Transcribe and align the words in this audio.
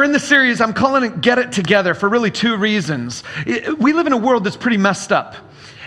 We're 0.00 0.04
in 0.04 0.12
the 0.12 0.18
series, 0.18 0.62
I'm 0.62 0.72
calling 0.72 1.04
it 1.04 1.20
Get 1.20 1.38
It 1.38 1.52
Together 1.52 1.92
for 1.92 2.08
really 2.08 2.30
two 2.30 2.56
reasons. 2.56 3.22
We 3.44 3.92
live 3.92 4.06
in 4.06 4.14
a 4.14 4.16
world 4.16 4.44
that's 4.44 4.56
pretty 4.56 4.78
messed 4.78 5.12
up. 5.12 5.36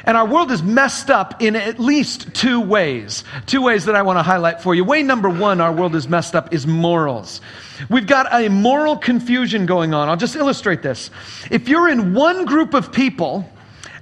And 0.04 0.16
our 0.16 0.28
world 0.28 0.52
is 0.52 0.61
messed 0.61 1.09
up 1.09 1.41
in 1.41 1.55
at 1.55 1.79
least 1.79 2.32
two 2.36 2.61
ways. 2.61 3.23
Two 3.47 3.64
ways 3.64 3.86
that 3.86 3.96
I 3.96 4.04
want 4.04 4.20
to 4.20 4.21
highlight 4.21 4.61
for 4.61 4.75
you. 4.75 4.84
Way 4.84 5.02
number 5.02 5.29
one, 5.29 5.60
our 5.60 5.73
world 5.73 5.96
is 5.96 6.07
messed 6.07 6.36
up, 6.36 6.54
is 6.54 6.68
morals. 6.68 7.41
We've 7.89 8.05
got 8.05 8.32
a 8.32 8.50
moral 8.50 8.97
confusion 8.97 9.65
going 9.65 9.96
on. 9.96 10.10
I'll 10.10 10.16
just 10.16 10.36
illustrate 10.36 10.83
this. 10.83 11.10
If 11.50 11.68
you're 11.68 11.89
in 11.89 12.14
one 12.14 12.46
group 12.46 12.75
of 12.75 12.91
people, 12.91 13.50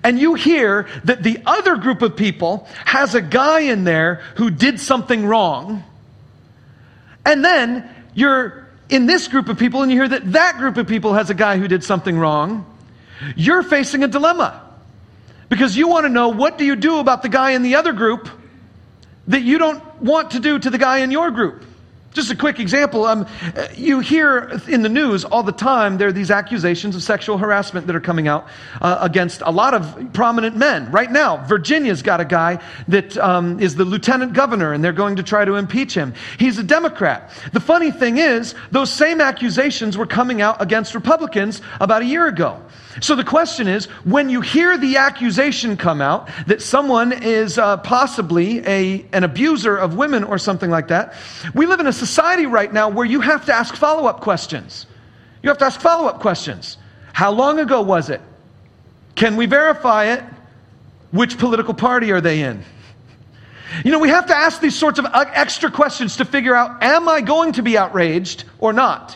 and 0.04 0.20
you 0.20 0.34
hear 0.34 0.90
that 1.06 1.24
the 1.24 1.40
other 1.46 1.78
group 1.78 2.02
of 2.02 2.18
people 2.18 2.68
has 2.84 3.16
a 3.16 3.22
guy 3.22 3.62
in 3.62 3.86
there 3.86 4.16
who 4.36 4.50
did 4.50 4.78
something 4.78 5.26
wrong, 5.26 5.86
and 7.26 7.46
then 7.46 7.90
you're 8.14 8.61
in 8.92 9.06
this 9.06 9.30
group 9.30 9.50
of 9.50 9.58
people 9.58 9.82
and 9.82 9.92
you 9.92 9.98
hear 9.98 10.10
that 10.10 10.34
that 10.34 10.58
group 10.58 10.78
of 10.78 10.86
people 10.86 11.14
has 11.14 11.30
a 11.30 11.34
guy 11.34 11.58
who 11.58 11.68
did 11.68 11.84
something 11.84 12.20
wrong, 12.20 12.66
you're 13.36 13.64
facing 13.64 14.04
a 14.04 14.08
dilemma. 14.08 14.62
Because 15.50 15.76
you 15.76 15.88
want 15.88 16.06
to 16.06 16.10
know 16.10 16.30
what 16.30 16.58
do 16.58 16.66
you 16.66 16.76
do 16.76 17.00
about 17.00 17.24
the 17.24 17.30
guy 17.30 17.52
in 17.52 17.64
the 17.64 17.76
other 17.76 17.94
group 17.94 18.30
that 19.28 19.42
you 19.42 19.58
don't 19.58 19.84
want 20.02 20.32
to 20.32 20.40
do 20.40 20.60
to 20.60 20.70
the 20.70 20.78
guy 20.78 21.00
in 21.00 21.12
your 21.12 21.32
group. 21.32 21.66
Just 22.14 22.30
a 22.30 22.36
quick 22.36 22.60
example. 22.60 23.06
Um, 23.06 23.26
you 23.74 24.02
hear 24.02 24.60
in 24.68 24.82
the 24.82 24.90
news 24.90 25.24
all 25.24 25.44
the 25.44 25.54
time 25.54 25.98
there 25.98 26.10
are 26.10 26.12
these 26.12 26.30
accusations 26.30 26.94
of 26.94 27.04
sexual 27.04 27.38
harassment 27.38 27.88
that 27.88 27.96
are 27.96 28.02
coming 28.02 28.28
out 28.28 28.48
uh, 28.82 28.98
against 29.00 29.42
a 29.46 29.52
lot 29.52 29.74
of 29.74 30.12
prominent 30.12 30.58
men. 30.58 30.92
Right 30.92 31.10
now, 31.10 31.46
Virginia's 31.46 32.02
got 32.02 32.20
a 32.20 32.26
guy 32.26 32.62
that 32.90 33.18
um, 33.18 33.62
is 33.62 33.76
the 33.76 33.86
lieutenant 33.86 34.34
governor, 34.34 34.74
and 34.74 34.84
they're 34.84 34.92
going 34.92 35.16
to 35.16 35.24
try 35.24 35.46
to 35.46 35.56
impeach 35.56 35.94
him. 35.94 36.14
He's 36.38 36.58
a 36.58 36.64
Democrat. 36.64 37.32
The 37.54 37.62
funny 37.62 37.92
thing 37.92 38.18
is, 38.18 38.56
those 38.72 38.92
same 38.92 39.22
accusations 39.22 39.98
were 39.98 40.06
coming 40.06 40.42
out 40.42 40.62
against 40.62 40.94
Republicans 40.94 41.62
about 41.80 42.02
a 42.02 42.06
year 42.06 42.28
ago. 42.28 42.62
So 43.00 43.16
the 43.16 43.24
question 43.24 43.70
is 43.70 43.86
when 44.04 44.30
you 44.30 44.42
hear 44.42 44.78
the 44.78 44.98
accusation 44.98 45.78
come 45.78 46.02
out 46.02 46.30
that 46.48 46.62
someone 46.62 47.14
is 47.14 47.58
uh, 47.58 47.78
possibly 47.78 48.60
a, 48.68 49.06
an 49.14 49.24
abuser 49.24 49.78
of 49.78 49.96
women 49.96 50.26
or 50.26 50.38
something 50.38 50.70
like 50.70 50.90
that, 50.90 51.14
we 51.54 51.66
live 51.68 51.80
in 51.80 51.88
a 51.88 51.94
society 52.08 52.48
right 52.48 52.74
now 52.74 52.90
where 52.90 53.06
you 53.06 53.22
have 53.22 53.46
to 53.46 53.54
ask 53.54 53.76
follow 53.76 54.08
up 54.08 54.22
questions. 54.22 54.88
You 55.44 55.50
have 55.50 55.60
to 55.60 55.66
ask 55.66 55.80
follow 55.80 56.08
up 56.08 56.20
questions. 56.20 56.78
How 57.14 57.32
long 57.32 57.60
ago 57.60 57.82
was 57.82 58.10
it? 58.10 58.22
Can 59.14 59.36
we 59.36 59.46
verify 59.46 60.06
it? 60.06 60.24
Which 61.12 61.38
political 61.38 61.76
party 61.76 62.12
are 62.12 62.22
they 62.22 62.42
in? 62.42 62.64
You 63.86 63.92
know, 63.92 64.00
we 64.00 64.10
have 64.10 64.26
to 64.28 64.36
ask 64.36 64.62
these 64.62 64.76
sorts 64.76 64.98
of 64.98 65.06
extra 65.14 65.70
questions 65.70 66.18
to 66.18 66.26
figure 66.26 66.56
out 66.56 66.82
am 66.82 67.08
I 67.08 67.22
going 67.22 67.54
to 67.54 67.62
be 67.62 67.78
outraged 67.78 68.46
or 68.58 68.74
not? 68.74 69.16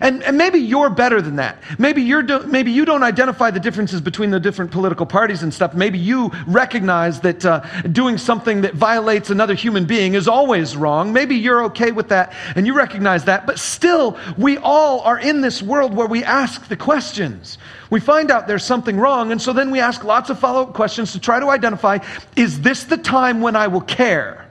And, 0.00 0.22
and 0.22 0.38
maybe 0.38 0.58
you're 0.58 0.88
better 0.88 1.20
than 1.20 1.36
that. 1.36 1.58
Maybe, 1.78 2.02
you're 2.02 2.22
do, 2.22 2.40
maybe 2.46 2.72
you 2.72 2.86
don't 2.86 3.02
identify 3.02 3.50
the 3.50 3.60
differences 3.60 4.00
between 4.00 4.30
the 4.30 4.40
different 4.40 4.70
political 4.70 5.04
parties 5.04 5.42
and 5.42 5.52
stuff. 5.52 5.74
Maybe 5.74 5.98
you 5.98 6.30
recognize 6.46 7.20
that 7.20 7.44
uh, 7.44 7.60
doing 7.82 8.16
something 8.16 8.62
that 8.62 8.74
violates 8.74 9.28
another 9.28 9.54
human 9.54 9.84
being 9.84 10.14
is 10.14 10.26
always 10.26 10.74
wrong. 10.74 11.12
Maybe 11.12 11.36
you're 11.36 11.64
okay 11.64 11.92
with 11.92 12.08
that 12.08 12.32
and 12.56 12.66
you 12.66 12.72
recognize 12.72 13.24
that. 13.26 13.46
But 13.46 13.58
still, 13.58 14.18
we 14.38 14.56
all 14.56 15.00
are 15.00 15.18
in 15.18 15.42
this 15.42 15.62
world 15.62 15.92
where 15.94 16.06
we 16.06 16.24
ask 16.24 16.66
the 16.68 16.76
questions. 16.76 17.58
We 17.90 18.00
find 18.00 18.30
out 18.30 18.46
there's 18.46 18.64
something 18.64 18.96
wrong, 18.96 19.32
and 19.32 19.42
so 19.42 19.52
then 19.52 19.70
we 19.70 19.80
ask 19.80 20.04
lots 20.04 20.30
of 20.30 20.38
follow 20.38 20.62
up 20.62 20.74
questions 20.74 21.12
to 21.12 21.18
try 21.18 21.40
to 21.40 21.50
identify 21.50 21.98
is 22.36 22.60
this 22.60 22.84
the 22.84 22.96
time 22.96 23.40
when 23.40 23.56
I 23.56 23.66
will 23.66 23.80
care 23.80 24.48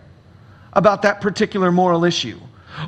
about 0.74 1.02
that 1.04 1.22
particular 1.22 1.72
moral 1.72 2.06
issue? 2.06 2.40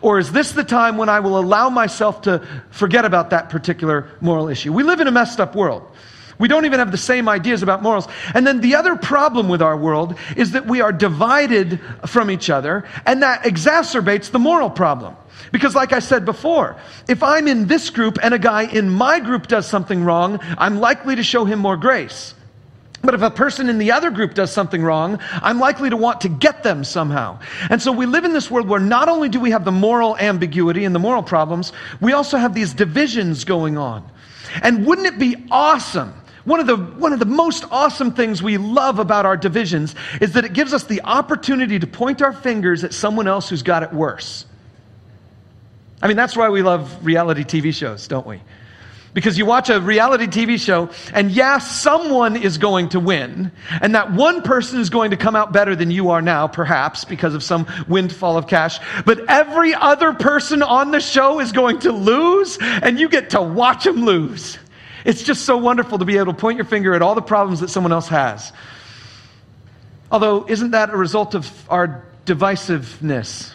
Or 0.02 0.20
is 0.20 0.32
this 0.32 0.52
the 0.54 0.64
time 0.64 0.98
when 0.98 1.10
I 1.10 1.20
will 1.20 1.38
allow 1.38 1.70
myself 1.70 2.24
to 2.24 2.46
forget 2.70 3.06
about 3.06 3.32
that 3.32 3.50
particular 3.50 4.10
moral 4.22 4.48
issue? 4.48 4.72
We 4.72 4.84
live 4.84 5.00
in 5.00 5.08
a 5.08 5.12
messed 5.12 5.40
up 5.40 5.56
world. 5.56 5.84
We 6.40 6.48
don't 6.48 6.66
even 6.66 6.80
have 6.80 6.92
the 6.92 6.98
same 6.98 7.30
ideas 7.30 7.62
about 7.62 7.84
morals. 7.84 8.08
And 8.34 8.48
then 8.48 8.62
the 8.62 8.76
other 8.76 8.96
problem 8.96 9.48
with 9.48 9.62
our 9.62 9.78
world 9.78 10.18
is 10.36 10.52
that 10.52 10.66
we 10.66 10.82
are 10.82 10.92
divided 10.92 11.80
from 12.08 12.32
each 12.32 12.50
other, 12.50 12.84
and 13.06 13.22
that 13.22 13.44
exacerbates 13.44 14.32
the 14.32 14.40
moral 14.40 14.72
problem. 14.72 15.16
Because, 15.52 15.76
like 15.76 15.94
I 15.94 16.00
said 16.00 16.26
before, 16.26 16.78
if 17.08 17.22
I'm 17.22 17.48
in 17.48 17.68
this 17.68 17.92
group 17.92 18.18
and 18.24 18.34
a 18.34 18.40
guy 18.40 18.64
in 18.64 18.90
my 18.90 19.20
group 19.20 19.48
does 19.48 19.68
something 19.68 20.04
wrong, 20.04 20.40
I'm 20.58 20.80
likely 20.80 21.16
to 21.16 21.24
show 21.24 21.46
him 21.46 21.60
more 21.60 21.78
grace. 21.78 22.34
But 23.04 23.16
if 23.16 23.22
a 23.22 23.32
person 23.32 23.68
in 23.68 23.78
the 23.80 23.92
other 23.92 24.12
group 24.12 24.36
does 24.36 24.52
something 24.52 24.84
wrong, 24.84 25.20
I'm 25.42 25.60
likely 25.60 25.90
to 25.90 25.98
want 25.98 26.22
to 26.22 26.30
get 26.30 26.62
them 26.62 26.84
somehow. 26.84 27.40
And 27.70 27.82
so 27.82 27.92
we 27.92 28.06
live 28.06 28.26
in 28.26 28.34
this 28.34 28.52
world 28.52 28.68
where 28.68 28.80
not 28.80 29.10
only 29.10 29.28
do 29.28 29.40
we 29.40 29.52
have 29.52 29.66
the 29.66 29.72
moral 29.72 30.16
ambiguity 30.18 30.86
and 30.86 30.94
the 30.94 31.00
moral 31.00 31.24
problems, 31.24 31.74
we 32.00 32.14
also 32.14 32.38
have 32.38 32.54
these 32.54 32.74
divisions 32.74 33.44
going 33.44 33.78
on. 33.78 34.08
And 34.62 34.86
wouldn't 34.86 35.08
it 35.08 35.18
be 35.18 35.48
awesome? 35.50 36.14
One 36.44 36.60
of, 36.60 36.68
the, 36.68 36.76
one 36.76 37.14
of 37.14 37.20
the 37.20 37.26
most 37.26 37.66
awesome 37.72 38.14
things 38.14 38.42
we 38.42 38.58
love 38.58 39.00
about 39.00 39.26
our 39.26 39.38
divisions 39.38 39.96
is 40.20 40.34
that 40.34 40.46
it 40.46 40.54
gives 40.54 40.74
us 40.74 40.84
the 40.84 41.02
opportunity 41.04 41.80
to 41.80 41.88
point 41.88 42.22
our 42.22 42.34
fingers 42.34 42.84
at 42.84 42.94
someone 42.94 43.28
else 43.28 43.50
who's 43.50 43.64
got 43.64 43.84
it 43.84 43.94
worse. 43.94 44.46
I 46.02 46.08
mean, 46.08 46.18
that's 46.18 46.36
why 46.36 46.50
we 46.50 46.64
love 46.64 47.06
reality 47.06 47.44
TV 47.44 47.74
shows, 47.74 48.08
don't 48.08 48.26
we? 48.26 48.42
Because 49.14 49.38
you 49.38 49.46
watch 49.46 49.70
a 49.70 49.82
reality 49.82 50.28
TV 50.28 50.58
show, 50.58 50.90
and 51.14 51.32
yeah, 51.32 51.58
someone 51.58 52.38
is 52.38 52.58
going 52.58 52.90
to 52.90 53.00
win, 53.00 53.52
and 53.82 53.94
that 53.94 54.14
one 54.14 54.42
person 54.42 54.80
is 54.80 54.90
going 54.90 55.12
to 55.12 55.18
come 55.18 55.36
out 55.36 55.52
better 55.52 55.76
than 55.76 55.92
you 55.92 56.12
are 56.12 56.22
now, 56.22 56.48
perhaps, 56.48 57.04
because 57.04 57.34
of 57.34 57.44
some 57.44 57.68
windfall 57.90 58.38
of 58.38 58.48
cash. 58.48 58.80
But 59.06 59.30
every 59.30 59.74
other 59.74 60.14
person 60.14 60.64
on 60.64 60.92
the 60.92 61.02
show 61.02 61.42
is 61.42 61.52
going 61.52 61.80
to 61.80 61.92
lose, 61.92 62.58
and 62.62 62.98
you 63.00 63.10
get 63.10 63.32
to 63.32 63.42
watch 63.42 63.84
them 63.84 64.06
lose. 64.06 64.58
It's 65.04 65.24
just 65.24 65.46
so 65.46 65.58
wonderful 65.58 65.98
to 65.98 66.06
be 66.06 66.18
able 66.18 66.34
to 66.34 66.40
point 66.40 66.58
your 66.58 66.66
finger 66.66 66.94
at 66.94 67.02
all 67.02 67.16
the 67.16 67.22
problems 67.22 67.60
that 67.60 67.70
someone 67.70 67.92
else 67.92 68.08
has. 68.08 68.54
Although, 70.10 70.46
isn't 70.48 70.72
that 70.72 70.90
a 70.90 70.98
result 70.98 71.36
of 71.36 71.70
our 71.70 72.06
divisiveness? 72.26 73.52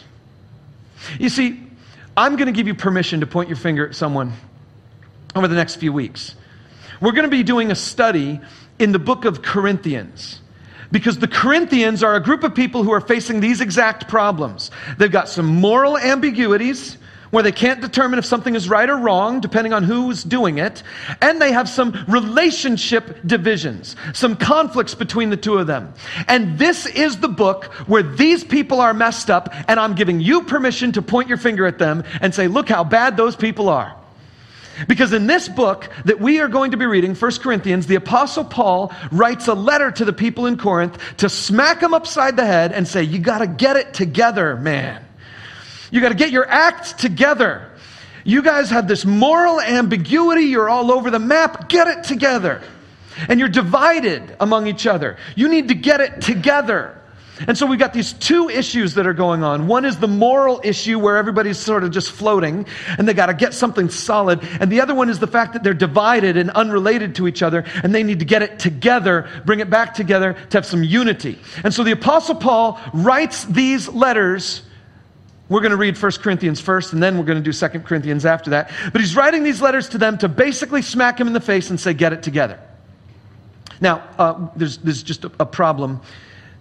You 1.18 1.28
see, 1.28 1.62
I'm 2.16 2.36
going 2.36 2.46
to 2.46 2.52
give 2.52 2.66
you 2.66 2.74
permission 2.74 3.20
to 3.20 3.26
point 3.26 3.48
your 3.48 3.56
finger 3.56 3.88
at 3.88 3.94
someone 3.94 4.32
over 5.36 5.48
the 5.48 5.54
next 5.54 5.76
few 5.76 5.92
weeks. 5.92 6.34
We're 7.00 7.12
going 7.12 7.24
to 7.24 7.30
be 7.30 7.42
doing 7.42 7.70
a 7.70 7.74
study 7.74 8.40
in 8.78 8.92
the 8.92 8.98
book 8.98 9.24
of 9.24 9.42
Corinthians. 9.42 10.40
Because 10.90 11.18
the 11.18 11.28
Corinthians 11.28 12.02
are 12.02 12.14
a 12.14 12.20
group 12.20 12.44
of 12.44 12.54
people 12.54 12.82
who 12.82 12.92
are 12.92 13.00
facing 13.00 13.40
these 13.40 13.60
exact 13.60 14.08
problems. 14.08 14.70
They've 14.98 15.10
got 15.10 15.28
some 15.28 15.46
moral 15.46 15.98
ambiguities 15.98 16.96
where 17.30 17.42
they 17.42 17.52
can't 17.52 17.80
determine 17.80 18.20
if 18.20 18.24
something 18.24 18.54
is 18.54 18.68
right 18.68 18.88
or 18.88 18.96
wrong, 18.96 19.40
depending 19.40 19.72
on 19.72 19.82
who's 19.82 20.22
doing 20.22 20.58
it. 20.58 20.84
And 21.20 21.42
they 21.42 21.52
have 21.52 21.68
some 21.68 22.04
relationship 22.06 23.18
divisions, 23.26 23.96
some 24.14 24.36
conflicts 24.36 24.94
between 24.94 25.30
the 25.30 25.36
two 25.36 25.58
of 25.58 25.66
them. 25.66 25.92
And 26.28 26.56
this 26.56 26.86
is 26.86 27.18
the 27.18 27.28
book 27.28 27.64
where 27.88 28.04
these 28.04 28.44
people 28.44 28.80
are 28.80 28.94
messed 28.94 29.28
up, 29.28 29.52
and 29.68 29.80
I'm 29.80 29.96
giving 29.96 30.20
you 30.20 30.44
permission 30.44 30.92
to 30.92 31.02
point 31.02 31.28
your 31.28 31.36
finger 31.36 31.66
at 31.66 31.78
them 31.78 32.04
and 32.20 32.32
say, 32.32 32.46
look 32.46 32.68
how 32.68 32.84
bad 32.84 33.16
those 33.16 33.34
people 33.34 33.68
are. 33.68 33.96
Because 34.88 35.12
in 35.12 35.26
this 35.26 35.48
book 35.48 35.88
that 36.04 36.20
we 36.20 36.40
are 36.40 36.48
going 36.48 36.72
to 36.72 36.76
be 36.76 36.86
reading, 36.86 37.14
1 37.14 37.32
Corinthians, 37.38 37.86
the 37.86 37.94
Apostle 37.94 38.44
Paul 38.44 38.92
writes 39.10 39.48
a 39.48 39.54
letter 39.54 39.90
to 39.90 40.04
the 40.04 40.12
people 40.12 40.46
in 40.46 40.58
Corinth 40.58 40.98
to 41.18 41.28
smack 41.28 41.80
them 41.80 41.94
upside 41.94 42.36
the 42.36 42.44
head 42.44 42.72
and 42.72 42.86
say, 42.86 43.02
You 43.02 43.18
got 43.18 43.38
to 43.38 43.46
get 43.46 43.76
it 43.76 43.94
together, 43.94 44.56
man. 44.56 45.02
You 45.90 46.00
got 46.00 46.10
to 46.10 46.14
get 46.14 46.30
your 46.30 46.48
act 46.48 46.98
together. 46.98 47.70
You 48.24 48.42
guys 48.42 48.70
have 48.70 48.88
this 48.88 49.04
moral 49.04 49.60
ambiguity. 49.60 50.42
You're 50.42 50.68
all 50.68 50.90
over 50.90 51.10
the 51.10 51.20
map. 51.20 51.68
Get 51.68 51.86
it 51.86 52.04
together. 52.04 52.60
And 53.28 53.38
you're 53.40 53.48
divided 53.48 54.36
among 54.40 54.66
each 54.66 54.86
other. 54.86 55.16
You 55.36 55.48
need 55.48 55.68
to 55.68 55.74
get 55.74 56.00
it 56.00 56.20
together. 56.20 57.00
And 57.46 57.56
so 57.56 57.66
we've 57.66 57.78
got 57.78 57.92
these 57.92 58.14
two 58.14 58.48
issues 58.48 58.94
that 58.94 59.06
are 59.06 59.12
going 59.12 59.42
on. 59.42 59.66
One 59.66 59.84
is 59.84 59.98
the 59.98 60.08
moral 60.08 60.60
issue 60.64 60.98
where 60.98 61.18
everybody's 61.18 61.58
sort 61.58 61.84
of 61.84 61.90
just 61.90 62.10
floating 62.10 62.66
and 62.96 63.06
they 63.06 63.12
got 63.12 63.26
to 63.26 63.34
get 63.34 63.52
something 63.52 63.90
solid. 63.90 64.40
And 64.58 64.72
the 64.72 64.80
other 64.80 64.94
one 64.94 65.10
is 65.10 65.18
the 65.18 65.26
fact 65.26 65.52
that 65.52 65.62
they're 65.62 65.74
divided 65.74 66.38
and 66.38 66.50
unrelated 66.50 67.14
to 67.16 67.28
each 67.28 67.42
other 67.42 67.64
and 67.82 67.94
they 67.94 68.02
need 68.02 68.20
to 68.20 68.24
get 68.24 68.42
it 68.42 68.58
together, 68.58 69.28
bring 69.44 69.60
it 69.60 69.68
back 69.68 69.92
together 69.92 70.32
to 70.32 70.56
have 70.56 70.64
some 70.64 70.82
unity. 70.82 71.38
And 71.62 71.74
so 71.74 71.84
the 71.84 71.92
Apostle 71.92 72.36
Paul 72.36 72.80
writes 72.94 73.44
these 73.44 73.88
letters. 73.88 74.62
We're 75.50 75.60
going 75.60 75.70
to 75.70 75.76
read 75.76 76.00
1 76.00 76.12
Corinthians 76.22 76.60
first 76.60 76.94
and 76.94 77.02
then 77.02 77.18
we're 77.18 77.24
going 77.24 77.42
to 77.42 77.44
do 77.44 77.52
2 77.52 77.80
Corinthians 77.80 78.24
after 78.24 78.50
that. 78.50 78.72
But 78.92 79.02
he's 79.02 79.14
writing 79.14 79.42
these 79.42 79.60
letters 79.60 79.90
to 79.90 79.98
them 79.98 80.16
to 80.18 80.28
basically 80.28 80.80
smack 80.80 81.20
him 81.20 81.26
in 81.26 81.34
the 81.34 81.40
face 81.40 81.68
and 81.68 81.78
say, 81.78 81.92
get 81.92 82.14
it 82.14 82.22
together. 82.22 82.58
Now, 83.78 84.08
uh, 84.18 84.48
there's, 84.56 84.78
there's 84.78 85.02
just 85.02 85.26
a, 85.26 85.32
a 85.38 85.46
problem 85.46 86.00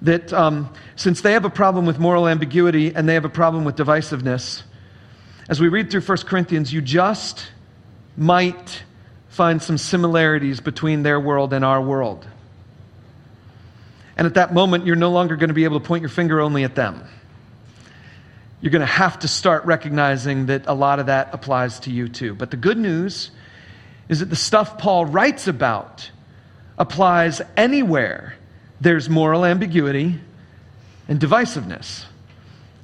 that 0.01 0.31
um, 0.33 0.74
since 0.95 1.21
they 1.21 1.33
have 1.33 1.45
a 1.45 1.50
problem 1.50 1.86
with 1.86 2.00
moral 2.00 2.27
ambiguity 2.27 2.94
and 2.94 3.07
they 3.07 3.13
have 3.13 3.25
a 3.25 3.30
problem 3.30 3.65
with 3.65 3.75
divisiveness, 3.75 4.63
as 5.47 5.59
we 5.59 5.68
read 5.68 5.92
through 5.92 6.01
1 6.01 6.18
Corinthians, 6.19 6.74
you 6.74 6.81
just 6.81 7.47
might 8.18 8.83
find 9.30 9.62
some 9.62 9.77
similarities 9.77 10.59
between 10.59 11.03
their 11.03 11.19
world 11.19 11.53
and 11.53 11.63
our 11.63 11.81
world. 11.81 12.25
And 14.18 14.25
at 14.25 14.36
that 14.36 14.53
moment, 14.53 14.86
you're 14.86 14.95
no 14.95 15.12
longer 15.12 15.36
going 15.36 15.50
to 15.50 15.53
be 15.53 15.65
able 15.65 15.80
to 15.80 15.86
point 15.86 16.01
your 16.01 16.09
finger 16.09 16.39
only 16.39 16.63
at 16.63 16.75
them. 16.75 17.03
you're 18.62 18.71
going 18.71 18.80
to 18.80 18.86
have 18.86 19.19
to 19.19 19.27
start 19.27 19.65
recognizing 19.65 20.47
that 20.47 20.65
a 20.65 20.74
lot 20.74 21.00
of 21.00 21.07
that 21.07 21.30
applies 21.33 21.81
to 21.81 21.92
you 21.92 22.07
too. 22.07 22.33
But 22.33 22.50
the 22.50 22.57
good 22.57 22.77
news 22.77 23.30
is 24.09 24.21
that 24.21 24.30
the 24.30 24.36
stuff 24.36 24.77
Paul 24.77 25.06
writes 25.06 25.47
about 25.47 26.09
applies 26.77 27.42
anywhere 27.57 28.36
there's 28.81 29.10
moral 29.10 29.45
ambiguity 29.45 30.19
and 31.07 31.19
divisiveness. 31.19 32.06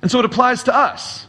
And 0.01 0.09
so 0.09 0.19
it 0.19 0.25
applies 0.25 0.63
to 0.63 0.75
us. 0.75 1.27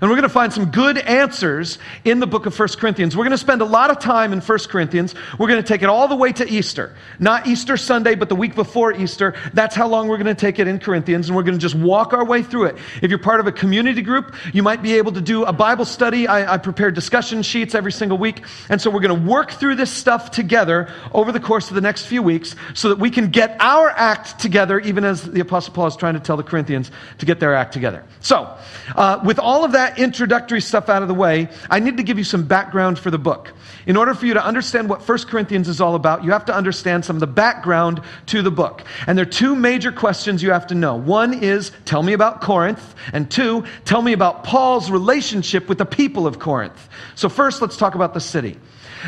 And 0.00 0.10
we're 0.10 0.16
going 0.16 0.22
to 0.22 0.28
find 0.28 0.52
some 0.52 0.70
good 0.70 0.98
answers 0.98 1.78
in 2.04 2.20
the 2.20 2.26
book 2.26 2.46
of 2.46 2.58
1 2.58 2.68
Corinthians. 2.78 3.16
We're 3.16 3.24
going 3.24 3.32
to 3.32 3.38
spend 3.38 3.62
a 3.62 3.66
lot 3.66 3.90
of 3.90 3.98
time 3.98 4.32
in 4.32 4.40
1 4.40 4.58
Corinthians. 4.68 5.14
We're 5.38 5.48
going 5.48 5.62
to 5.62 5.66
take 5.66 5.82
it 5.82 5.88
all 5.88 6.08
the 6.08 6.16
way 6.16 6.32
to 6.32 6.48
Easter. 6.48 6.94
Not 7.18 7.46
Easter 7.46 7.76
Sunday, 7.76 8.14
but 8.14 8.28
the 8.28 8.36
week 8.36 8.54
before 8.54 8.92
Easter. 8.92 9.34
That's 9.52 9.74
how 9.74 9.88
long 9.88 10.08
we're 10.08 10.18
going 10.18 10.34
to 10.34 10.34
take 10.34 10.58
it 10.58 10.66
in 10.66 10.78
Corinthians. 10.78 11.28
And 11.28 11.36
we're 11.36 11.42
going 11.42 11.58
to 11.58 11.60
just 11.60 11.74
walk 11.74 12.12
our 12.12 12.24
way 12.24 12.42
through 12.42 12.64
it. 12.64 12.76
If 13.02 13.10
you're 13.10 13.18
part 13.18 13.40
of 13.40 13.46
a 13.46 13.52
community 13.52 14.02
group, 14.02 14.34
you 14.52 14.62
might 14.62 14.82
be 14.82 14.94
able 14.94 15.12
to 15.12 15.20
do 15.20 15.44
a 15.44 15.52
Bible 15.52 15.84
study. 15.84 16.26
I, 16.26 16.54
I 16.54 16.58
prepare 16.58 16.90
discussion 16.90 17.42
sheets 17.42 17.74
every 17.74 17.92
single 17.92 18.18
week. 18.18 18.44
And 18.68 18.80
so 18.80 18.90
we're 18.90 19.00
going 19.00 19.22
to 19.22 19.28
work 19.28 19.52
through 19.52 19.76
this 19.76 19.90
stuff 19.90 20.30
together 20.30 20.92
over 21.12 21.32
the 21.32 21.40
course 21.40 21.68
of 21.68 21.74
the 21.74 21.80
next 21.80 22.06
few 22.06 22.22
weeks 22.22 22.56
so 22.74 22.88
that 22.88 22.98
we 22.98 23.10
can 23.10 23.30
get 23.30 23.56
our 23.60 23.90
act 23.90 24.38
together, 24.38 24.80
even 24.80 25.04
as 25.04 25.22
the 25.22 25.40
Apostle 25.40 25.74
Paul 25.74 25.86
is 25.86 25.96
trying 25.96 26.14
to 26.14 26.20
tell 26.20 26.36
the 26.36 26.42
Corinthians 26.42 26.90
to 27.18 27.26
get 27.26 27.40
their 27.40 27.54
act 27.54 27.72
together. 27.72 28.04
So, 28.20 28.56
uh, 28.96 29.20
with 29.24 29.38
all 29.38 29.64
of 29.64 29.72
that 29.72 29.83
introductory 29.96 30.60
stuff 30.60 30.88
out 30.88 31.02
of 31.02 31.08
the 31.08 31.14
way, 31.14 31.48
I 31.70 31.80
need 31.80 31.96
to 31.96 32.02
give 32.02 32.18
you 32.18 32.24
some 32.24 32.46
background 32.46 32.98
for 32.98 33.10
the 33.10 33.18
book. 33.18 33.52
In 33.86 33.96
order 33.96 34.14
for 34.14 34.26
you 34.26 34.34
to 34.34 34.44
understand 34.44 34.88
what 34.88 35.06
1 35.06 35.18
Corinthians 35.26 35.68
is 35.68 35.80
all 35.80 35.94
about, 35.94 36.24
you 36.24 36.30
have 36.32 36.44
to 36.46 36.54
understand 36.54 37.04
some 37.04 37.16
of 37.16 37.20
the 37.20 37.26
background 37.26 38.00
to 38.26 38.42
the 38.42 38.50
book. 38.50 38.82
And 39.06 39.18
there 39.18 39.26
are 39.26 39.30
two 39.30 39.54
major 39.54 39.92
questions 39.92 40.42
you 40.42 40.52
have 40.52 40.66
to 40.68 40.74
know. 40.74 40.96
One 40.96 41.34
is, 41.34 41.72
tell 41.84 42.02
me 42.02 42.12
about 42.12 42.40
Corinth. 42.40 42.94
And 43.12 43.30
two, 43.30 43.64
tell 43.84 44.02
me 44.02 44.12
about 44.12 44.44
Paul's 44.44 44.90
relationship 44.90 45.68
with 45.68 45.78
the 45.78 45.86
people 45.86 46.26
of 46.26 46.38
Corinth. 46.38 46.88
So 47.14 47.28
first, 47.28 47.60
let's 47.60 47.76
talk 47.76 47.94
about 47.94 48.14
the 48.14 48.20
city. 48.20 48.58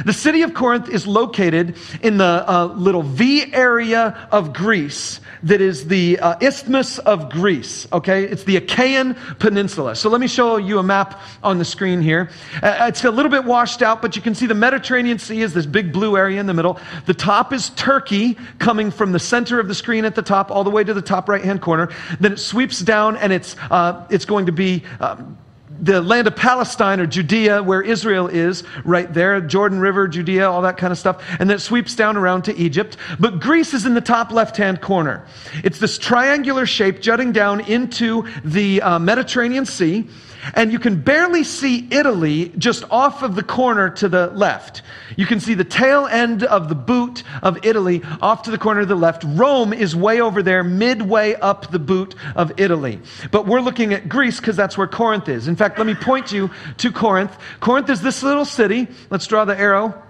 The 0.04 0.12
city 0.12 0.42
of 0.42 0.54
Corinth 0.54 0.88
is 0.88 1.06
located 1.06 1.76
in 2.02 2.18
the 2.18 2.44
uh, 2.46 2.66
little 2.66 3.02
V 3.02 3.52
area 3.52 4.28
of 4.30 4.52
Greece 4.52 5.20
that 5.42 5.60
is 5.60 5.86
the 5.86 6.18
uh, 6.18 6.36
Isthmus 6.40 6.98
of 6.98 7.30
Greece, 7.30 7.86
okay? 7.92 8.24
It's 8.24 8.44
the 8.44 8.56
Achaean 8.56 9.14
Peninsula. 9.38 9.94
So 9.94 10.08
let 10.08 10.20
me 10.20 10.26
show 10.26 10.56
you 10.56 10.78
a 10.78 10.82
map 10.82 11.20
on 11.42 11.58
the 11.58 11.64
screen 11.64 12.00
here. 12.00 12.30
Uh, 12.62 12.86
it's 12.88 13.04
a 13.04 13.10
little 13.10 13.30
bit 13.30 13.44
washed 13.44 13.82
out, 13.82 14.02
but 14.02 14.16
you 14.16 14.22
can 14.22 14.34
see 14.34 14.46
the 14.46 14.54
Mediterranean 14.54 15.18
Sea 15.18 15.42
is 15.42 15.54
this 15.54 15.66
big 15.66 15.92
blue 15.92 16.16
area 16.16 16.40
in 16.40 16.46
the 16.46 16.54
middle. 16.54 16.78
The 17.06 17.14
top 17.14 17.52
is 17.52 17.70
Turkey, 17.70 18.36
coming 18.58 18.90
from 18.90 19.12
the 19.12 19.20
center 19.20 19.60
of 19.60 19.68
the 19.68 19.74
screen 19.74 20.04
at 20.04 20.14
the 20.14 20.22
top 20.22 20.50
all 20.50 20.64
the 20.64 20.70
way 20.70 20.82
to 20.84 20.94
the 20.94 21.02
top 21.02 21.28
right 21.28 21.44
hand 21.44 21.60
corner. 21.60 21.88
Then 22.20 22.32
it 22.32 22.38
sweeps 22.38 22.80
down 22.80 23.16
and 23.16 23.32
it's, 23.32 23.56
uh, 23.70 24.06
it's 24.10 24.24
going 24.24 24.46
to 24.46 24.52
be. 24.52 24.82
Um, 25.00 25.38
the 25.80 26.00
land 26.00 26.26
of 26.26 26.36
Palestine 26.36 27.00
or 27.00 27.06
Judea, 27.06 27.62
where 27.62 27.82
Israel 27.82 28.28
is, 28.28 28.64
right 28.84 29.12
there, 29.12 29.40
Jordan 29.40 29.78
River, 29.78 30.08
Judea, 30.08 30.48
all 30.48 30.62
that 30.62 30.76
kind 30.76 30.92
of 30.92 30.98
stuff. 30.98 31.22
And 31.38 31.50
then 31.50 31.56
it 31.56 31.60
sweeps 31.60 31.94
down 31.94 32.16
around 32.16 32.42
to 32.42 32.56
Egypt. 32.56 32.96
But 33.18 33.40
Greece 33.40 33.74
is 33.74 33.86
in 33.86 33.94
the 33.94 34.00
top 34.00 34.30
left 34.30 34.56
hand 34.56 34.80
corner. 34.80 35.26
It's 35.64 35.78
this 35.78 35.98
triangular 35.98 36.66
shape 36.66 37.00
jutting 37.00 37.32
down 37.32 37.60
into 37.60 38.26
the 38.44 38.82
uh, 38.82 38.98
Mediterranean 38.98 39.66
Sea 39.66 40.08
and 40.54 40.72
you 40.72 40.78
can 40.78 41.00
barely 41.00 41.44
see 41.44 41.86
Italy 41.90 42.50
just 42.58 42.84
off 42.90 43.22
of 43.22 43.34
the 43.34 43.42
corner 43.42 43.90
to 43.90 44.08
the 44.08 44.28
left. 44.28 44.82
You 45.16 45.26
can 45.26 45.40
see 45.40 45.54
the 45.54 45.64
tail 45.64 46.06
end 46.06 46.42
of 46.44 46.68
the 46.68 46.74
boot 46.74 47.22
of 47.42 47.64
Italy 47.64 48.02
off 48.20 48.42
to 48.42 48.50
the 48.50 48.58
corner 48.58 48.80
to 48.80 48.86
the 48.86 48.94
left. 48.94 49.24
Rome 49.26 49.72
is 49.72 49.94
way 49.96 50.20
over 50.20 50.42
there, 50.42 50.62
midway 50.62 51.34
up 51.34 51.70
the 51.70 51.78
boot 51.78 52.14
of 52.34 52.52
Italy. 52.58 53.00
But 53.30 53.46
we're 53.46 53.60
looking 53.60 53.92
at 53.92 54.08
Greece 54.08 54.40
because 54.40 54.56
that's 54.56 54.76
where 54.76 54.86
Corinth 54.86 55.28
is. 55.28 55.48
In 55.48 55.56
fact, 55.56 55.78
let 55.78 55.86
me 55.86 55.94
point 55.94 56.32
you 56.32 56.50
to 56.78 56.92
Corinth. 56.92 57.36
Corinth 57.60 57.90
is 57.90 58.02
this 58.02 58.22
little 58.22 58.44
city. 58.44 58.88
Let's 59.10 59.26
draw 59.26 59.44
the 59.44 59.58
arrow. 59.58 60.02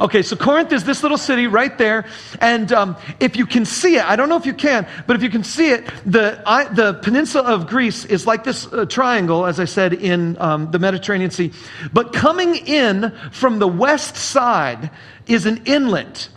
Okay, 0.00 0.22
so 0.22 0.36
Corinth 0.36 0.72
is 0.72 0.84
this 0.84 1.02
little 1.02 1.18
city 1.18 1.46
right 1.46 1.76
there. 1.78 2.06
And 2.40 2.72
um, 2.72 2.96
if 3.20 3.36
you 3.36 3.46
can 3.46 3.64
see 3.64 3.96
it, 3.96 4.04
I 4.04 4.16
don't 4.16 4.28
know 4.28 4.36
if 4.36 4.46
you 4.46 4.54
can, 4.54 4.86
but 5.06 5.16
if 5.16 5.22
you 5.22 5.30
can 5.30 5.44
see 5.44 5.70
it, 5.70 5.86
the, 6.04 6.42
I, 6.46 6.64
the 6.64 6.94
peninsula 6.94 7.52
of 7.52 7.66
Greece 7.66 8.04
is 8.04 8.26
like 8.26 8.44
this 8.44 8.66
uh, 8.72 8.86
triangle, 8.86 9.46
as 9.46 9.60
I 9.60 9.66
said, 9.66 9.92
in 9.92 10.40
um, 10.40 10.70
the 10.70 10.78
Mediterranean 10.78 11.30
Sea. 11.30 11.52
But 11.92 12.12
coming 12.12 12.54
in 12.54 13.12
from 13.32 13.58
the 13.58 13.68
west 13.68 14.16
side 14.16 14.90
is 15.26 15.46
an 15.46 15.62
inlet, 15.66 16.28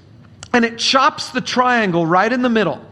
and 0.54 0.66
it 0.66 0.78
chops 0.78 1.30
the 1.30 1.42
triangle 1.42 2.06
right 2.06 2.32
in 2.32 2.42
the 2.42 2.50
middle. 2.50 2.84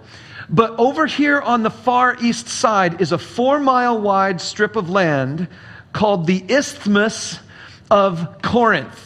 But 0.50 0.78
over 0.78 1.06
here 1.06 1.40
on 1.42 1.64
the 1.64 1.72
far 1.72 2.16
east 2.22 2.48
side 2.48 3.02
is 3.02 3.12
a 3.12 3.18
four 3.18 3.60
mile 3.60 4.00
wide 4.00 4.40
strip 4.42 4.76
of 4.76 4.90
land 4.90 5.48
called 5.92 6.28
the 6.28 6.44
Isthmus 6.48 7.40
of 7.90 8.42
Corinth. 8.42 9.05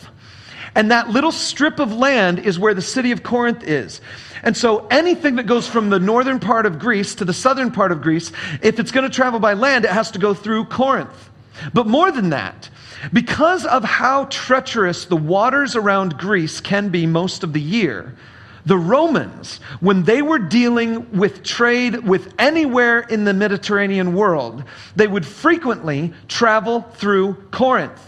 And 0.75 0.92
that 0.92 1.10
little 1.10 1.31
strip 1.31 1.80
of 1.80 1.94
land 1.94 2.39
is 2.39 2.60
where 2.60 2.74
the 2.74 2.81
city 2.81 3.12
of 3.12 3.24
Corinth 3.24 3.63
is. 3.63 4.01
And 4.44 4.56
so 4.56 4.88
anything 4.88 5.36
that 5.36 5.45
goes 5.45 5.68
from 5.68 5.89
the 5.89 6.00
northern 6.00 6.39
part 6.39 6.66
of 6.66 6.80
Greece 6.80 7.16
to 7.16 7.25
the 7.25 7.33
southern 7.33 7.71
part 7.71 7.92
of 7.92 8.01
Greece, 8.01 8.31
if 8.62 8.80
it's 8.80 8.92
going 8.92 9.10
to 9.10 9.13
travel 9.13 9.39
by 9.39 9.54
land, 9.54 9.86
it 9.86 9.92
has 9.92 10.12
to 10.12 10.19
go 10.19 10.33
through 10.33 10.66
Corinth. 10.66 11.30
But 11.74 11.88
more 11.88 12.12
than 12.12 12.30
that, 12.30 12.69
because 13.12 13.66
of 13.66 13.83
how 13.83 14.25
treacherous 14.25 15.06
the 15.06 15.18
waters 15.18 15.75
around 15.75 16.18
Greece 16.18 16.62
can 16.62 16.89
be 16.89 17.06
most 17.06 17.44
of 17.44 17.54
the 17.54 17.62
year, 17.62 18.15
the 18.65 18.77
Romans, 18.77 19.60
when 19.80 20.04
they 20.04 20.22
were 20.22 20.39
dealing 20.39 21.18
with 21.18 21.44
trade 21.44 22.07
with 22.07 22.33
anywhere 22.38 23.00
in 23.00 23.24
the 23.24 23.33
Mediterranean 23.33 24.13
world, 24.13 24.63
they 24.95 25.07
would 25.07 25.25
frequently 25.25 26.13
travel 26.27 26.81
through 26.81 27.36
Corinth. 27.51 28.06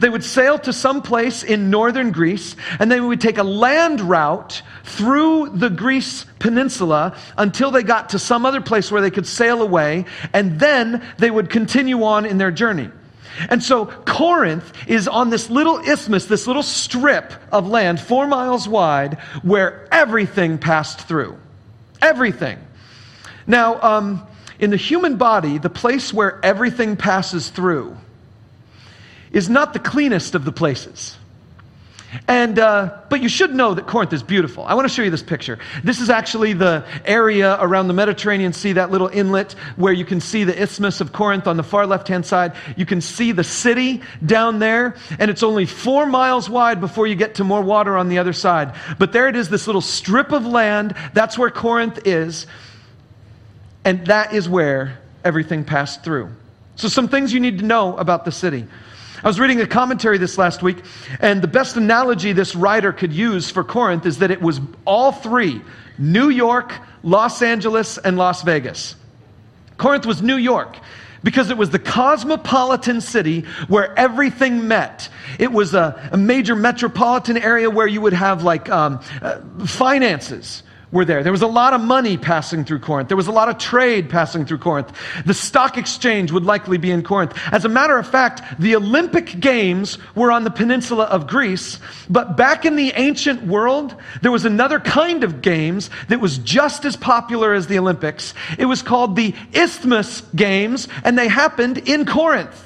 They 0.00 0.08
would 0.08 0.24
sail 0.24 0.58
to 0.60 0.72
some 0.72 1.02
place 1.02 1.42
in 1.42 1.70
northern 1.70 2.10
Greece, 2.10 2.56
and 2.78 2.90
they 2.90 3.00
would 3.00 3.20
take 3.20 3.38
a 3.38 3.44
land 3.44 4.00
route 4.00 4.62
through 4.84 5.50
the 5.50 5.70
Greece 5.70 6.26
peninsula 6.38 7.16
until 7.38 7.70
they 7.70 7.82
got 7.82 8.10
to 8.10 8.18
some 8.18 8.44
other 8.44 8.60
place 8.60 8.90
where 8.90 9.00
they 9.00 9.10
could 9.10 9.26
sail 9.26 9.62
away, 9.62 10.06
and 10.32 10.58
then 10.58 11.06
they 11.18 11.30
would 11.30 11.50
continue 11.50 12.02
on 12.02 12.26
in 12.26 12.38
their 12.38 12.50
journey. 12.50 12.90
And 13.50 13.62
so 13.62 13.86
Corinth 13.86 14.72
is 14.86 15.06
on 15.06 15.30
this 15.30 15.50
little 15.50 15.78
isthmus, 15.78 16.24
this 16.26 16.46
little 16.46 16.62
strip 16.62 17.32
of 17.52 17.68
land, 17.68 18.00
four 18.00 18.26
miles 18.26 18.68
wide, 18.68 19.18
where 19.42 19.86
everything 19.92 20.58
passed 20.58 21.02
through. 21.02 21.38
Everything. 22.00 22.58
Now, 23.46 23.80
um, 23.82 24.26
in 24.58 24.70
the 24.70 24.76
human 24.76 25.16
body, 25.16 25.58
the 25.58 25.70
place 25.70 26.12
where 26.12 26.40
everything 26.42 26.96
passes 26.96 27.50
through 27.50 27.96
is 29.36 29.50
not 29.50 29.74
the 29.74 29.78
cleanest 29.78 30.34
of 30.34 30.46
the 30.46 30.50
places. 30.50 31.14
And, 32.26 32.58
uh, 32.58 33.00
but 33.10 33.20
you 33.20 33.28
should 33.28 33.54
know 33.54 33.74
that 33.74 33.86
Corinth 33.86 34.14
is 34.14 34.22
beautiful. 34.22 34.64
I 34.64 34.72
want 34.72 34.88
to 34.88 34.94
show 34.94 35.02
you 35.02 35.10
this 35.10 35.22
picture. 35.22 35.58
This 35.84 36.00
is 36.00 36.08
actually 36.08 36.54
the 36.54 36.86
area 37.04 37.58
around 37.60 37.88
the 37.88 37.92
Mediterranean 37.92 38.54
Sea, 38.54 38.72
that 38.72 38.90
little 38.90 39.08
inlet 39.08 39.52
where 39.76 39.92
you 39.92 40.06
can 40.06 40.22
see 40.22 40.44
the 40.44 40.58
Isthmus 40.58 41.02
of 41.02 41.12
Corinth 41.12 41.46
on 41.46 41.58
the 41.58 41.62
far 41.62 41.86
left 41.86 42.08
hand 42.08 42.24
side. 42.24 42.54
You 42.78 42.86
can 42.86 43.02
see 43.02 43.32
the 43.32 43.44
city 43.44 44.00
down 44.24 44.58
there, 44.58 44.96
and 45.18 45.30
it's 45.30 45.42
only 45.42 45.66
four 45.66 46.06
miles 46.06 46.48
wide 46.48 46.80
before 46.80 47.06
you 47.06 47.14
get 47.14 47.34
to 47.34 47.44
more 47.44 47.60
water 47.60 47.94
on 47.94 48.08
the 48.08 48.16
other 48.16 48.32
side. 48.32 48.74
But 48.98 49.12
there 49.12 49.28
it 49.28 49.36
is, 49.36 49.50
this 49.50 49.66
little 49.66 49.82
strip 49.82 50.32
of 50.32 50.46
land. 50.46 50.94
That's 51.12 51.36
where 51.36 51.50
Corinth 51.50 52.06
is. 52.06 52.46
And 53.84 54.06
that 54.06 54.32
is 54.32 54.48
where 54.48 54.98
everything 55.22 55.64
passed 55.64 56.02
through. 56.02 56.30
So, 56.76 56.88
some 56.88 57.08
things 57.08 57.32
you 57.32 57.40
need 57.40 57.58
to 57.58 57.64
know 57.64 57.96
about 57.96 58.24
the 58.24 58.32
city. 58.32 58.66
I 59.24 59.28
was 59.28 59.40
reading 59.40 59.60
a 59.60 59.66
commentary 59.66 60.18
this 60.18 60.36
last 60.36 60.62
week, 60.62 60.76
and 61.20 61.40
the 61.40 61.48
best 61.48 61.76
analogy 61.76 62.32
this 62.32 62.54
writer 62.54 62.92
could 62.92 63.12
use 63.12 63.50
for 63.50 63.64
Corinth 63.64 64.04
is 64.04 64.18
that 64.18 64.30
it 64.30 64.42
was 64.42 64.60
all 64.84 65.12
three 65.12 65.62
New 65.98 66.28
York, 66.28 66.74
Los 67.02 67.40
Angeles, 67.40 67.96
and 67.96 68.18
Las 68.18 68.42
Vegas. 68.42 68.94
Corinth 69.78 70.04
was 70.04 70.20
New 70.20 70.36
York 70.36 70.76
because 71.22 71.50
it 71.50 71.56
was 71.56 71.70
the 71.70 71.78
cosmopolitan 71.78 73.00
city 73.00 73.46
where 73.68 73.98
everything 73.98 74.68
met. 74.68 75.08
It 75.38 75.50
was 75.50 75.74
a, 75.74 76.10
a 76.12 76.16
major 76.16 76.54
metropolitan 76.54 77.38
area 77.38 77.70
where 77.70 77.86
you 77.86 78.02
would 78.02 78.12
have 78.12 78.42
like 78.42 78.68
um, 78.68 79.00
uh, 79.22 79.40
finances 79.66 80.62
were 80.92 81.04
there. 81.04 81.22
There 81.22 81.32
was 81.32 81.42
a 81.42 81.48
lot 81.48 81.74
of 81.74 81.80
money 81.80 82.16
passing 82.16 82.64
through 82.64 82.78
Corinth. 82.78 83.08
There 83.08 83.16
was 83.16 83.26
a 83.26 83.32
lot 83.32 83.48
of 83.48 83.58
trade 83.58 84.08
passing 84.08 84.46
through 84.46 84.58
Corinth. 84.58 84.92
The 85.24 85.34
stock 85.34 85.76
exchange 85.76 86.30
would 86.30 86.44
likely 86.44 86.78
be 86.78 86.90
in 86.90 87.02
Corinth. 87.02 87.36
As 87.50 87.64
a 87.64 87.68
matter 87.68 87.98
of 87.98 88.08
fact, 88.08 88.60
the 88.60 88.76
Olympic 88.76 89.40
Games 89.40 89.98
were 90.14 90.30
on 90.30 90.44
the 90.44 90.50
peninsula 90.50 91.04
of 91.04 91.26
Greece, 91.26 91.80
but 92.08 92.36
back 92.36 92.64
in 92.64 92.76
the 92.76 92.92
ancient 92.94 93.42
world, 93.42 93.94
there 94.22 94.30
was 94.30 94.44
another 94.44 94.78
kind 94.78 95.24
of 95.24 95.42
games 95.42 95.90
that 96.08 96.20
was 96.20 96.38
just 96.38 96.84
as 96.84 96.96
popular 96.96 97.52
as 97.52 97.66
the 97.66 97.78
Olympics. 97.78 98.32
It 98.58 98.66
was 98.66 98.82
called 98.82 99.16
the 99.16 99.34
Isthmus 99.52 100.20
Games, 100.34 100.86
and 101.02 101.18
they 101.18 101.28
happened 101.28 101.78
in 101.78 102.06
Corinth. 102.06 102.62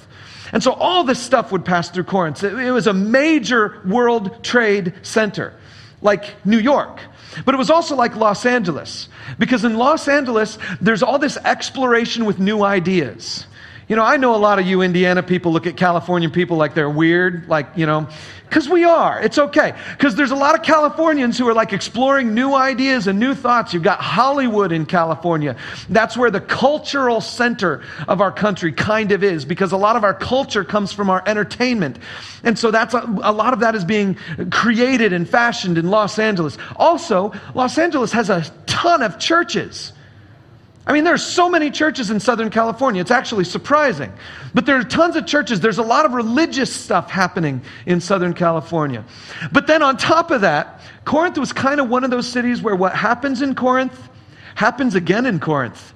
And 0.53 0.63
so 0.63 0.73
all 0.73 1.05
this 1.05 1.23
stuff 1.23 1.53
would 1.53 1.65
pass 1.65 1.91
through 1.91 2.05
Corinth. 2.05 2.43
It 2.43 2.73
was 2.73 2.87
a 2.87 2.93
major 2.93 3.81
world 3.87 4.43
trade 4.43 4.95
center, 5.03 5.55
like 6.03 6.35
New 6.45 6.59
York. 6.59 7.01
But 7.45 7.55
it 7.55 7.59
was 7.59 7.71
also 7.71 7.97
like 7.97 8.17
Los 8.17 8.45
Angeles, 8.45 9.09
because 9.39 9.65
in 9.65 9.77
Los 9.77 10.09
Angeles, 10.09 10.59
there's 10.81 11.03
all 11.03 11.19
this 11.19 11.37
exploration 11.39 12.25
with 12.25 12.39
new 12.39 12.63
ideas. 12.63 13.47
You 13.89 13.97
know, 13.97 14.05
I 14.05 14.19
know 14.19 14.37
a 14.37 14.39
lot 14.39 14.59
of 14.61 14.67
you 14.67 14.83
Indiana 14.83 15.23
people 15.23 15.53
look 15.53 15.67
at 15.67 15.77
California 15.77 16.31
people 16.31 16.57
like 16.57 16.75
they're 16.75 16.89
weird, 16.89 17.49
like, 17.49 17.67
you 17.75 17.87
know, 17.87 18.09
because 18.51 18.69
we 18.69 18.83
are. 18.83 19.23
It's 19.23 19.39
okay. 19.39 19.75
Because 19.93 20.17
there's 20.17 20.33
a 20.33 20.37
lot 20.37 20.57
of 20.57 20.65
Californians 20.65 21.39
who 21.39 21.49
are 21.49 21.55
like 21.55 21.73
exploring 21.73 22.35
new 22.35 22.53
ideas 22.53 23.07
and 23.07 23.21
new 23.21 23.33
thoughts. 23.33 23.73
You've 23.73 23.85
got 23.85 24.01
Hollywood 24.01 24.73
in 24.73 24.87
California. 24.87 25.55
That's 25.89 26.17
where 26.17 26.33
the 26.33 26.41
cultural 26.41 27.21
center 27.21 27.85
of 28.09 28.21
our 28.21 28.33
country 28.33 28.73
kind 28.73 29.13
of 29.13 29.23
is, 29.23 29.45
because 29.45 29.71
a 29.71 29.77
lot 29.77 29.95
of 29.95 30.03
our 30.03 30.15
culture 30.15 30.65
comes 30.65 30.93
from 30.93 31.11
our 31.11 31.23
entertainment. 31.27 32.01
And 32.43 32.59
so 32.59 32.73
that's 32.73 32.93
a, 32.93 32.99
a 33.23 33.33
lot 33.33 33.53
of 33.53 33.61
that 33.61 33.77
is 33.77 33.85
being 33.85 34.17
created 34.51 35.13
and 35.13 35.29
fashioned 35.29 35.79
in 35.79 35.89
Los 35.89 36.19
Angeles. 36.19 36.59
Also, 36.75 37.33
Los 37.55 37.79
Angeles 37.79 38.11
has 38.11 38.31
a 38.31 38.45
ton 38.67 39.03
of 39.03 39.21
churches. 39.21 39.93
I 40.91 40.93
mean, 40.93 41.05
there 41.05 41.15
are 41.15 41.19
so 41.19 41.49
many 41.49 41.71
churches 41.71 42.11
in 42.11 42.19
Southern 42.19 42.51
California. 42.51 43.01
It's 43.01 43.13
actually 43.13 43.45
surprising. 43.45 44.13
But 44.55 44.67
there 44.67 44.75
are 44.77 44.83
tons 44.83 45.15
of 45.15 45.25
churches. 45.25 45.61
There's 45.61 45.79
a 45.79 45.85
lot 45.85 46.05
of 46.05 46.15
religious 46.15 46.75
stuff 46.75 47.09
happening 47.09 47.63
in 47.87 48.01
Southern 48.01 48.35
California. 48.35 49.05
But 49.53 49.69
then 49.69 49.85
on 49.85 49.97
top 49.97 50.33
of 50.33 50.41
that, 50.41 50.81
Corinth 51.05 51.39
was 51.39 51.53
kind 51.53 51.79
of 51.79 51.89
one 51.89 52.03
of 52.03 52.11
those 52.11 52.27
cities 52.27 52.61
where 52.61 52.75
what 52.75 52.93
happens 52.93 53.41
in 53.41 53.55
Corinth 53.55 53.97
happens 54.57 54.97
again 54.97 55.27
in 55.27 55.39
Corinth. 55.39 55.95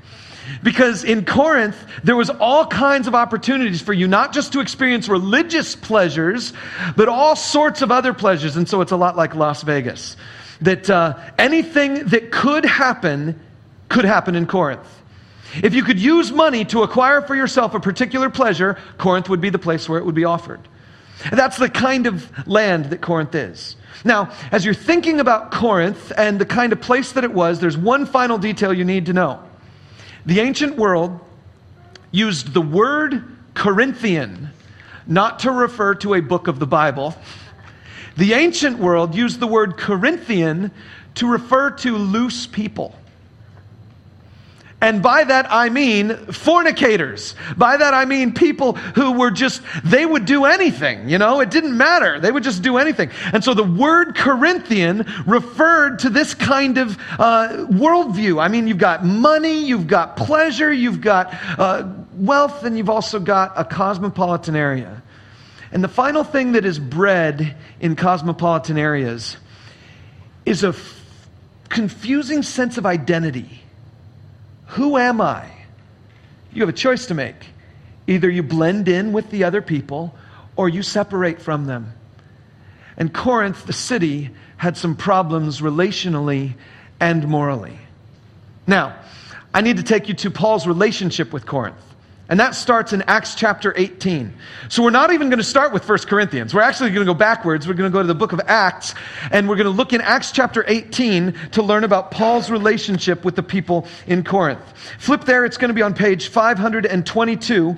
Because 0.63 1.03
in 1.03 1.25
Corinth, 1.25 1.77
there 2.05 2.15
was 2.15 2.31
all 2.31 2.65
kinds 2.65 3.09
of 3.09 3.17
opportunities 3.17 3.83
for 3.83 3.93
you 3.93 4.07
not 4.07 4.33
just 4.33 4.53
to 4.53 4.61
experience 4.61 5.09
religious 5.09 5.75
pleasures, 5.75 6.53
but 6.97 7.09
all 7.09 7.35
sorts 7.35 7.83
of 7.83 7.91
other 7.91 8.15
pleasures. 8.15 8.55
And 8.55 8.69
so 8.69 8.81
it's 8.81 8.93
a 8.93 8.97
lot 8.97 9.17
like 9.17 9.35
Las 9.35 9.65
Vegas. 9.65 10.17
That 10.61 10.89
uh, 10.89 11.19
anything 11.37 11.95
that 12.11 12.31
could 12.31 12.65
happen 12.65 13.41
could 13.95 14.05
happen 14.05 14.35
in 14.35 14.45
Corinth. 14.45 15.03
If 15.63 15.73
you 15.73 15.85
could 15.85 16.01
use 16.01 16.33
money 16.33 16.65
to 16.67 16.83
acquire 16.83 17.23
for 17.23 17.37
yourself 17.37 17.75
a 17.75 17.81
particular 17.81 18.29
pleasure, 18.29 18.77
Corinth 18.99 19.29
would 19.29 19.41
be 19.41 19.51
the 19.51 19.59
place 19.59 19.89
where 19.89 20.01
it 20.01 20.05
would 20.05 20.17
be 20.17 20.25
offered. 20.25 20.61
That's 21.31 21.59
the 21.59 21.71
kind 21.71 22.09
of 22.09 22.49
land 22.49 22.87
that 22.87 23.01
Corinth 23.01 23.37
is. 23.37 23.77
Now, 24.05 24.33
as 24.51 24.65
you're 24.65 24.75
thinking 24.75 25.21
about 25.21 25.53
Corinth 25.53 26.13
and 26.19 26.41
the 26.41 26.45
kind 26.45 26.73
of 26.73 26.81
place 26.81 27.13
that 27.13 27.23
it 27.23 27.33
was, 27.33 27.61
there's 27.61 27.77
one 27.77 28.05
final 28.05 28.37
detail 28.37 28.73
you 28.73 28.85
need 28.85 29.07
to 29.07 29.13
know. 29.13 29.41
The 30.27 30.41
ancient 30.41 30.77
world 30.77 31.21
used 32.11 32.53
the 32.53 32.61
word 32.61 33.25
Corinthian 33.55 34.51
not 35.07 35.39
to 35.41 35.53
refer 35.53 35.95
to 35.97 36.15
a 36.15 36.21
book 36.21 36.49
of 36.49 36.59
the 36.59 36.67
Bible. 36.67 37.15
The 38.17 38.33
ancient 38.33 38.81
world 38.81 39.15
used 39.15 39.39
the 39.39 39.47
word 39.47 39.77
Corinthian 39.77 40.73
to 41.15 41.29
refer 41.29 41.71
to 41.71 41.97
loose 41.97 42.49
people. 42.49 42.99
And 44.85 45.03
by 45.03 45.25
that 45.25 45.47
I 45.49 45.71
mean 45.71 46.11
fornicators. 46.31 47.35
By 47.57 47.79
that 47.79 47.95
I 47.95 48.05
mean 48.05 48.35
people 48.35 48.75
who 48.75 49.13
were 49.13 49.31
just, 49.31 49.63
they 49.83 50.05
would 50.05 50.27
do 50.27 50.45
anything, 50.45 51.09
you 51.09 51.17
know, 51.17 51.41
it 51.41 51.51
didn't 51.51 51.75
matter. 51.75 52.21
They 52.21 52.31
would 52.31 52.43
just 52.43 52.63
do 52.63 52.77
anything. 52.77 53.09
And 53.33 53.43
so 53.43 53.55
the 53.55 53.65
word 53.65 54.15
Corinthian 54.15 55.11
referred 55.25 56.01
to 56.01 56.11
this 56.11 56.35
kind 56.35 56.77
of 56.77 56.99
uh, 57.19 57.65
worldview. 57.71 58.43
I 58.43 58.49
mean, 58.49 58.69
you've 58.69 58.77
got 58.77 59.07
money, 59.07 59.65
you've 59.65 59.87
got 59.87 60.19
pleasure, 60.19 60.71
you've 60.71 61.01
got 61.01 61.35
uh, 61.59 61.91
wealth, 62.13 62.65
and 62.65 62.77
you've 62.77 62.91
also 62.91 63.19
got 63.19 63.55
a 63.57 63.65
cosmopolitan 63.65 64.55
area. 64.55 65.03
And 65.73 65.83
the 65.83 65.89
final 65.89 66.25
thing 66.25 66.53
that 66.53 66.67
is 66.67 66.79
bred 66.79 67.57
in 67.81 67.97
cosmopolitan 67.97 68.77
areas 68.77 69.39
is 70.45 70.63
a 70.63 70.69
f- 70.69 71.03
confusing 71.71 72.43
sense 72.43 72.77
of 72.77 72.85
identity 72.85 73.64
who 74.75 74.97
am 74.97 75.21
I? 75.21 75.49
You 76.53 76.63
have 76.63 76.69
a 76.69 76.73
choice 76.73 77.07
to 77.07 77.15
make. 77.15 77.47
Either 78.09 78.29
you 78.29 78.43
blend 78.43 78.89
in 78.89 79.13
with 79.13 79.31
the 79.31 79.45
other 79.45 79.63
people 79.63 80.15
or 80.57 80.69
you 80.69 80.83
separate 80.83 81.41
from 81.41 81.67
them. 81.67 81.93
And 82.97 83.13
Corinth, 83.13 83.67
the 83.67 83.73
city, 83.73 84.31
had 84.57 84.77
some 84.77 84.97
problems 84.97 85.61
relationally 85.61 86.55
and 87.01 87.27
morally. 87.29 87.79
Now, 88.67 88.97
I 89.53 89.61
need 89.61 89.77
to 89.77 89.85
take 89.85 90.09
you 90.09 90.15
to 90.15 90.31
Paul's 90.31 90.67
relationship 90.67 91.33
with 91.33 91.47
Corinth. 91.47 91.94
And 92.29 92.41
that 92.41 92.55
starts 92.55 92.95
in 92.95 93.03
Acts 93.03 93.35
chapter 93.35 93.75
18. 93.77 94.33
So 94.71 94.83
we're 94.83 94.91
not 94.91 95.13
even 95.13 95.29
going 95.29 95.39
to 95.39 95.45
start 95.45 95.75
with 95.75 95.87
1 95.87 95.99
Corinthians. 96.01 96.55
We're 96.55 96.63
actually 96.63 96.91
going 96.91 97.07
to 97.07 97.13
go 97.13 97.19
backwards. 97.19 97.69
We're 97.69 97.75
going 97.75 97.91
to 97.91 97.93
go 97.93 98.01
to 98.01 98.09
the 98.09 98.15
book 98.15 98.33
of 98.33 98.41
Acts, 98.47 98.95
and 99.31 99.47
we're 99.47 99.57
going 99.57 99.67
to 99.67 99.71
look 99.71 99.93
in 99.93 100.01
Acts 100.01 100.33
chapter 100.33 100.65
18 100.67 101.35
to 101.53 101.63
learn 101.63 101.85
about 101.85 102.11
Paul's 102.11 102.51
relationship 102.51 103.27
with 103.27 103.37
the 103.37 103.43
people 103.43 103.87
in 104.07 104.25
Corinth. 104.25 104.63
Flip 104.99 105.25
there, 105.25 105.45
it's 105.45 105.59
going 105.59 105.69
to 105.69 105.75
be 105.75 105.83
on 105.83 105.93
page 105.93 106.29
522 106.29 107.77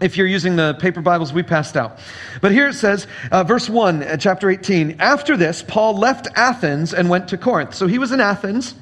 if 0.00 0.16
you're 0.16 0.26
using 0.26 0.56
the 0.56 0.74
paper 0.80 1.02
Bibles 1.02 1.30
we 1.30 1.42
passed 1.42 1.76
out. 1.76 1.98
But 2.40 2.52
here 2.52 2.68
it 2.68 2.74
says, 2.74 3.06
uh, 3.30 3.44
verse 3.44 3.68
1, 3.68 4.02
uh, 4.02 4.16
chapter 4.16 4.48
18. 4.48 4.96
After 4.98 5.36
this, 5.36 5.62
Paul 5.62 5.98
left 5.98 6.28
Athens 6.34 6.94
and 6.94 7.10
went 7.10 7.28
to 7.28 7.36
Corinth. 7.36 7.74
So 7.74 7.86
he 7.86 7.98
was 7.98 8.10
in 8.10 8.20
Athens, 8.20 8.74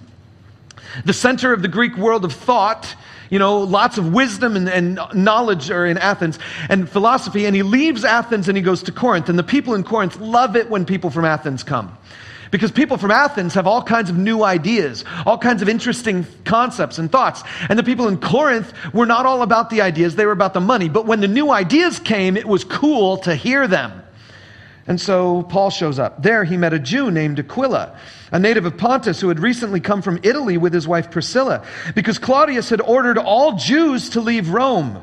the 1.05 1.13
center 1.13 1.53
of 1.53 1.63
the 1.63 1.69
Greek 1.69 1.97
world 1.97 2.25
of 2.25 2.33
thought 2.33 2.95
you 3.31 3.39
know, 3.39 3.59
lots 3.59 3.99
of 3.99 4.13
wisdom 4.13 4.57
and, 4.57 4.69
and, 4.69 5.01
knowledge 5.15 5.71
are 5.71 5.87
in 5.87 5.99
Athens 5.99 6.39
and 6.69 6.89
philosophy. 6.89 7.47
And 7.47 7.55
he 7.55 7.63
leaves 7.63 8.05
Athens 8.05 8.49
and 8.49 8.57
he 8.57 8.63
goes 8.63 8.83
to 8.85 8.93
Corinth. 8.93 9.29
And 9.29 9.39
the 9.39 9.43
people 9.43 9.75
in 9.75 9.85
Corinth 9.85 10.19
love 10.19 10.57
it 10.57 10.71
when 10.71 10.85
people 10.85 11.11
from 11.11 11.25
Athens 11.25 11.63
come. 11.63 11.97
Because 12.51 12.73
people 12.73 12.97
from 12.97 13.11
Athens 13.11 13.55
have 13.55 13.67
all 13.67 13.83
kinds 13.83 14.09
of 14.09 14.17
new 14.17 14.43
ideas, 14.43 15.05
all 15.27 15.37
kinds 15.37 15.61
of 15.61 15.69
interesting 15.69 16.27
concepts 16.45 16.99
and 16.99 17.13
thoughts. 17.13 17.43
And 17.69 17.79
the 17.79 17.83
people 17.83 18.09
in 18.09 18.19
Corinth 18.19 18.73
were 18.95 19.07
not 19.07 19.27
all 19.27 19.43
about 19.43 19.69
the 19.69 19.83
ideas, 19.83 20.17
they 20.17 20.25
were 20.25 20.33
about 20.33 20.55
the 20.55 20.61
money. 20.61 20.89
But 20.89 21.07
when 21.07 21.21
the 21.21 21.29
new 21.29 21.51
ideas 21.51 21.99
came, 21.99 22.37
it 22.37 22.47
was 22.47 22.65
cool 22.65 23.19
to 23.19 23.35
hear 23.35 23.69
them. 23.69 24.03
And 24.89 24.99
so 24.99 25.43
Paul 25.43 25.69
shows 25.69 25.99
up. 25.99 26.23
There 26.23 26.45
he 26.45 26.57
met 26.57 26.73
a 26.73 26.79
Jew 26.79 27.11
named 27.11 27.39
Aquila, 27.39 27.95
a 28.33 28.39
native 28.39 28.65
of 28.65 28.79
Pontus 28.79 29.21
who 29.21 29.29
had 29.29 29.39
recently 29.39 29.81
come 29.81 30.01
from 30.01 30.19
Italy 30.23 30.57
with 30.57 30.73
his 30.73 30.89
wife 30.89 31.11
Priscilla, 31.11 31.65
because 31.95 32.19
Claudius 32.19 32.71
had 32.71 32.81
ordered 32.81 33.19
all 33.19 33.53
Jews 33.57 34.09
to 34.11 34.23
leave 34.23 34.49
Rome. 34.49 35.03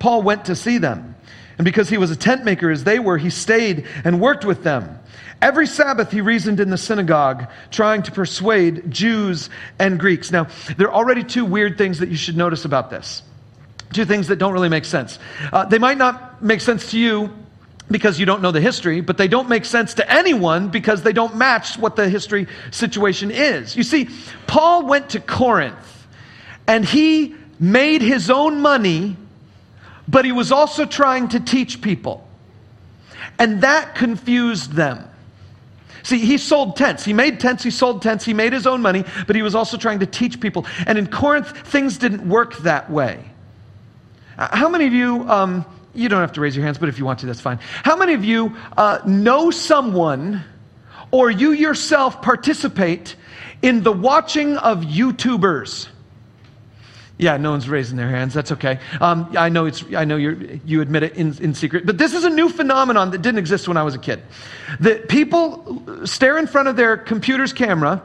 Paul 0.00 0.22
went 0.22 0.46
to 0.46 0.56
see 0.56 0.78
them. 0.78 1.14
And 1.56 1.64
because 1.64 1.88
he 1.88 1.98
was 1.98 2.10
a 2.10 2.16
tent 2.16 2.44
maker 2.44 2.68
as 2.68 2.82
they 2.82 2.98
were, 2.98 3.16
he 3.16 3.30
stayed 3.30 3.86
and 4.04 4.20
worked 4.20 4.44
with 4.44 4.64
them. 4.64 4.98
Every 5.40 5.68
Sabbath 5.68 6.10
he 6.10 6.20
reasoned 6.20 6.58
in 6.58 6.70
the 6.70 6.78
synagogue, 6.78 7.48
trying 7.70 8.02
to 8.02 8.12
persuade 8.12 8.90
Jews 8.90 9.50
and 9.78 10.00
Greeks. 10.00 10.32
Now, 10.32 10.48
there 10.76 10.88
are 10.88 10.94
already 10.94 11.22
two 11.22 11.44
weird 11.44 11.78
things 11.78 12.00
that 12.00 12.08
you 12.08 12.16
should 12.16 12.36
notice 12.36 12.64
about 12.64 12.90
this. 12.90 13.22
Two 13.92 14.04
things 14.04 14.28
that 14.28 14.36
don't 14.36 14.52
really 14.52 14.68
make 14.68 14.84
sense. 14.84 15.20
Uh, 15.52 15.64
they 15.64 15.78
might 15.78 15.98
not 15.98 16.42
make 16.42 16.60
sense 16.60 16.90
to 16.90 16.98
you 16.98 17.32
because 17.90 18.18
you 18.18 18.26
don't 18.26 18.42
know 18.42 18.52
the 18.52 18.60
history, 18.60 19.00
but 19.00 19.18
they 19.18 19.28
don't 19.28 19.48
make 19.48 19.64
sense 19.64 19.94
to 19.94 20.12
anyone 20.12 20.68
because 20.68 21.02
they 21.02 21.12
don't 21.12 21.36
match 21.36 21.76
what 21.76 21.96
the 21.96 22.08
history 22.08 22.46
situation 22.70 23.30
is. 23.30 23.76
You 23.76 23.82
see, 23.82 24.08
Paul 24.46 24.86
went 24.86 25.10
to 25.10 25.20
Corinth 25.20 26.06
and 26.66 26.84
he 26.84 27.34
made 27.58 28.02
his 28.02 28.30
own 28.30 28.60
money, 28.60 29.16
but 30.08 30.24
he 30.24 30.32
was 30.32 30.52
also 30.52 30.84
trying 30.84 31.28
to 31.28 31.40
teach 31.40 31.80
people. 31.80 32.26
And 33.38 33.62
that 33.62 33.94
confused 33.94 34.72
them. 34.72 35.08
See, 36.02 36.18
he 36.18 36.38
sold 36.38 36.76
tents. 36.76 37.04
He 37.04 37.12
made 37.12 37.38
tents, 37.38 37.62
he 37.62 37.70
sold 37.70 38.02
tents, 38.02 38.24
he 38.24 38.34
made 38.34 38.52
his 38.52 38.66
own 38.66 38.82
money, 38.82 39.04
but 39.26 39.36
he 39.36 39.42
was 39.42 39.54
also 39.54 39.76
trying 39.76 40.00
to 40.00 40.06
teach 40.06 40.40
people. 40.40 40.66
And 40.86 40.98
in 40.98 41.06
Corinth, 41.06 41.56
things 41.68 41.98
didn't 41.98 42.28
work 42.28 42.56
that 42.58 42.90
way. 42.90 43.24
Uh, 44.36 44.56
how 44.56 44.68
many 44.68 44.86
of 44.86 44.92
you 44.92 45.28
um, 45.30 45.64
you 45.94 46.08
don't 46.08 46.20
have 46.20 46.32
to 46.32 46.40
raise 46.40 46.56
your 46.56 46.64
hands, 46.64 46.78
but 46.78 46.88
if 46.88 46.98
you 46.98 47.04
want 47.04 47.20
to, 47.20 47.26
that's 47.26 47.40
fine. 47.40 47.58
How 47.82 47.96
many 47.96 48.14
of 48.14 48.24
you 48.24 48.56
uh, 48.76 49.00
know 49.06 49.50
someone 49.50 50.44
or 51.10 51.30
you 51.30 51.52
yourself 51.52 52.22
participate 52.22 53.14
in 53.60 53.82
the 53.82 53.92
watching 53.92 54.56
of 54.56 54.80
YouTubers? 54.80 55.88
Yeah, 57.18 57.36
no 57.36 57.52
one's 57.52 57.68
raising 57.68 57.96
their 57.96 58.08
hands. 58.08 58.34
That's 58.34 58.52
okay. 58.52 58.80
Um, 59.00 59.32
I 59.38 59.48
know 59.48 59.66
it's. 59.66 59.84
I 59.94 60.04
know 60.04 60.16
you 60.16 60.60
you 60.64 60.80
admit 60.80 61.04
it 61.04 61.14
in, 61.14 61.36
in 61.38 61.54
secret, 61.54 61.86
but 61.86 61.98
this 61.98 62.14
is 62.14 62.24
a 62.24 62.30
new 62.30 62.48
phenomenon 62.48 63.10
that 63.12 63.22
didn't 63.22 63.38
exist 63.38 63.68
when 63.68 63.76
I 63.76 63.82
was 63.84 63.94
a 63.94 63.98
kid. 63.98 64.22
That 64.80 65.08
people 65.08 66.06
stare 66.06 66.38
in 66.38 66.46
front 66.46 66.68
of 66.68 66.76
their 66.76 66.96
computer's 66.96 67.52
camera 67.52 68.02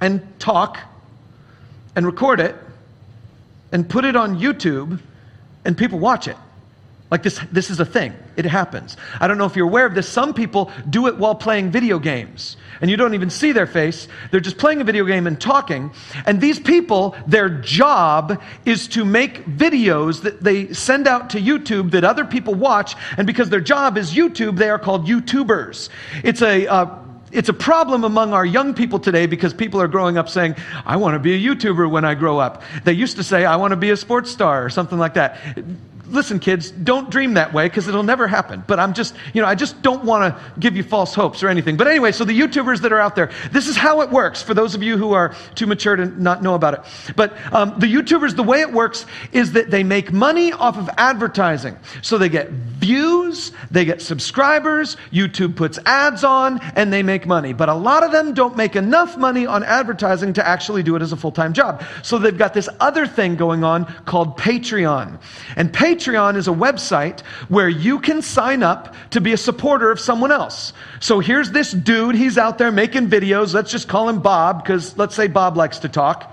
and 0.00 0.20
talk 0.40 0.80
and 1.94 2.04
record 2.06 2.40
it 2.40 2.56
and 3.70 3.88
put 3.88 4.04
it 4.04 4.16
on 4.16 4.40
YouTube, 4.40 4.98
and 5.64 5.76
people 5.76 5.98
watch 5.98 6.26
it. 6.26 6.36
Like 7.14 7.22
this, 7.22 7.38
this 7.52 7.70
is 7.70 7.78
a 7.78 7.84
thing. 7.84 8.12
It 8.34 8.44
happens. 8.44 8.96
I 9.20 9.28
don't 9.28 9.38
know 9.38 9.44
if 9.44 9.54
you're 9.54 9.68
aware 9.68 9.86
of 9.86 9.94
this. 9.94 10.08
Some 10.08 10.34
people 10.34 10.72
do 10.90 11.06
it 11.06 11.16
while 11.16 11.36
playing 11.36 11.70
video 11.70 12.00
games, 12.00 12.56
and 12.80 12.90
you 12.90 12.96
don't 12.96 13.14
even 13.14 13.30
see 13.30 13.52
their 13.52 13.68
face. 13.68 14.08
They're 14.32 14.40
just 14.40 14.58
playing 14.58 14.80
a 14.80 14.84
video 14.84 15.04
game 15.04 15.28
and 15.28 15.40
talking. 15.40 15.92
And 16.26 16.40
these 16.40 16.58
people, 16.58 17.14
their 17.28 17.48
job 17.48 18.42
is 18.64 18.88
to 18.88 19.04
make 19.04 19.46
videos 19.46 20.22
that 20.22 20.42
they 20.42 20.72
send 20.72 21.06
out 21.06 21.30
to 21.30 21.38
YouTube 21.40 21.92
that 21.92 22.02
other 22.02 22.24
people 22.24 22.54
watch. 22.54 22.96
And 23.16 23.28
because 23.28 23.48
their 23.48 23.60
job 23.60 23.96
is 23.96 24.12
YouTube, 24.12 24.56
they 24.56 24.68
are 24.68 24.80
called 24.80 25.06
YouTubers. 25.06 25.90
It's 26.24 26.42
a 26.42 26.66
uh, 26.66 26.98
It's 27.30 27.48
a 27.48 27.58
problem 27.70 28.04
among 28.04 28.32
our 28.32 28.46
young 28.46 28.74
people 28.74 28.98
today 28.98 29.26
because 29.28 29.54
people 29.54 29.80
are 29.80 29.88
growing 29.88 30.18
up 30.18 30.28
saying, 30.28 30.56
I 30.84 30.96
want 30.96 31.14
to 31.14 31.20
be 31.20 31.34
a 31.34 31.40
YouTuber 31.48 31.88
when 31.88 32.04
I 32.04 32.14
grow 32.16 32.40
up. 32.40 32.62
They 32.82 32.94
used 33.04 33.16
to 33.18 33.22
say, 33.22 33.44
I 33.44 33.56
want 33.56 33.70
to 33.70 33.76
be 33.76 33.92
a 33.92 33.96
sports 33.96 34.30
star 34.30 34.64
or 34.64 34.70
something 34.70 34.98
like 34.98 35.14
that 35.14 35.38
listen, 36.06 36.38
kids, 36.38 36.70
don't 36.70 37.10
dream 37.10 37.34
that 37.34 37.52
way 37.52 37.66
because 37.66 37.88
it'll 37.88 38.02
never 38.02 38.26
happen. 38.26 38.62
But 38.66 38.78
I'm 38.78 38.94
just, 38.94 39.14
you 39.32 39.40
know, 39.40 39.48
I 39.48 39.54
just 39.54 39.80
don't 39.82 40.04
want 40.04 40.34
to 40.34 40.60
give 40.60 40.76
you 40.76 40.82
false 40.82 41.14
hopes 41.14 41.42
or 41.42 41.48
anything. 41.48 41.76
But 41.76 41.86
anyway, 41.86 42.12
so 42.12 42.24
the 42.24 42.38
YouTubers 42.38 42.80
that 42.82 42.92
are 42.92 43.00
out 43.00 43.16
there, 43.16 43.30
this 43.52 43.68
is 43.68 43.76
how 43.76 44.00
it 44.02 44.10
works 44.10 44.42
for 44.42 44.54
those 44.54 44.74
of 44.74 44.82
you 44.82 44.96
who 44.96 45.12
are 45.12 45.34
too 45.54 45.66
mature 45.66 45.96
to 45.96 46.06
not 46.06 46.42
know 46.42 46.54
about 46.54 46.74
it. 46.74 46.80
But 47.16 47.34
um, 47.52 47.78
the 47.78 47.86
YouTubers, 47.86 48.36
the 48.36 48.42
way 48.42 48.60
it 48.60 48.72
works 48.72 49.06
is 49.32 49.52
that 49.52 49.70
they 49.70 49.82
make 49.82 50.12
money 50.12 50.52
off 50.52 50.76
of 50.76 50.90
advertising. 50.96 51.76
So 52.02 52.18
they 52.18 52.28
get 52.28 52.50
views, 52.50 53.52
they 53.70 53.84
get 53.84 54.02
subscribers, 54.02 54.96
YouTube 55.12 55.56
puts 55.56 55.78
ads 55.86 56.24
on, 56.24 56.60
and 56.76 56.92
they 56.92 57.02
make 57.02 57.26
money. 57.26 57.52
But 57.52 57.68
a 57.68 57.74
lot 57.74 58.02
of 58.02 58.12
them 58.12 58.34
don't 58.34 58.56
make 58.56 58.76
enough 58.76 59.16
money 59.16 59.46
on 59.46 59.64
advertising 59.64 60.34
to 60.34 60.46
actually 60.46 60.82
do 60.82 60.96
it 60.96 61.02
as 61.02 61.12
a 61.12 61.16
full 61.16 61.32
time 61.32 61.52
job. 61.52 61.82
So 62.02 62.18
they've 62.18 62.36
got 62.36 62.52
this 62.52 62.68
other 62.80 63.06
thing 63.06 63.36
going 63.36 63.64
on 63.64 63.86
called 64.04 64.38
Patreon. 64.38 65.18
And 65.56 65.72
Patreon 65.72 65.93
Patreon 65.94 66.34
is 66.36 66.48
a 66.48 66.52
website 66.52 67.20
where 67.48 67.68
you 67.68 68.00
can 68.00 68.20
sign 68.20 68.64
up 68.64 68.96
to 69.10 69.20
be 69.20 69.32
a 69.32 69.36
supporter 69.36 69.92
of 69.92 70.00
someone 70.00 70.32
else. 70.32 70.72
So 70.98 71.20
here's 71.20 71.52
this 71.52 71.70
dude, 71.70 72.16
he's 72.16 72.36
out 72.36 72.58
there 72.58 72.72
making 72.72 73.08
videos. 73.08 73.54
Let's 73.54 73.70
just 73.70 73.86
call 73.86 74.08
him 74.08 74.20
Bob, 74.20 74.62
because 74.62 74.98
let's 74.98 75.14
say 75.14 75.28
Bob 75.28 75.56
likes 75.56 75.78
to 75.80 75.88
talk. 75.88 76.32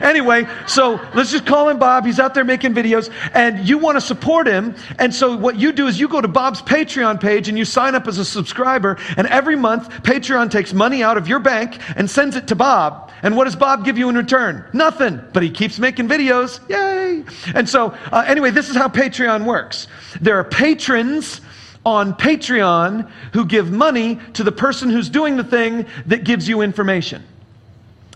Anyway, 0.00 0.46
so 0.66 1.00
let's 1.14 1.30
just 1.30 1.46
call 1.46 1.68
him 1.68 1.78
Bob. 1.78 2.04
He's 2.06 2.20
out 2.20 2.34
there 2.34 2.44
making 2.44 2.74
videos, 2.74 3.10
and 3.34 3.68
you 3.68 3.78
want 3.78 3.96
to 3.96 4.00
support 4.00 4.46
him. 4.46 4.74
And 4.98 5.14
so, 5.14 5.36
what 5.36 5.56
you 5.56 5.72
do 5.72 5.86
is 5.86 5.98
you 5.98 6.08
go 6.08 6.20
to 6.20 6.28
Bob's 6.28 6.62
Patreon 6.62 7.20
page 7.20 7.48
and 7.48 7.58
you 7.58 7.64
sign 7.64 7.94
up 7.94 8.06
as 8.06 8.18
a 8.18 8.24
subscriber. 8.24 8.98
And 9.16 9.26
every 9.26 9.56
month, 9.56 9.88
Patreon 10.02 10.50
takes 10.50 10.72
money 10.72 11.02
out 11.02 11.16
of 11.16 11.28
your 11.28 11.38
bank 11.38 11.78
and 11.96 12.10
sends 12.10 12.36
it 12.36 12.48
to 12.48 12.54
Bob. 12.54 13.10
And 13.22 13.36
what 13.36 13.44
does 13.44 13.56
Bob 13.56 13.84
give 13.84 13.98
you 13.98 14.08
in 14.08 14.16
return? 14.16 14.64
Nothing. 14.72 15.20
But 15.32 15.42
he 15.42 15.50
keeps 15.50 15.78
making 15.78 16.08
videos. 16.08 16.60
Yay. 16.68 17.24
And 17.54 17.68
so, 17.68 17.96
uh, 18.12 18.24
anyway, 18.26 18.50
this 18.50 18.68
is 18.68 18.76
how 18.76 18.88
Patreon 18.88 19.44
works 19.44 19.86
there 20.20 20.38
are 20.38 20.44
patrons 20.44 21.40
on 21.84 22.14
Patreon 22.14 23.08
who 23.32 23.46
give 23.46 23.70
money 23.70 24.18
to 24.34 24.42
the 24.42 24.52
person 24.52 24.90
who's 24.90 25.08
doing 25.08 25.36
the 25.36 25.44
thing 25.44 25.86
that 26.06 26.24
gives 26.24 26.48
you 26.48 26.62
information. 26.62 27.22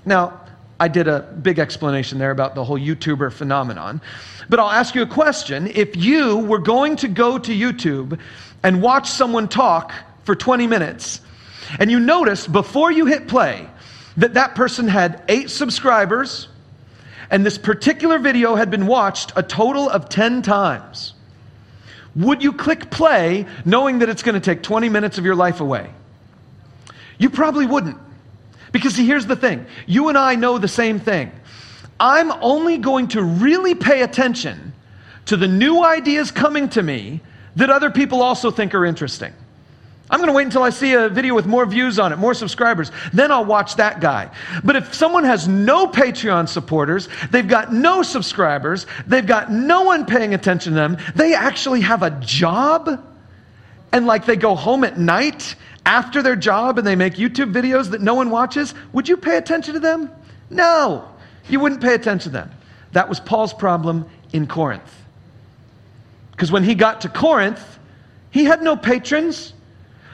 Now, 0.05 0.40
I 0.81 0.89
did 0.89 1.09
a 1.09 1.21
big 1.21 1.59
explanation 1.59 2.19
there 2.19 2.31
about 2.31 2.55
the 2.55 2.65
whole 2.65 2.79
YouTuber 2.79 3.35
phenomenon. 3.35 4.01
But 4.49 4.61
I'll 4.61 4.71
ask 4.71 4.95
you 4.95 5.03
a 5.03 5.07
question. 5.07 5.67
If 5.67 5.95
you 5.95 6.39
were 6.39 6.59
going 6.59 6.97
to 6.97 7.09
go 7.09 7.39
to 7.39 7.53
YouTube 7.53 8.19
and 8.63 8.81
watch 8.81 9.11
someone 9.11 9.47
talk 9.47 9.93
for 10.25 10.35
20 10.35 10.67
minutes, 10.67 11.21
and 11.79 11.91
you 11.91 12.01
notice 12.01 12.47
before 12.47 12.91
you 12.91 13.05
hit 13.05 13.29
play 13.29 13.69
that 14.17 14.35
that 14.35 14.55
person 14.55 14.89
had 14.89 15.23
eight 15.29 15.51
subscribers, 15.51 16.49
and 17.31 17.45
this 17.45 17.59
particular 17.59 18.19
video 18.19 18.55
had 18.55 18.71
been 18.71 18.87
watched 18.87 19.35
a 19.37 19.43
total 19.43 19.89
of 19.91 20.09
10 20.09 20.41
times, 20.41 21.13
would 22.17 22.43
you 22.43 22.55
click 22.55 22.91
play 22.91 23.45
knowing 23.67 23.99
that 23.99 24.09
it's 24.09 24.23
going 24.23 24.35
to 24.35 24.41
take 24.41 24.63
20 24.63 24.89
minutes 24.89 25.19
of 25.19 25.27
your 25.27 25.37
life 25.37 25.61
away? 25.61 25.91
You 27.19 27.29
probably 27.29 27.67
wouldn't. 27.67 27.99
Because 28.73 28.95
see, 28.95 29.07
here's 29.07 29.27
the 29.27 29.37
thing 29.37 29.67
you 29.87 30.09
and 30.09 30.19
I 30.19 30.35
know 30.35 30.59
the 30.59 30.69
same 30.69 31.01
thing. 31.01 31.33
I'm 31.99 32.33
only 32.43 32.79
going 32.79 33.09
to 33.09 33.23
really 33.23 33.75
pay 33.75 34.03
attention 34.03 34.73
to 35.27 35.37
the 35.37 35.49
new 35.49 35.85
ideas 35.85 36.31
coming 36.31 36.69
to 36.71 36.83
me 36.83 37.21
that 37.57 37.69
other 37.69 37.91
people 37.91 38.23
also 38.23 38.51
think 38.51 38.75
are 38.75 38.87
interesting. 38.87 39.35
I'm 40.11 40.19
going 40.19 40.29
to 40.29 40.33
wait 40.33 40.45
until 40.45 40.65
I 40.65 40.71
see 40.71 40.95
a 40.95 41.09
video 41.09 41.35
with 41.35 41.47
more 41.47 41.65
views 41.65 42.01
on 42.01 42.13
it, 42.13 42.17
more 42.17 42.35
subscribers. 42.35 42.91
Then 43.13 43.31
I'll 43.31 43.45
watch 43.45 43.77
that 43.77 44.01
guy. 44.01 44.31
But 44.65 44.75
if 44.75 44.93
someone 44.93 45.23
has 45.23 45.47
no 45.47 45.87
Patreon 45.87 46.49
supporters, 46.49 47.09
they've 47.31 47.47
got 47.47 47.73
no 47.73 48.03
subscribers, 48.03 48.87
they've 49.07 49.27
got 49.27 49.53
no 49.53 49.83
one 49.83 50.07
paying 50.07 50.35
attention 50.35 50.73
to 50.73 50.77
them, 50.77 50.97
they 51.15 51.35
actually 51.35 51.83
have 51.83 52.03
a 52.03 52.11
job, 52.11 53.07
and 53.93 54.07
like 54.07 54.27
they 54.27 54.37
go 54.37 54.57
home 54.57 54.83
at 54.83 54.99
night 54.99 55.55
after 55.91 56.23
their 56.23 56.37
job 56.37 56.79
and 56.79 56.87
they 56.87 56.95
make 56.95 57.15
YouTube 57.15 57.53
videos 57.53 57.91
that 57.91 58.01
no 58.01 58.15
one 58.15 58.31
watches, 58.31 58.75
would 58.93 59.09
you 59.09 59.17
pay 59.17 59.37
attention 59.37 59.75
to 59.75 59.81
them? 59.81 60.09
No, 60.49 61.05
you 61.49 61.59
wouldn't 61.59 61.81
pay 61.81 61.95
attention 61.95 62.31
to 62.31 62.39
them. 62.39 62.51
That 62.93 63.09
was 63.09 63.19
Paul's 63.19 63.53
problem 63.53 64.09
in 64.33 64.47
Corinth. 64.47 65.05
Because 66.31 66.53
when 66.53 66.63
he 66.63 66.77
got 66.77 67.01
to 67.01 67.09
Corinth, 67.09 67.61
he 68.31 68.45
had 68.45 68.63
no 68.63 68.77
patrons. 68.77 69.53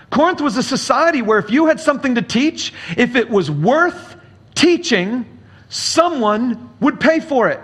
Corinth 0.08 0.40
was 0.40 0.56
a 0.56 0.62
society 0.62 1.20
where 1.20 1.38
if 1.38 1.50
you 1.50 1.66
had 1.66 1.78
something 1.78 2.14
to 2.14 2.22
teach, 2.22 2.72
if 2.96 3.14
it 3.14 3.28
was 3.28 3.50
worth 3.50 4.16
teaching, 4.54 5.26
someone 5.68 6.70
would 6.80 6.98
pay 7.00 7.20
for 7.20 7.50
it. 7.50 7.60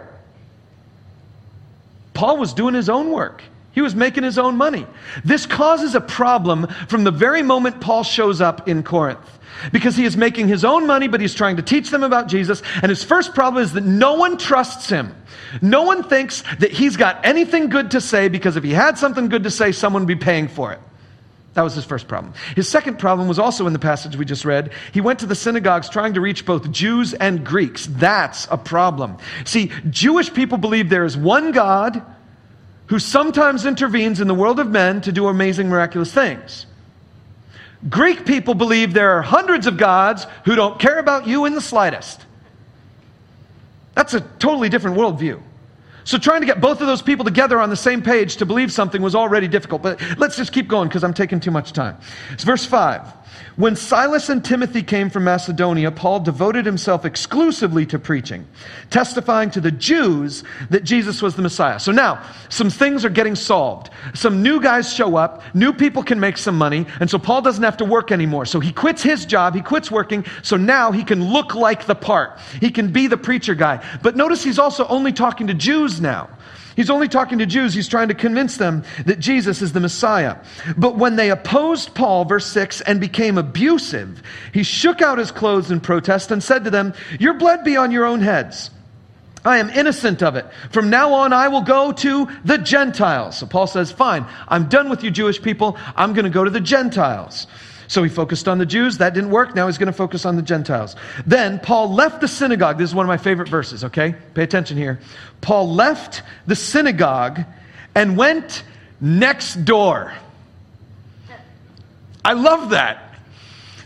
Paul 2.13 2.37
was 2.37 2.53
doing 2.53 2.75
his 2.75 2.91
own 2.91 3.11
work. 3.11 3.43
He 3.73 3.81
was 3.81 3.95
making 3.95 4.23
his 4.23 4.39
own 4.39 4.57
money. 4.57 4.87
This 5.25 5.47
causes 5.47 5.95
a 5.95 6.01
problem 6.01 6.67
from 6.89 7.05
the 7.05 7.11
very 7.11 7.43
moment 7.43 7.81
Paul 7.81 8.05
shows 8.05 8.41
up 8.41 8.69
in 8.69 8.83
Corinth. 8.83 9.39
Because 9.73 9.97
he 9.97 10.05
is 10.05 10.17
making 10.17 10.49
his 10.49 10.65
own 10.65 10.87
money, 10.87 11.09
but 11.09 11.21
he's 11.21 11.35
trying 11.35 11.57
to 11.57 11.63
teach 11.63 11.91
them 11.91 12.03
about 12.03 12.27
Jesus. 12.27 12.63
And 12.83 12.89
his 12.89 13.05
first 13.05 13.35
problem 13.35 13.63
is 13.63 13.73
that 13.75 13.85
no 13.85 14.15
one 14.15 14.37
trusts 14.37 14.89
him. 14.89 15.15
No 15.61 15.83
one 15.83 16.03
thinks 16.03 16.43
that 16.59 16.73
he's 16.73 16.97
got 16.97 17.25
anything 17.25 17.69
good 17.69 17.93
to 17.93 18.01
say 18.01 18.29
because 18.29 18.57
if 18.57 18.65
he 18.65 18.73
had 18.73 18.99
something 18.99 19.29
good 19.29 19.45
to 19.45 19.51
say, 19.51 19.73
someone 19.73 20.03
would 20.03 20.19
be 20.19 20.25
paying 20.25 20.49
for 20.49 20.73
it. 20.73 20.81
That 21.55 21.63
was 21.63 21.75
his 21.75 21.85
first 21.85 22.09
problem. 22.09 22.33
His 22.57 22.67
second 22.67 22.99
problem 22.99 23.29
was 23.29 23.39
also 23.39 23.67
in 23.67 23.75
the 23.75 23.79
passage 23.79 24.17
we 24.17 24.25
just 24.25 24.47
read. 24.47 24.73
He 24.93 25.03
went 25.03 25.19
to 25.19 25.27
the 25.27 25.35
synagogues 25.35 25.89
trying 25.89 26.15
to 26.15 26.21
reach 26.21 26.47
both 26.47 26.71
Jews 26.71 27.13
and 27.13 27.45
Greeks. 27.45 27.87
That's 27.87 28.49
a 28.51 28.57
problem. 28.57 29.19
See, 29.45 29.71
Jewish 29.91 30.33
people 30.33 30.57
believe 30.57 30.89
there 30.89 31.05
is 31.05 31.17
one 31.17 31.53
God 31.53 32.03
who 32.87 32.99
sometimes 32.99 33.65
intervenes 33.65 34.21
in 34.21 34.29
the 34.29 34.35
world 34.35 34.61
of 34.61 34.69
men 34.69 35.01
to 35.03 35.13
do 35.13 35.29
amazing, 35.29 35.69
miraculous 35.69 36.13
things. 36.13 36.67
Greek 37.89 38.27
people 38.27 38.55
believe 38.55 38.95
there 38.95 39.13
are 39.13 39.23
hundreds 39.23 39.67
of 39.67 39.77
gods 39.77 40.27
who 40.45 40.55
don't 40.55 40.79
care 40.79 40.99
about 40.99 41.27
you 41.27 41.47
in 41.47 41.55
the 41.55 41.61
slightest. 41.61 42.25
That's 43.95 44.15
a 44.15 44.21
totally 44.21 44.69
different 44.69 44.97
worldview. 44.97 45.41
So, 46.05 46.19
trying 46.19 46.41
to 46.41 46.47
get 46.47 46.61
both 46.61 46.81
of 46.81 46.87
those 46.87 47.03
people 47.03 47.25
together 47.25 47.61
on 47.61 47.71
the 47.71 47.77
same 47.77 48.03
page 48.03 48.37
to 48.39 48.47
believe 48.47 48.73
something 48.73 49.03
was 49.03 49.15
already 49.15 49.47
difficult. 49.47 49.83
But 49.83 50.01
let's 50.19 50.37
just 50.37 50.53
keep 50.53 50.67
going 50.67 50.89
because 50.89 51.05
I'm 51.05 51.15
taking 51.15 51.39
too 51.39 51.53
much 51.53 51.73
time. 51.73 51.97
It's 52.33 52.45
verse 52.45 52.65
5. 52.65 53.22
When 53.57 53.77
Silas 53.77 54.29
and 54.29 54.43
Timothy 54.43 54.83
came 54.83 55.11
from 55.11 55.25
Macedonia, 55.25 55.91
Paul 55.91 56.21
devoted 56.21 56.65
himself 56.65 57.05
exclusively 57.05 57.85
to 57.87 57.99
preaching, 57.99 58.47
testifying 58.91 59.51
to 59.51 59.61
the 59.61 59.71
Jews 59.71 60.43
that 60.71 60.85
Jesus 60.85 61.21
was 61.21 61.37
the 61.37 61.43
Messiah. 61.43 61.79
So 61.79 61.93
now, 61.93 62.25
some 62.49 62.71
things 62.71 63.05
are 63.05 63.11
getting 63.11 63.35
solved. 63.35 63.91
Some 64.15 64.43
new 64.43 64.61
guys 64.61 64.93
show 64.93 65.17
up, 65.17 65.43
new 65.55 65.73
people 65.73 66.03
can 66.03 66.19
make 66.19 66.39
some 66.39 66.57
money, 66.57 66.87
and 66.99 67.11
so 67.11 67.19
Paul 67.19 67.43
doesn't 67.43 67.63
have 67.63 67.77
to 67.79 67.85
work 67.85 68.11
anymore. 68.11 68.47
So 68.47 68.59
he 68.59 68.73
quits 68.73 69.03
his 69.03 69.27
job, 69.27 69.55
he 69.55 69.61
quits 69.61 69.91
working, 69.91 70.25
so 70.43 70.57
now 70.57 70.91
he 70.91 71.05
can 71.05 71.23
look 71.33 71.55
like 71.55 71.87
the 71.87 71.95
part. 71.95 72.39
He 72.61 72.71
can 72.71 72.91
be 72.91 73.07
the 73.07 73.19
preacher 73.19 73.55
guy. 73.55 73.85
But 74.03 74.17
notice 74.17 74.43
he's 74.43 74.59
also 74.59 74.87
only 74.89 75.13
talking 75.13 75.49
to 75.49 75.55
Jews 75.55 76.01
now. 76.01 76.31
He's 76.77 76.91
only 76.91 77.09
talking 77.09 77.39
to 77.39 77.47
Jews. 77.47 77.75
He's 77.75 77.89
trying 77.89 78.09
to 78.09 78.15
convince 78.15 78.57
them 78.57 78.85
that 79.05 79.19
Jesus 79.19 79.63
is 79.63 79.73
the 79.73 79.81
Messiah. 79.81 80.37
But 80.77 80.97
when 80.97 81.17
they 81.17 81.31
opposed 81.31 81.95
Paul, 81.95 82.25
verse 82.25 82.47
6, 82.47 82.81
and 82.83 83.01
became 83.01 83.39
abusive, 83.39 84.23
he 84.53 84.63
shook 84.63 85.03
out 85.03 85.19
his 85.19 85.31
clothes 85.31 85.71
in 85.71 85.81
protest 85.81 86.31
and 86.31 86.43
said 86.43 86.65
to 86.65 86.71
them, 86.71 86.95
Your 87.19 87.35
blood 87.35 87.65
be 87.65 87.77
on 87.77 87.91
your 87.91 88.05
own 88.05 88.21
heads. 88.21 88.71
I 89.45 89.59
am 89.59 89.71
innocent 89.71 90.23
of 90.23 90.37
it. 90.37 90.47
From 90.71 90.89
now 90.89 91.15
on, 91.15 91.33
I 91.33 91.49
will 91.49 91.63
go 91.63 91.93
to 91.93 92.29
the 92.45 92.59
Gentiles. 92.59 93.39
So 93.39 93.47
Paul 93.47 93.67
says, 93.67 93.91
Fine, 93.91 94.27
I'm 94.49 94.69
done 94.69 94.89
with 94.89 95.03
you, 95.03 95.11
Jewish 95.11 95.43
people. 95.43 95.77
I'm 95.97 96.13
going 96.13 96.25
to 96.25 96.31
go 96.31 96.45
to 96.45 96.51
the 96.51 96.61
Gentiles. 96.61 97.47
So 97.93 98.03
he 98.03 98.09
focused 98.09 98.49
on 98.49 98.57
the 98.57 98.65
Jews. 98.65 98.97
That 98.99 99.13
didn't 99.13 99.29
work. 99.29 99.55
Now 99.55 99.67
he's 99.67 99.77
going 99.77 99.89
to 99.89 99.93
focus 99.93 100.25
on 100.25 100.37
the 100.37 100.43
Gentiles. 100.43 100.97
Then 101.27 101.59
Paul 101.59 101.93
left 101.93 102.23
the 102.23 102.27
synagogue. 102.27 102.79
This 102.79 102.89
is 102.89 102.95
one 102.95 103.05
of 103.05 103.09
my 103.09 103.19
favorite 103.19 103.51
verses, 103.51 103.85
okay? 103.85 104.15
Pay 104.33 104.45
attention 104.45 104.79
here. 104.79 104.99
Paul 105.43 105.75
left 105.75 106.23
the 106.47 106.57
synagogue 106.57 107.43
and 107.95 108.17
went 108.17 108.65
next 108.99 109.67
door. 109.67 110.11
I 112.25 112.33
love 112.33 112.71
that. 112.71 113.15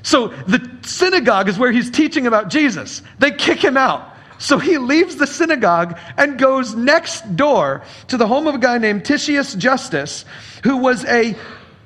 So 0.04 0.28
the 0.28 0.70
synagogue 0.82 1.48
is 1.48 1.58
where 1.58 1.72
he's 1.72 1.90
teaching 1.90 2.28
about 2.28 2.48
Jesus. 2.48 3.02
They 3.18 3.32
kick 3.32 3.58
him 3.58 3.76
out. 3.76 4.08
So 4.38 4.60
he 4.60 4.78
leaves 4.78 5.16
the 5.16 5.26
synagogue 5.26 5.98
and 6.16 6.38
goes 6.38 6.76
next 6.76 7.34
door 7.34 7.82
to 8.06 8.16
the 8.16 8.28
home 8.28 8.46
of 8.46 8.54
a 8.54 8.58
guy 8.58 8.78
named 8.78 9.04
Titius 9.04 9.52
Justus, 9.56 10.24
who 10.62 10.76
was 10.76 11.04
a 11.06 11.34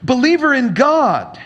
believer 0.02 0.52
in 0.52 0.74
God. 0.74 1.40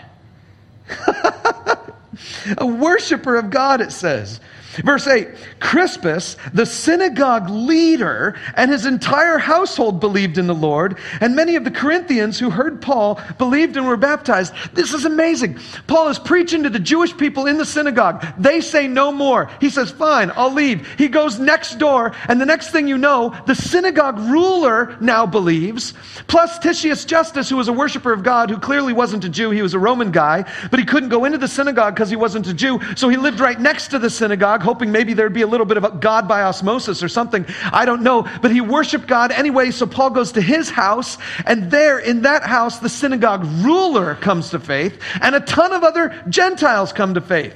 a 2.57 2.65
worshiper 2.65 3.35
of 3.35 3.49
God, 3.49 3.81
it 3.81 3.91
says. 3.91 4.39
Verse 4.83 5.07
8 5.07 5.27
Crispus, 5.59 6.37
the 6.53 6.65
synagogue 6.65 7.49
leader, 7.49 8.37
and 8.55 8.71
his 8.71 8.85
entire 8.85 9.37
household 9.37 9.99
believed 9.99 10.37
in 10.37 10.47
the 10.47 10.55
Lord, 10.55 10.97
and 11.21 11.35
many 11.35 11.55
of 11.55 11.63
the 11.63 11.71
Corinthians 11.71 12.39
who 12.39 12.49
heard 12.49 12.81
Paul 12.81 13.19
believed 13.37 13.77
and 13.77 13.87
were 13.87 13.97
baptized. 13.97 14.53
This 14.73 14.93
is 14.93 15.05
amazing. 15.05 15.59
Paul 15.87 16.09
is 16.09 16.19
preaching 16.19 16.63
to 16.63 16.69
the 16.69 16.79
Jewish 16.79 17.15
people 17.15 17.47
in 17.47 17.57
the 17.57 17.65
synagogue. 17.65 18.25
They 18.37 18.61
say 18.61 18.87
no 18.87 19.11
more. 19.11 19.49
He 19.61 19.69
says, 19.69 19.91
Fine, 19.91 20.31
I'll 20.35 20.53
leave. 20.53 20.87
He 20.97 21.07
goes 21.07 21.39
next 21.39 21.75
door, 21.79 22.13
and 22.27 22.39
the 22.41 22.45
next 22.45 22.71
thing 22.71 22.87
you 22.87 22.97
know, 22.97 23.35
the 23.45 23.55
synagogue 23.55 24.19
ruler 24.19 24.97
now 24.99 25.25
believes, 25.25 25.93
plus 26.27 26.59
Titius 26.59 27.05
Justus, 27.05 27.49
who 27.49 27.57
was 27.57 27.67
a 27.67 27.73
worshiper 27.73 28.11
of 28.11 28.23
God, 28.23 28.49
who 28.49 28.57
clearly 28.57 28.93
wasn't 28.93 29.23
a 29.23 29.29
Jew, 29.29 29.51
he 29.51 29.61
was 29.61 29.73
a 29.73 29.79
Roman 29.79 30.11
guy, 30.11 30.45
but 30.69 30.79
he 30.79 30.85
couldn't 30.85 31.09
go 31.09 31.25
into 31.25 31.37
the 31.37 31.47
synagogue 31.47 31.95
because 31.95 32.09
he 32.09 32.15
wasn't 32.15 32.47
a 32.47 32.53
Jew, 32.53 32.79
so 32.95 33.09
he 33.09 33.17
lived 33.17 33.39
right 33.39 33.59
next 33.59 33.89
to 33.89 33.99
the 33.99 34.09
synagogue 34.09 34.61
hoping 34.65 34.91
maybe 34.91 35.13
there'd 35.13 35.33
be 35.33 35.43
a 35.43 35.47
little 35.47 35.65
bit 35.65 35.77
of 35.77 35.85
a 35.85 35.91
God 35.91 36.27
by 36.27 36.41
osmosis 36.43 37.01
or 37.01 37.07
something. 37.07 37.45
I 37.71 37.85
don't 37.85 38.03
know. 38.03 38.27
But 38.41 38.51
he 38.51 38.59
worshiped 38.59 39.07
God 39.07 39.31
anyway, 39.31 39.71
so 39.71 39.85
Paul 39.85 40.09
goes 40.09 40.33
to 40.33 40.41
his 40.41 40.69
house, 40.69 41.17
and 41.45 41.71
there 41.71 41.99
in 41.99 42.23
that 42.23 42.43
house, 42.43 42.79
the 42.79 42.89
synagogue 42.89 43.45
ruler 43.63 44.15
comes 44.15 44.49
to 44.49 44.59
faith, 44.59 44.99
and 45.21 45.35
a 45.35 45.39
ton 45.39 45.71
of 45.71 45.83
other 45.83 46.21
Gentiles 46.27 46.91
come 46.91 47.13
to 47.13 47.21
faith. 47.21 47.55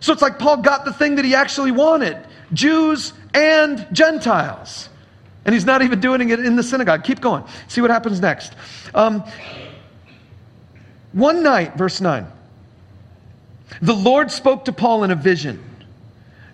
So 0.00 0.12
it's 0.12 0.22
like 0.22 0.38
Paul 0.38 0.58
got 0.58 0.84
the 0.84 0.92
thing 0.92 1.16
that 1.16 1.24
he 1.24 1.34
actually 1.34 1.72
wanted 1.72 2.16
Jews 2.52 3.12
and 3.34 3.86
Gentiles. 3.92 4.88
And 5.44 5.54
he's 5.54 5.64
not 5.64 5.82
even 5.82 6.00
doing 6.00 6.28
it 6.28 6.40
in 6.40 6.56
the 6.56 6.62
synagogue. 6.62 7.04
Keep 7.04 7.20
going. 7.20 7.44
See 7.68 7.80
what 7.80 7.90
happens 7.90 8.20
next. 8.20 8.52
Um, 8.94 9.22
one 11.12 11.42
night, 11.42 11.76
verse 11.76 12.00
9, 12.00 12.26
the 13.80 13.94
Lord 13.94 14.30
spoke 14.30 14.66
to 14.66 14.72
Paul 14.72 15.04
in 15.04 15.10
a 15.10 15.14
vision. 15.14 15.62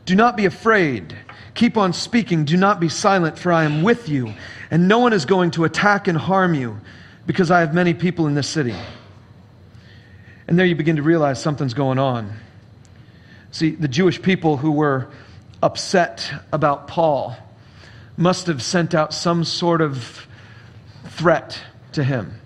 Do 0.04 0.14
not 0.14 0.36
be 0.36 0.44
afraid. 0.46 1.16
Keep 1.54 1.76
on 1.76 1.92
speaking. 1.92 2.44
Do 2.44 2.56
not 2.56 2.80
be 2.80 2.88
silent, 2.88 3.38
for 3.38 3.52
I 3.52 3.64
am 3.64 3.82
with 3.82 4.08
you, 4.08 4.34
and 4.70 4.88
no 4.88 4.98
one 4.98 5.12
is 5.12 5.24
going 5.24 5.52
to 5.52 5.64
attack 5.64 6.08
and 6.08 6.16
harm 6.16 6.54
you, 6.54 6.80
because 7.26 7.50
I 7.50 7.60
have 7.60 7.74
many 7.74 7.94
people 7.94 8.26
in 8.26 8.34
this 8.34 8.48
city. 8.48 8.74
And 10.48 10.58
there 10.58 10.66
you 10.66 10.74
begin 10.74 10.96
to 10.96 11.02
realize 11.02 11.40
something's 11.40 11.74
going 11.74 11.98
on. 11.98 12.32
See, 13.52 13.70
the 13.70 13.88
Jewish 13.88 14.20
people 14.20 14.56
who 14.56 14.72
were 14.72 15.08
upset 15.62 16.32
about 16.52 16.88
Paul 16.88 17.36
must 18.16 18.48
have 18.48 18.62
sent 18.62 18.94
out 18.94 19.14
some 19.14 19.44
sort 19.44 19.80
of 19.80 20.26
threat 21.04 21.60
to 21.92 22.02
him. 22.02 22.40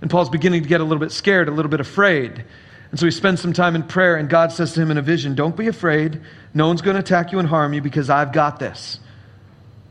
And 0.00 0.10
Paul's 0.10 0.30
beginning 0.30 0.62
to 0.62 0.68
get 0.68 0.80
a 0.80 0.84
little 0.84 1.00
bit 1.00 1.12
scared, 1.12 1.48
a 1.48 1.52
little 1.52 1.70
bit 1.70 1.80
afraid. 1.80 2.44
And 2.92 3.00
so 3.00 3.06
he 3.06 3.10
spends 3.10 3.40
some 3.40 3.54
time 3.54 3.74
in 3.74 3.82
prayer, 3.82 4.16
and 4.16 4.28
God 4.28 4.52
says 4.52 4.74
to 4.74 4.82
him 4.82 4.90
in 4.90 4.98
a 4.98 5.02
vision, 5.02 5.34
Don't 5.34 5.56
be 5.56 5.66
afraid. 5.66 6.20
No 6.54 6.68
one's 6.68 6.82
going 6.82 6.94
to 6.94 7.00
attack 7.00 7.32
you 7.32 7.38
and 7.38 7.48
harm 7.48 7.72
you 7.72 7.80
because 7.80 8.10
I've 8.10 8.32
got 8.32 8.60
this. 8.60 9.00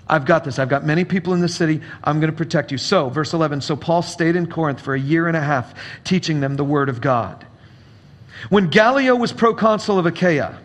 I've 0.07 0.25
got 0.25 0.43
this. 0.43 0.59
I've 0.59 0.69
got 0.69 0.85
many 0.85 1.03
people 1.03 1.33
in 1.33 1.39
the 1.39 1.49
city. 1.49 1.81
I'm 2.03 2.19
going 2.19 2.29
to 2.29 2.37
protect 2.37 2.71
you. 2.71 2.77
So, 2.77 3.09
verse 3.09 3.33
11 3.33 3.61
So 3.61 3.75
Paul 3.75 4.03
stayed 4.03 4.35
in 4.35 4.45
Corinth 4.45 4.79
for 4.79 4.93
a 4.93 4.99
year 4.99 5.27
and 5.27 5.35
a 5.35 5.41
half, 5.41 5.73
teaching 6.03 6.41
them 6.41 6.57
the 6.57 6.63
word 6.63 6.89
of 6.89 7.01
God. 7.01 7.43
When 8.49 8.69
Gallio 8.69 9.15
was 9.15 9.33
proconsul 9.33 9.97
of 9.97 10.05
Achaia, 10.05 10.59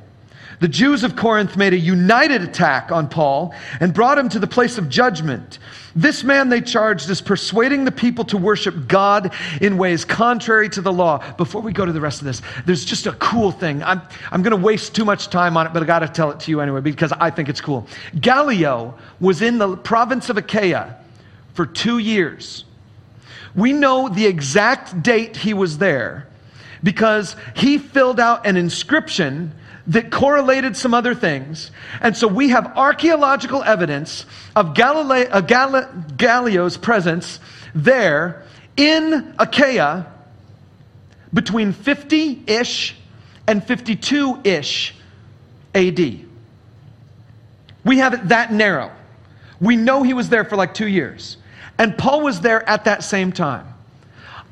the 0.60 0.68
Jews 0.68 1.04
of 1.04 1.16
Corinth 1.16 1.56
made 1.56 1.72
a 1.72 1.78
united 1.78 2.42
attack 2.42 2.90
on 2.90 3.08
Paul 3.08 3.54
and 3.80 3.92
brought 3.92 4.18
him 4.18 4.28
to 4.30 4.38
the 4.38 4.46
place 4.46 4.78
of 4.78 4.88
judgment. 4.88 5.58
This 5.94 6.22
man 6.22 6.50
they 6.50 6.60
charged 6.60 7.08
is 7.08 7.22
persuading 7.22 7.84
the 7.84 7.92
people 7.92 8.24
to 8.26 8.36
worship 8.36 8.86
God 8.86 9.32
in 9.60 9.78
ways 9.78 10.04
contrary 10.04 10.68
to 10.70 10.82
the 10.82 10.92
law. 10.92 11.24
Before 11.36 11.62
we 11.62 11.72
go 11.72 11.86
to 11.86 11.92
the 11.92 12.00
rest 12.00 12.20
of 12.20 12.26
this, 12.26 12.42
there's 12.66 12.84
just 12.84 13.06
a 13.06 13.12
cool 13.12 13.50
thing. 13.50 13.82
I'm, 13.82 14.02
I'm 14.30 14.42
going 14.42 14.56
to 14.58 14.62
waste 14.62 14.94
too 14.94 15.06
much 15.06 15.28
time 15.28 15.56
on 15.56 15.66
it, 15.66 15.72
but 15.72 15.82
I 15.82 15.86
got 15.86 16.00
to 16.00 16.08
tell 16.08 16.30
it 16.30 16.40
to 16.40 16.50
you 16.50 16.60
anyway 16.60 16.82
because 16.82 17.12
I 17.12 17.30
think 17.30 17.48
it's 17.48 17.62
cool. 17.62 17.86
Gallio 18.20 18.94
was 19.20 19.40
in 19.40 19.56
the 19.56 19.76
province 19.76 20.28
of 20.28 20.36
Achaia 20.36 20.98
for 21.54 21.64
two 21.64 21.96
years. 21.96 22.64
We 23.54 23.72
know 23.72 24.10
the 24.10 24.26
exact 24.26 25.02
date 25.02 25.34
he 25.34 25.54
was 25.54 25.78
there 25.78 26.28
because 26.82 27.36
he 27.54 27.78
filled 27.78 28.20
out 28.20 28.46
an 28.46 28.58
inscription 28.58 29.54
that 29.88 30.10
correlated 30.10 30.76
some 30.76 30.94
other 30.94 31.14
things. 31.14 31.70
And 32.00 32.16
so 32.16 32.26
we 32.26 32.48
have 32.50 32.76
archaeological 32.76 33.62
evidence 33.62 34.26
of 34.54 34.78
uh, 34.78 35.40
Gal- 35.42 35.92
Gallio's 36.16 36.76
presence 36.76 37.38
there 37.74 38.44
in 38.76 39.34
Achaia 39.38 40.12
between 41.32 41.72
50 41.72 42.44
ish 42.46 42.96
and 43.46 43.64
52 43.64 44.40
ish 44.44 44.94
AD. 45.74 46.20
We 47.84 47.98
have 47.98 48.14
it 48.14 48.28
that 48.28 48.52
narrow. 48.52 48.90
We 49.60 49.76
know 49.76 50.02
he 50.02 50.14
was 50.14 50.28
there 50.28 50.44
for 50.44 50.56
like 50.56 50.74
two 50.74 50.88
years. 50.88 51.36
And 51.78 51.96
Paul 51.96 52.22
was 52.22 52.40
there 52.40 52.66
at 52.68 52.84
that 52.84 53.04
same 53.04 53.32
time. 53.32 53.66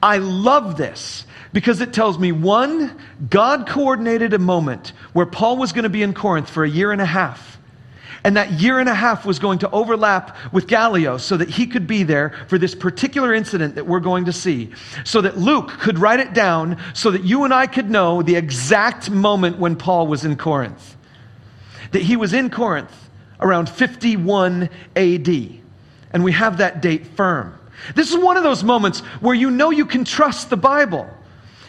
I 0.03 0.19
love 0.19 0.77
this 0.77 1.25
because 1.55 1.81
it 1.81 1.93
tells 1.93 2.19
me 2.19 2.33
one, 2.33 3.01
God 3.31 3.69
coordinated 3.69 4.35
a 4.35 4.41
moment 4.41 4.89
where 5.13 5.25
Paul 5.25 5.57
was 5.57 5.73
going 5.73 5.85
to 5.85 5.89
be 5.89 6.03
in 6.03 6.13
Corinth 6.13 6.51
for 6.51 6.65
a 6.65 6.69
year 6.69 6.91
and 6.91 7.01
a 7.01 7.07
half. 7.07 7.61
And 8.25 8.37
that 8.37 8.53
year 8.53 8.81
and 8.81 8.89
a 8.89 8.95
half 8.95 9.25
was 9.25 9.39
going 9.39 9.61
to 9.61 9.71
overlap 9.71 10.37
with 10.53 10.67
Gallio 10.67 11.17
so 11.17 11.37
that 11.37 11.49
he 11.49 11.69
could 11.69 11.87
be 11.87 12.03
there 12.03 12.31
for 12.49 12.59
this 12.59 12.75
particular 12.75 13.33
incident 13.33 13.77
that 13.77 13.87
we're 13.87 14.01
going 14.01 14.25
to 14.25 14.33
see. 14.33 14.73
So 15.05 15.21
that 15.21 15.39
Luke 15.39 15.69
could 15.69 15.99
write 15.99 16.19
it 16.19 16.35
down 16.35 16.77
so 16.93 17.13
that 17.13 17.23
you 17.23 17.45
and 17.45 17.55
I 17.55 17.69
could 17.69 17.89
know 17.89 18.21
the 18.21 18.35
exact 18.35 19.09
moment 19.09 19.59
when 19.59 19.77
Paul 19.77 20.09
was 20.09 20.25
in 20.25 20.37
Corinth. 20.37 20.97
That 21.93 22.03
he 22.03 22.17
was 22.17 22.33
in 22.33 22.51
Corinth 22.51 23.11
around 23.39 23.69
51 23.69 24.71
AD. 24.97 25.29
And 26.11 26.25
we 26.25 26.33
have 26.33 26.57
that 26.57 26.83
date 26.83 27.07
firm. 27.07 27.57
This 27.95 28.11
is 28.11 28.17
one 28.17 28.37
of 28.37 28.43
those 28.43 28.65
moments 28.65 29.01
where 29.21 29.35
you 29.37 29.53
know 29.53 29.71
you 29.71 29.87
can 29.87 30.05
trust 30.05 30.51
the 30.51 30.57
Bible 30.57 31.09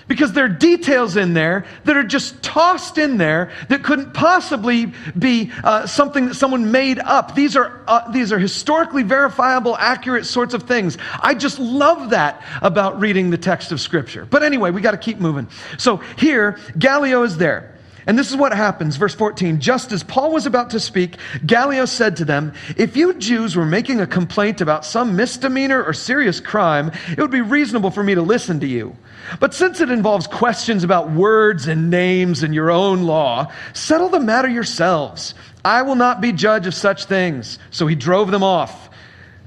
because 0.07 0.33
there 0.33 0.45
are 0.45 0.49
details 0.49 1.17
in 1.17 1.33
there 1.33 1.65
that 1.85 1.97
are 1.97 2.03
just 2.03 2.41
tossed 2.43 2.97
in 2.97 3.17
there 3.17 3.51
that 3.69 3.83
couldn't 3.83 4.13
possibly 4.13 4.93
be 5.17 5.51
uh, 5.63 5.87
something 5.87 6.27
that 6.27 6.35
someone 6.35 6.71
made 6.71 6.99
up. 6.99 7.35
These 7.35 7.55
are, 7.55 7.81
uh, 7.87 8.11
these 8.11 8.31
are 8.31 8.39
historically 8.39 9.03
verifiable, 9.03 9.75
accurate 9.77 10.25
sorts 10.25 10.53
of 10.53 10.63
things. 10.63 10.97
I 11.21 11.33
just 11.33 11.59
love 11.59 12.11
that 12.11 12.43
about 12.61 12.99
reading 12.99 13.29
the 13.29 13.37
text 13.37 13.71
of 13.71 13.81
Scripture. 13.81 14.25
But 14.25 14.43
anyway, 14.43 14.71
we 14.71 14.81
got 14.81 14.91
to 14.91 14.97
keep 14.97 15.19
moving. 15.19 15.47
So 15.77 15.97
here, 15.97 16.59
Gallio 16.77 17.23
is 17.23 17.37
there. 17.37 17.74
And 18.07 18.19
this 18.19 18.29
is 18.29 18.37
what 18.37 18.53
happens, 18.53 18.97
verse 18.97 19.15
14. 19.15 19.59
Just 19.59 19.91
as 19.91 20.03
Paul 20.03 20.31
was 20.31 20.45
about 20.45 20.71
to 20.71 20.79
speak, 20.79 21.17
Gallio 21.45 21.85
said 21.85 22.17
to 22.17 22.25
them, 22.25 22.53
If 22.77 22.95
you 22.95 23.15
Jews 23.15 23.55
were 23.55 23.65
making 23.65 23.99
a 23.99 24.07
complaint 24.07 24.61
about 24.61 24.85
some 24.85 25.15
misdemeanor 25.15 25.83
or 25.83 25.93
serious 25.93 26.39
crime, 26.39 26.91
it 27.09 27.19
would 27.19 27.31
be 27.31 27.41
reasonable 27.41 27.89
for 27.89 28.03
me 28.03 28.13
to 28.15 28.21
listen 28.21 28.59
to 28.59 28.67
you. 28.67 28.95
But 29.39 29.55
since 29.55 29.81
it 29.81 29.89
involves 29.89 30.27
questions 30.27 30.83
about 30.83 31.11
words 31.11 31.67
and 31.67 31.89
names 31.89 32.43
and 32.43 32.53
your 32.53 32.69
own 32.69 33.03
law, 33.03 33.51
settle 33.73 34.09
the 34.09 34.19
matter 34.19 34.47
yourselves. 34.47 35.33
I 35.63 35.81
will 35.81 35.95
not 35.95 36.21
be 36.21 36.31
judge 36.31 36.67
of 36.67 36.75
such 36.75 37.05
things. 37.05 37.57
So 37.71 37.87
he 37.87 37.95
drove 37.95 38.29
them 38.29 38.43
off. 38.43 38.89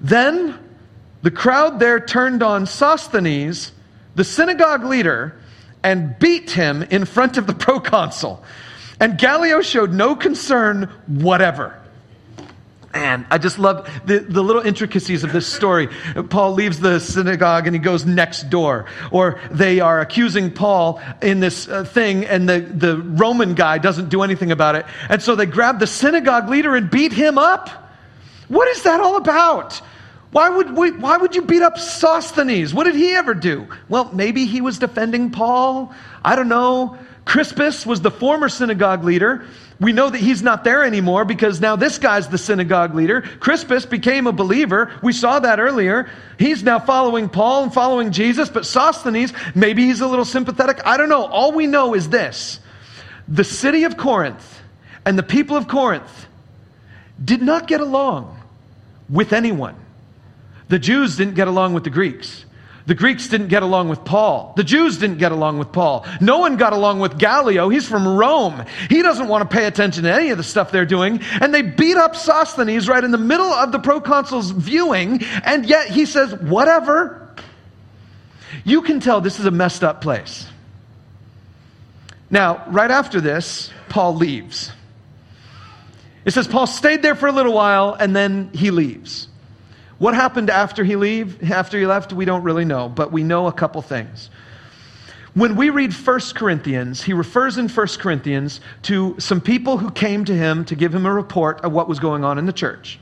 Then 0.01 0.59
the 1.23 1.31
crowd 1.31 1.79
there 1.79 2.01
turned 2.01 2.43
on 2.43 2.67
Sosthenes, 2.67 3.71
the 4.17 4.25
synagogue 4.25 4.85
leader, 4.85 5.41
and 5.83 6.19
beat 6.19 6.51
him 6.51 6.83
in 6.83 7.05
front 7.05 7.37
of 7.37 7.47
the 7.47 7.55
proconsul. 7.67 8.43
And 9.01 9.19
Gallio 9.19 9.61
showed 9.61 9.93
no 9.93 10.17
concern 10.17 10.91
whatever. 11.07 11.79
Man, 12.93 13.27
I 13.31 13.39
just 13.39 13.59
love 13.59 13.89
the, 14.07 14.21
the 14.21 14.43
little 14.43 14.63
intricacies 14.63 15.23
of 15.23 15.31
this 15.31 15.47
story. 15.47 15.89
Paul 16.31 16.55
leaves 16.55 16.81
the 16.81 16.99
synagogue 16.99 17.67
and 17.67 17.77
he 17.77 17.79
goes 17.79 18.07
next 18.07 18.49
door. 18.51 18.87
Or 19.11 19.39
they 19.51 19.81
are 19.81 20.01
accusing 20.01 20.51
Paul 20.51 21.01
in 21.21 21.39
this 21.39 21.69
uh, 21.69 21.85
thing, 21.85 22.25
and 22.25 22.49
the, 22.49 22.61
the 22.61 22.97
Roman 22.97 23.55
guy 23.55 23.79
doesn't 23.79 24.09
do 24.09 24.23
anything 24.23 24.51
about 24.53 24.75
it. 24.75 24.87
And 25.09 25.23
so 25.23 25.37
they 25.37 25.47
grab 25.47 25.81
the 25.81 25.87
synagogue 25.87 26.49
leader 26.49 26.75
and 26.75 26.91
beat 26.91 27.13
him 27.13 27.37
up. 27.37 27.93
What 28.49 28.69
is 28.69 28.83
that 28.85 29.01
all 29.01 29.17
about? 29.17 29.81
Why 30.31 30.51
would, 30.51 30.77
we, 30.77 30.91
why 30.91 31.17
would 31.17 31.35
you 31.35 31.43
beat 31.43 31.63
up 31.63 31.79
Sosthenes? 31.79 32.75
What 32.75 32.85
did 32.85 32.95
he 32.95 33.15
ever 33.15 33.33
do? 33.33 33.67
Well, 33.89 34.11
maybe 34.13 34.45
he 34.45 34.61
was 34.61 34.79
defending 34.79 35.31
Paul. 35.31 35.95
I 36.23 36.37
don't 36.37 36.49
know. 36.49 36.99
Crispus 37.25 37.87
was 37.87 38.01
the 38.01 38.11
former 38.11 38.49
synagogue 38.49 39.05
leader. 39.05 39.47
We 39.81 39.93
know 39.93 40.11
that 40.11 40.19
he's 40.19 40.43
not 40.43 40.65
there 40.65 40.85
anymore 40.85 41.25
because 41.25 41.61
now 41.61 41.77
this 41.77 41.99
guy's 41.99 42.29
the 42.29 42.39
synagogue 42.39 42.95
leader. 42.95 43.23
Crispus 43.23 43.87
became 43.87 44.27
a 44.27 44.33
believer. 44.33 44.93
We 45.03 45.13
saw 45.13 45.39
that 45.39 45.61
earlier. 45.61 46.11
He's 46.39 46.63
now 46.63 46.79
following 46.79 47.29
Paul 47.29 47.65
and 47.65 47.73
following 47.73 48.11
Jesus, 48.11 48.49
but 48.49 48.67
Sosthenes, 48.67 49.33
maybe 49.55 49.85
he's 49.85 50.01
a 50.01 50.07
little 50.07 50.25
sympathetic. 50.25 50.81
I 50.85 50.97
don't 50.97 51.09
know. 51.09 51.27
All 51.27 51.53
we 51.53 51.67
know 51.67 51.95
is 51.95 52.09
this 52.09 52.61
the 53.29 53.45
city 53.45 53.85
of 53.85 53.97
Corinth 53.97 54.63
and 55.05 55.19
the 55.19 55.23
people 55.23 55.57
of 55.57 55.69
Corinth 55.69 56.27
did 57.23 57.43
not 57.43 57.67
get 57.67 57.81
along 57.81 58.41
with 59.09 59.33
anyone. 59.33 59.77
The 60.69 60.79
Jews 60.79 61.17
didn't 61.17 61.35
get 61.35 61.49
along 61.49 61.75
with 61.75 61.85
the 61.85 61.91
Greeks. 61.91 62.45
The 62.87 62.95
Greeks 62.95 63.29
didn't 63.29 63.49
get 63.49 63.63
along 63.63 63.91
with 63.91 64.03
Paul. 64.05 64.55
The 64.57 64.65
Jews 64.65 64.97
didn't 64.97 65.19
get 65.19 65.31
along 65.31 65.59
with 65.59 65.73
Paul. 65.73 66.07
No 66.23 66.39
one 66.39 66.57
got 66.57 66.73
along 66.73 67.01
with 67.01 67.19
Gallio. 67.19 67.69
He's 67.69 67.87
from 67.87 68.09
Rome. 68.09 68.65
He 68.89 69.03
doesn't 69.03 69.29
want 69.29 69.49
to 69.49 69.55
pay 69.55 69.67
attention 69.67 70.05
to 70.05 70.15
any 70.15 70.31
of 70.31 70.39
the 70.39 70.43
stuff 70.43 70.71
they're 70.71 70.87
doing. 70.87 71.21
And 71.43 71.53
they 71.53 71.61
beat 71.61 71.99
up 71.99 72.17
Sosthenes 72.17 72.89
right 72.89 73.05
in 73.05 73.11
the 73.11 73.19
middle 73.19 73.47
of 73.47 73.73
the 73.73 73.79
proconsul's 73.79 74.53
viewing, 74.53 75.23
and 75.45 75.67
yet 75.67 75.89
he 75.89 76.07
says, 76.07 76.35
whatever. 76.35 77.29
You 78.65 78.81
can 78.81 79.01
tell 79.01 79.21
this 79.21 79.39
is 79.39 79.45
a 79.45 79.51
messed 79.51 79.85
up 79.85 80.01
place. 80.01 80.47
Now, 82.31 82.65
right 82.69 82.91
after 82.91 83.21
this, 83.21 83.71
Paul 83.91 84.17
leaves. 84.17 84.73
It 86.25 86.33
says 86.33 86.47
Paul 86.49 86.67
stayed 86.67 87.03
there 87.03 87.15
for 87.15 87.27
a 87.27 87.33
little 87.33 87.55
while 87.55 87.95
and 87.99 88.15
then 88.15 88.51
he 88.53 88.71
leaves. 88.71 89.29
What 89.99 90.15
happened 90.15 90.49
after 90.49 90.85
he 90.85 90.97
leave, 90.97 91.51
after 91.51 91.79
he 91.79 91.87
left, 91.87 92.13
we 92.13 92.25
don't 92.25 92.45
really 92.45 92.65
know, 92.65 92.89
but 92.89 93.11
we 93.11 93.25
know 93.25 93.49
a 93.49 93.53
couple 93.53 93.83
things. 93.83 94.31
When 95.35 95.57
we 95.57 95.71
read 95.71 95.93
1 95.93 96.21
Corinthians, 96.35 97.03
he 97.03 97.13
refers 97.13 97.59
in 97.59 97.69
1 97.69 97.87
Corinthians 97.99 98.61
to 98.83 99.17
some 99.19 99.41
people 99.41 99.77
who 99.77 99.91
came 99.91 100.25
to 100.25 100.35
him 100.35 100.65
to 100.67 100.75
give 100.75 100.95
him 100.95 101.05
a 101.05 101.13
report 101.13 101.61
of 101.63 101.73
what 101.73 101.89
was 101.89 101.99
going 101.99 102.25
on 102.25 102.39
in 102.39 102.47
the 102.47 102.53
church. 102.53 102.99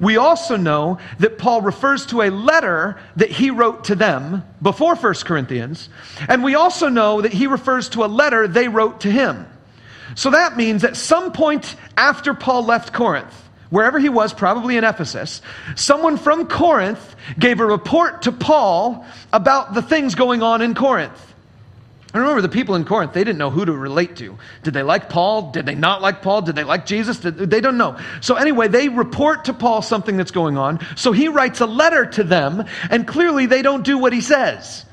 We 0.00 0.16
also 0.16 0.56
know 0.56 0.98
that 1.18 1.38
Paul 1.38 1.60
refers 1.60 2.06
to 2.06 2.22
a 2.22 2.30
letter 2.30 2.98
that 3.16 3.30
he 3.30 3.50
wrote 3.50 3.84
to 3.84 3.94
them 3.94 4.42
before 4.60 4.96
1 4.96 5.14
Corinthians, 5.24 5.88
and 6.28 6.42
we 6.42 6.54
also 6.54 6.88
know 6.88 7.20
that 7.20 7.32
he 7.32 7.46
refers 7.46 7.90
to 7.90 8.04
a 8.04 8.06
letter 8.06 8.48
they 8.48 8.68
wrote 8.68 9.00
to 9.00 9.10
him. 9.10 9.46
So 10.14 10.30
that 10.30 10.56
means 10.56 10.82
at 10.84 10.96
some 10.96 11.32
point 11.32 11.76
after 11.96 12.34
Paul 12.34 12.64
left 12.64 12.92
Corinth, 12.92 13.50
wherever 13.72 13.98
he 13.98 14.10
was, 14.10 14.34
probably 14.34 14.76
in 14.76 14.84
Ephesus, 14.84 15.40
someone 15.76 16.18
from 16.18 16.46
Corinth 16.46 17.16
gave 17.38 17.58
a 17.58 17.64
report 17.66 18.22
to 18.22 18.32
Paul 18.32 19.06
about 19.32 19.72
the 19.72 19.80
things 19.80 20.14
going 20.14 20.42
on 20.42 20.60
in 20.60 20.74
Corinth. 20.74 21.34
And 22.12 22.20
remember, 22.20 22.42
the 22.42 22.50
people 22.50 22.74
in 22.74 22.84
Corinth, 22.84 23.14
they 23.14 23.24
didn't 23.24 23.38
know 23.38 23.48
who 23.48 23.64
to 23.64 23.72
relate 23.72 24.16
to. 24.16 24.36
Did 24.62 24.74
they 24.74 24.82
like 24.82 25.08
Paul? 25.08 25.52
Did 25.52 25.64
they 25.64 25.74
not 25.74 26.02
like 26.02 26.20
Paul? 26.20 26.42
Did 26.42 26.54
they 26.54 26.64
like 26.64 26.84
Jesus? 26.84 27.16
Did, 27.20 27.38
they 27.38 27.62
don't 27.62 27.78
know. 27.78 27.98
So, 28.20 28.34
anyway, 28.34 28.68
they 28.68 28.90
report 28.90 29.46
to 29.46 29.54
Paul 29.54 29.80
something 29.80 30.18
that's 30.18 30.32
going 30.32 30.58
on. 30.58 30.86
So 30.94 31.12
he 31.12 31.28
writes 31.28 31.62
a 31.62 31.66
letter 31.66 32.04
to 32.04 32.24
them, 32.24 32.66
and 32.90 33.08
clearly 33.08 33.46
they 33.46 33.62
don't 33.62 33.84
do 33.84 33.96
what 33.96 34.12
he 34.12 34.20
says. 34.20 34.84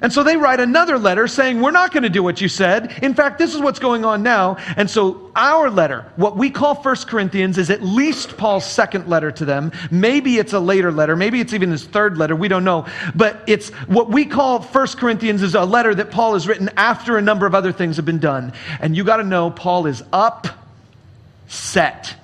And 0.00 0.12
so 0.12 0.22
they 0.22 0.36
write 0.36 0.60
another 0.60 0.98
letter 0.98 1.26
saying, 1.26 1.60
We're 1.60 1.72
not 1.72 1.92
going 1.92 2.04
to 2.04 2.08
do 2.08 2.22
what 2.22 2.40
you 2.40 2.48
said. 2.48 2.98
In 3.02 3.14
fact, 3.14 3.38
this 3.38 3.54
is 3.54 3.60
what's 3.60 3.78
going 3.78 4.04
on 4.04 4.22
now. 4.22 4.56
And 4.76 4.88
so 4.88 5.30
our 5.34 5.70
letter, 5.70 6.06
what 6.16 6.36
we 6.36 6.50
call 6.50 6.76
First 6.76 7.08
Corinthians, 7.08 7.58
is 7.58 7.70
at 7.70 7.82
least 7.82 8.36
Paul's 8.36 8.64
second 8.64 9.08
letter 9.08 9.32
to 9.32 9.44
them. 9.44 9.72
Maybe 9.90 10.38
it's 10.38 10.52
a 10.52 10.60
later 10.60 10.92
letter. 10.92 11.16
Maybe 11.16 11.40
it's 11.40 11.52
even 11.52 11.70
his 11.70 11.84
third 11.84 12.16
letter. 12.16 12.36
We 12.36 12.48
don't 12.48 12.64
know. 12.64 12.86
But 13.14 13.42
it's 13.46 13.70
what 13.86 14.08
we 14.08 14.24
call 14.24 14.60
First 14.60 14.98
Corinthians 14.98 15.42
is 15.42 15.54
a 15.54 15.64
letter 15.64 15.94
that 15.94 16.10
Paul 16.10 16.34
has 16.34 16.46
written 16.46 16.70
after 16.76 17.16
a 17.16 17.22
number 17.22 17.46
of 17.46 17.54
other 17.54 17.72
things 17.72 17.96
have 17.96 18.06
been 18.06 18.20
done. 18.20 18.52
And 18.80 18.96
you 18.96 19.04
got 19.04 19.16
to 19.16 19.24
know, 19.24 19.50
Paul 19.50 19.86
is 19.86 20.02
upset. 20.12 22.14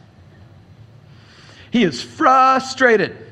He 1.70 1.82
is 1.82 2.02
frustrated. 2.02 3.23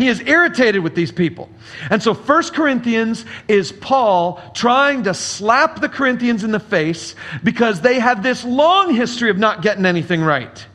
He 0.00 0.08
is 0.08 0.22
irritated 0.22 0.82
with 0.82 0.94
these 0.94 1.12
people. 1.12 1.50
And 1.90 2.02
so 2.02 2.14
First 2.14 2.54
Corinthians 2.54 3.26
is 3.48 3.70
Paul 3.70 4.40
trying 4.54 5.02
to 5.02 5.12
slap 5.12 5.82
the 5.82 5.90
Corinthians 5.90 6.42
in 6.42 6.52
the 6.52 6.58
face 6.58 7.14
because 7.44 7.82
they 7.82 8.00
have 8.00 8.22
this 8.22 8.42
long 8.42 8.94
history 8.94 9.28
of 9.28 9.36
not 9.36 9.60
getting 9.60 9.84
anything 9.84 10.22
right. 10.22 10.66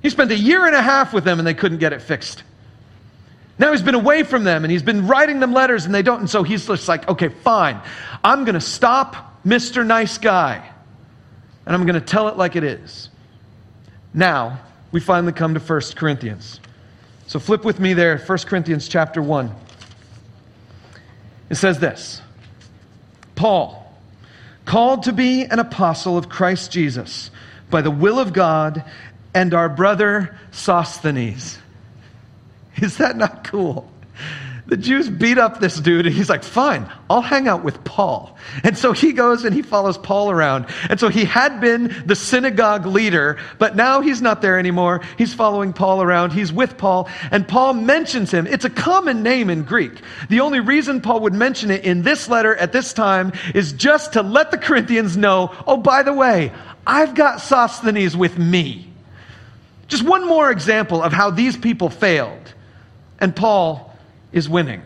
He 0.00 0.08
spent 0.08 0.30
a 0.30 0.34
year 0.34 0.64
and 0.64 0.74
a 0.74 0.80
half 0.80 1.12
with 1.12 1.24
them 1.24 1.40
and 1.40 1.46
they 1.46 1.52
couldn't 1.52 1.76
get 1.76 1.92
it 1.92 2.00
fixed. 2.00 2.42
Now 3.58 3.70
he's 3.70 3.82
been 3.82 3.94
away 3.94 4.22
from 4.22 4.44
them 4.44 4.64
and 4.64 4.72
he's 4.72 4.82
been 4.82 5.06
writing 5.06 5.38
them 5.38 5.52
letters 5.52 5.84
and 5.84 5.94
they 5.94 6.00
don't. 6.00 6.20
And 6.20 6.30
so 6.30 6.42
he's 6.42 6.66
just 6.66 6.88
like, 6.88 7.06
okay, 7.06 7.28
fine. 7.28 7.82
I'm 8.24 8.46
going 8.46 8.54
to 8.54 8.62
stop 8.62 9.44
Mr. 9.44 9.86
Nice 9.86 10.16
Guy 10.16 10.66
and 11.66 11.74
I'm 11.76 11.84
going 11.84 12.00
to 12.00 12.06
tell 12.06 12.28
it 12.28 12.38
like 12.38 12.56
it 12.56 12.64
is. 12.64 13.10
Now 14.14 14.58
we 14.90 15.00
finally 15.00 15.34
come 15.34 15.52
to 15.52 15.60
First 15.60 15.96
Corinthians. 15.96 16.60
So 17.30 17.38
flip 17.38 17.64
with 17.64 17.78
me 17.78 17.94
there, 17.94 18.18
1 18.18 18.38
Corinthians 18.38 18.88
chapter 18.88 19.22
1. 19.22 19.54
It 21.48 21.54
says 21.54 21.78
this 21.78 22.20
Paul, 23.36 23.94
called 24.64 25.04
to 25.04 25.12
be 25.12 25.44
an 25.44 25.60
apostle 25.60 26.18
of 26.18 26.28
Christ 26.28 26.72
Jesus 26.72 27.30
by 27.70 27.82
the 27.82 27.90
will 27.92 28.18
of 28.18 28.32
God, 28.32 28.82
and 29.32 29.54
our 29.54 29.68
brother 29.68 30.36
Sosthenes. 30.50 31.56
Is 32.82 32.96
that 32.96 33.16
not 33.16 33.44
cool? 33.44 33.88
The 34.70 34.76
Jews 34.76 35.10
beat 35.10 35.36
up 35.36 35.58
this 35.58 35.80
dude, 35.80 36.06
and 36.06 36.14
he's 36.14 36.30
like, 36.30 36.44
Fine, 36.44 36.88
I'll 37.10 37.20
hang 37.20 37.48
out 37.48 37.64
with 37.64 37.82
Paul. 37.82 38.36
And 38.62 38.78
so 38.78 38.92
he 38.92 39.12
goes 39.12 39.44
and 39.44 39.52
he 39.52 39.62
follows 39.62 39.98
Paul 39.98 40.30
around. 40.30 40.66
And 40.88 41.00
so 41.00 41.08
he 41.08 41.24
had 41.24 41.60
been 41.60 42.04
the 42.06 42.14
synagogue 42.14 42.86
leader, 42.86 43.36
but 43.58 43.74
now 43.74 44.00
he's 44.00 44.22
not 44.22 44.42
there 44.42 44.60
anymore. 44.60 45.00
He's 45.18 45.34
following 45.34 45.72
Paul 45.72 46.02
around. 46.02 46.30
He's 46.30 46.52
with 46.52 46.78
Paul, 46.78 47.08
and 47.32 47.48
Paul 47.48 47.74
mentions 47.74 48.30
him. 48.30 48.46
It's 48.46 48.64
a 48.64 48.70
common 48.70 49.24
name 49.24 49.50
in 49.50 49.64
Greek. 49.64 50.00
The 50.28 50.38
only 50.38 50.60
reason 50.60 51.00
Paul 51.00 51.20
would 51.22 51.34
mention 51.34 51.72
it 51.72 51.84
in 51.84 52.02
this 52.02 52.28
letter 52.28 52.54
at 52.54 52.72
this 52.72 52.92
time 52.92 53.32
is 53.56 53.72
just 53.72 54.12
to 54.12 54.22
let 54.22 54.52
the 54.52 54.58
Corinthians 54.58 55.16
know 55.16 55.52
oh, 55.66 55.78
by 55.78 56.04
the 56.04 56.12
way, 56.12 56.52
I've 56.86 57.16
got 57.16 57.40
Sosthenes 57.40 58.16
with 58.16 58.38
me. 58.38 58.88
Just 59.88 60.04
one 60.04 60.28
more 60.28 60.48
example 60.48 61.02
of 61.02 61.12
how 61.12 61.30
these 61.30 61.56
people 61.56 61.90
failed. 61.90 62.54
And 63.18 63.34
Paul 63.34 63.89
is 64.32 64.48
winning. 64.48 64.82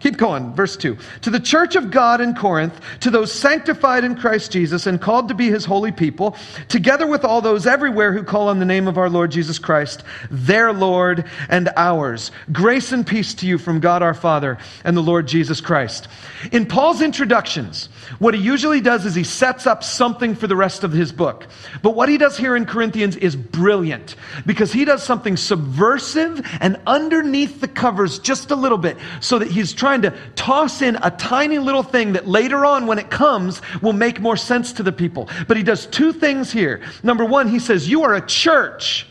Keep 0.00 0.16
going, 0.16 0.54
verse 0.54 0.76
2. 0.76 0.96
To 1.22 1.30
the 1.30 1.40
church 1.40 1.74
of 1.74 1.90
God 1.90 2.20
in 2.20 2.34
Corinth, 2.34 2.78
to 3.00 3.10
those 3.10 3.32
sanctified 3.32 4.04
in 4.04 4.14
Christ 4.14 4.52
Jesus 4.52 4.86
and 4.86 5.00
called 5.00 5.28
to 5.28 5.34
be 5.34 5.48
his 5.48 5.64
holy 5.64 5.90
people, 5.90 6.36
together 6.68 7.06
with 7.06 7.24
all 7.24 7.40
those 7.40 7.66
everywhere 7.66 8.12
who 8.12 8.22
call 8.22 8.48
on 8.48 8.60
the 8.60 8.64
name 8.64 8.86
of 8.86 8.96
our 8.96 9.10
Lord 9.10 9.32
Jesus 9.32 9.58
Christ, 9.58 10.04
their 10.30 10.72
Lord 10.72 11.24
and 11.48 11.68
ours. 11.76 12.30
Grace 12.52 12.92
and 12.92 13.04
peace 13.04 13.34
to 13.34 13.46
you 13.46 13.58
from 13.58 13.80
God 13.80 14.02
our 14.02 14.14
Father 14.14 14.58
and 14.84 14.96
the 14.96 15.02
Lord 15.02 15.26
Jesus 15.26 15.60
Christ. 15.60 16.06
In 16.52 16.66
Paul's 16.66 17.02
introductions, 17.02 17.88
what 18.18 18.34
he 18.34 18.40
usually 18.40 18.80
does 18.80 19.04
is 19.06 19.14
he 19.14 19.24
sets 19.24 19.66
up 19.66 19.84
something 19.84 20.34
for 20.34 20.46
the 20.46 20.56
rest 20.56 20.84
of 20.84 20.92
his 20.92 21.12
book. 21.12 21.46
But 21.82 21.94
what 21.94 22.08
he 22.08 22.18
does 22.18 22.36
here 22.36 22.56
in 22.56 22.66
Corinthians 22.66 23.16
is 23.16 23.36
brilliant 23.36 24.16
because 24.46 24.72
he 24.72 24.84
does 24.84 25.02
something 25.02 25.36
subversive 25.36 26.40
and 26.60 26.80
underneath 26.86 27.60
the 27.60 27.68
covers 27.68 28.18
just 28.18 28.50
a 28.50 28.56
little 28.56 28.78
bit 28.78 28.96
so 29.20 29.38
that 29.38 29.48
he's 29.48 29.72
trying 29.72 30.02
to 30.02 30.14
toss 30.36 30.82
in 30.82 30.96
a 31.02 31.10
tiny 31.10 31.58
little 31.58 31.82
thing 31.82 32.14
that 32.14 32.26
later 32.26 32.64
on, 32.64 32.86
when 32.86 32.98
it 32.98 33.10
comes, 33.10 33.60
will 33.82 33.92
make 33.92 34.20
more 34.20 34.36
sense 34.36 34.72
to 34.74 34.82
the 34.82 34.92
people. 34.92 35.28
But 35.46 35.56
he 35.56 35.62
does 35.62 35.86
two 35.86 36.12
things 36.12 36.50
here. 36.50 36.80
Number 37.02 37.24
one, 37.24 37.48
he 37.48 37.58
says, 37.58 37.88
You 37.88 38.04
are 38.04 38.14
a 38.14 38.26
church, 38.26 39.06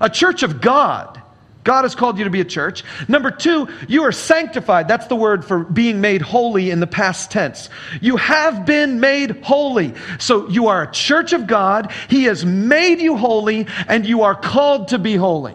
a 0.00 0.08
church 0.08 0.42
of 0.42 0.60
God. 0.60 1.19
God 1.62 1.82
has 1.82 1.94
called 1.94 2.16
you 2.18 2.24
to 2.24 2.30
be 2.30 2.40
a 2.40 2.44
church. 2.44 2.84
Number 3.06 3.30
two, 3.30 3.68
you 3.86 4.04
are 4.04 4.12
sanctified. 4.12 4.88
That's 4.88 5.08
the 5.08 5.16
word 5.16 5.44
for 5.44 5.60
being 5.60 6.00
made 6.00 6.22
holy 6.22 6.70
in 6.70 6.80
the 6.80 6.86
past 6.86 7.30
tense. 7.30 7.68
You 8.00 8.16
have 8.16 8.64
been 8.64 8.98
made 8.98 9.42
holy. 9.42 9.94
So 10.18 10.48
you 10.48 10.68
are 10.68 10.82
a 10.82 10.90
church 10.90 11.34
of 11.34 11.46
God. 11.46 11.92
He 12.08 12.24
has 12.24 12.44
made 12.44 13.00
you 13.00 13.16
holy, 13.16 13.66
and 13.88 14.06
you 14.06 14.22
are 14.22 14.34
called 14.34 14.88
to 14.88 14.98
be 14.98 15.16
holy. 15.16 15.54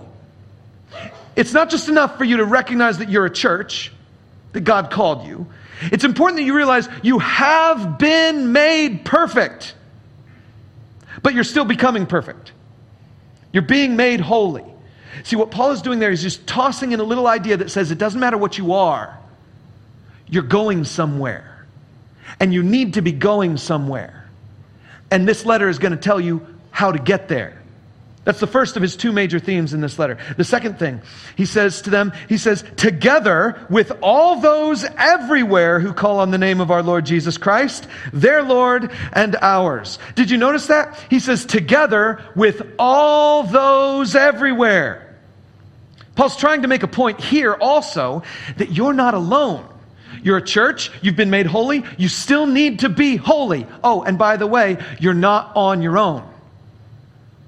It's 1.36 1.54
not 1.54 1.70
just 1.70 1.89
enough 1.89 2.18
for 2.18 2.24
you 2.24 2.38
to 2.38 2.46
recognize 2.46 3.00
that 3.00 3.10
you're 3.10 3.26
a 3.26 3.34
church, 3.34 3.91
that 4.54 4.62
God 4.62 4.91
called 4.91 5.26
you. 5.26 5.48
It's 5.82 6.04
important 6.04 6.38
that 6.38 6.44
you 6.44 6.56
realize 6.56 6.88
you 7.02 7.20
have 7.20 7.98
been 7.98 8.54
made 8.54 9.06
perfect, 9.06 9.74
but 11.24 11.34
you're 11.34 11.44
still 11.44 11.65
becoming 11.65 12.06
perfect. 12.06 12.52
You're 13.52 13.63
being 13.63 13.96
made 13.96 14.22
holy. 14.22 14.63
See, 15.23 15.36
what 15.36 15.51
Paul 15.51 15.71
is 15.71 15.82
doing 15.82 15.99
there 15.99 16.12
is 16.12 16.21
just 16.21 16.45
tossing 16.47 16.91
in 16.91 16.99
a 16.99 17.04
little 17.04 17.28
idea 17.28 17.58
that 17.58 17.71
says 17.71 17.91
it 17.91 17.97
doesn't 17.97 18.19
matter 18.19 18.38
what 18.38 18.58
you 18.58 18.73
are, 18.73 19.17
you're 20.28 20.43
going 20.43 20.84
somewhere. 20.84 21.65
And 22.39 22.54
you 22.54 22.63
need 22.63 22.95
to 22.95 23.01
be 23.01 23.12
going 23.12 23.58
somewhere. 23.58 24.28
And 25.12 25.28
this 25.28 25.45
letter 25.45 25.69
is 25.69 25.80
going 25.80 25.91
to 25.91 25.97
tell 25.97 26.19
you 26.19 26.45
how 26.71 26.91
to 26.91 26.99
get 26.99 27.28
there. 27.28 27.62
That's 28.25 28.39
the 28.39 28.47
first 28.47 28.75
of 28.75 28.82
his 28.82 28.97
two 28.97 29.12
major 29.12 29.38
themes 29.38 29.75
in 29.75 29.82
this 29.82 29.99
letter. 29.99 30.17
The 30.36 30.43
second 30.43 30.80
thing, 30.80 31.01
he 31.38 31.45
says 31.45 31.84
to 31.84 31.91
them, 31.91 32.12
he 32.28 32.39
says, 32.39 32.63
together 32.75 33.63
with 33.69 33.91
all 34.01 34.41
those 34.41 34.84
everywhere 34.84 35.80
who 35.80 35.93
call 35.93 36.19
on 36.19 36.32
the 36.32 36.39
name 36.39 36.60
of 36.60 36.71
our 36.71 36.82
Lord 36.82 37.06
Jesus 37.06 37.38
Christ, 37.38 37.88
their 38.12 38.41
Lord 38.41 38.91
and 39.13 39.36
ours. 39.36 39.99
Did 40.15 40.32
you 40.32 40.38
notice 40.38 40.67
that? 40.67 40.99
He 41.08 41.19
says, 41.19 41.45
together 41.45 42.25
with 42.36 42.63
all 42.80 43.43
those 43.43 44.15
everywhere. 44.15 45.05
Paul's 46.15 46.38
trying 46.38 46.62
to 46.62 46.67
make 46.67 46.84
a 46.84 46.88
point 46.88 47.19
here 47.19 47.54
also 47.54 48.23
that 48.58 48.71
you're 48.71 48.93
not 48.93 49.13
alone. 49.13 49.67
You're 50.23 50.38
a 50.38 50.41
church, 50.41 50.91
you've 51.01 51.15
been 51.15 51.30
made 51.30 51.45
holy, 51.45 51.84
you 51.97 52.08
still 52.08 52.47
need 52.47 52.80
to 52.80 52.89
be 52.89 53.15
holy. 53.17 53.67
Oh, 53.84 54.01
and 54.04 54.17
by 54.17 54.38
the 54.38 54.47
way, 54.47 54.78
you're 54.99 55.13
not 55.13 55.51
on 55.56 55.82
your 55.82 55.97
own. 55.97 56.28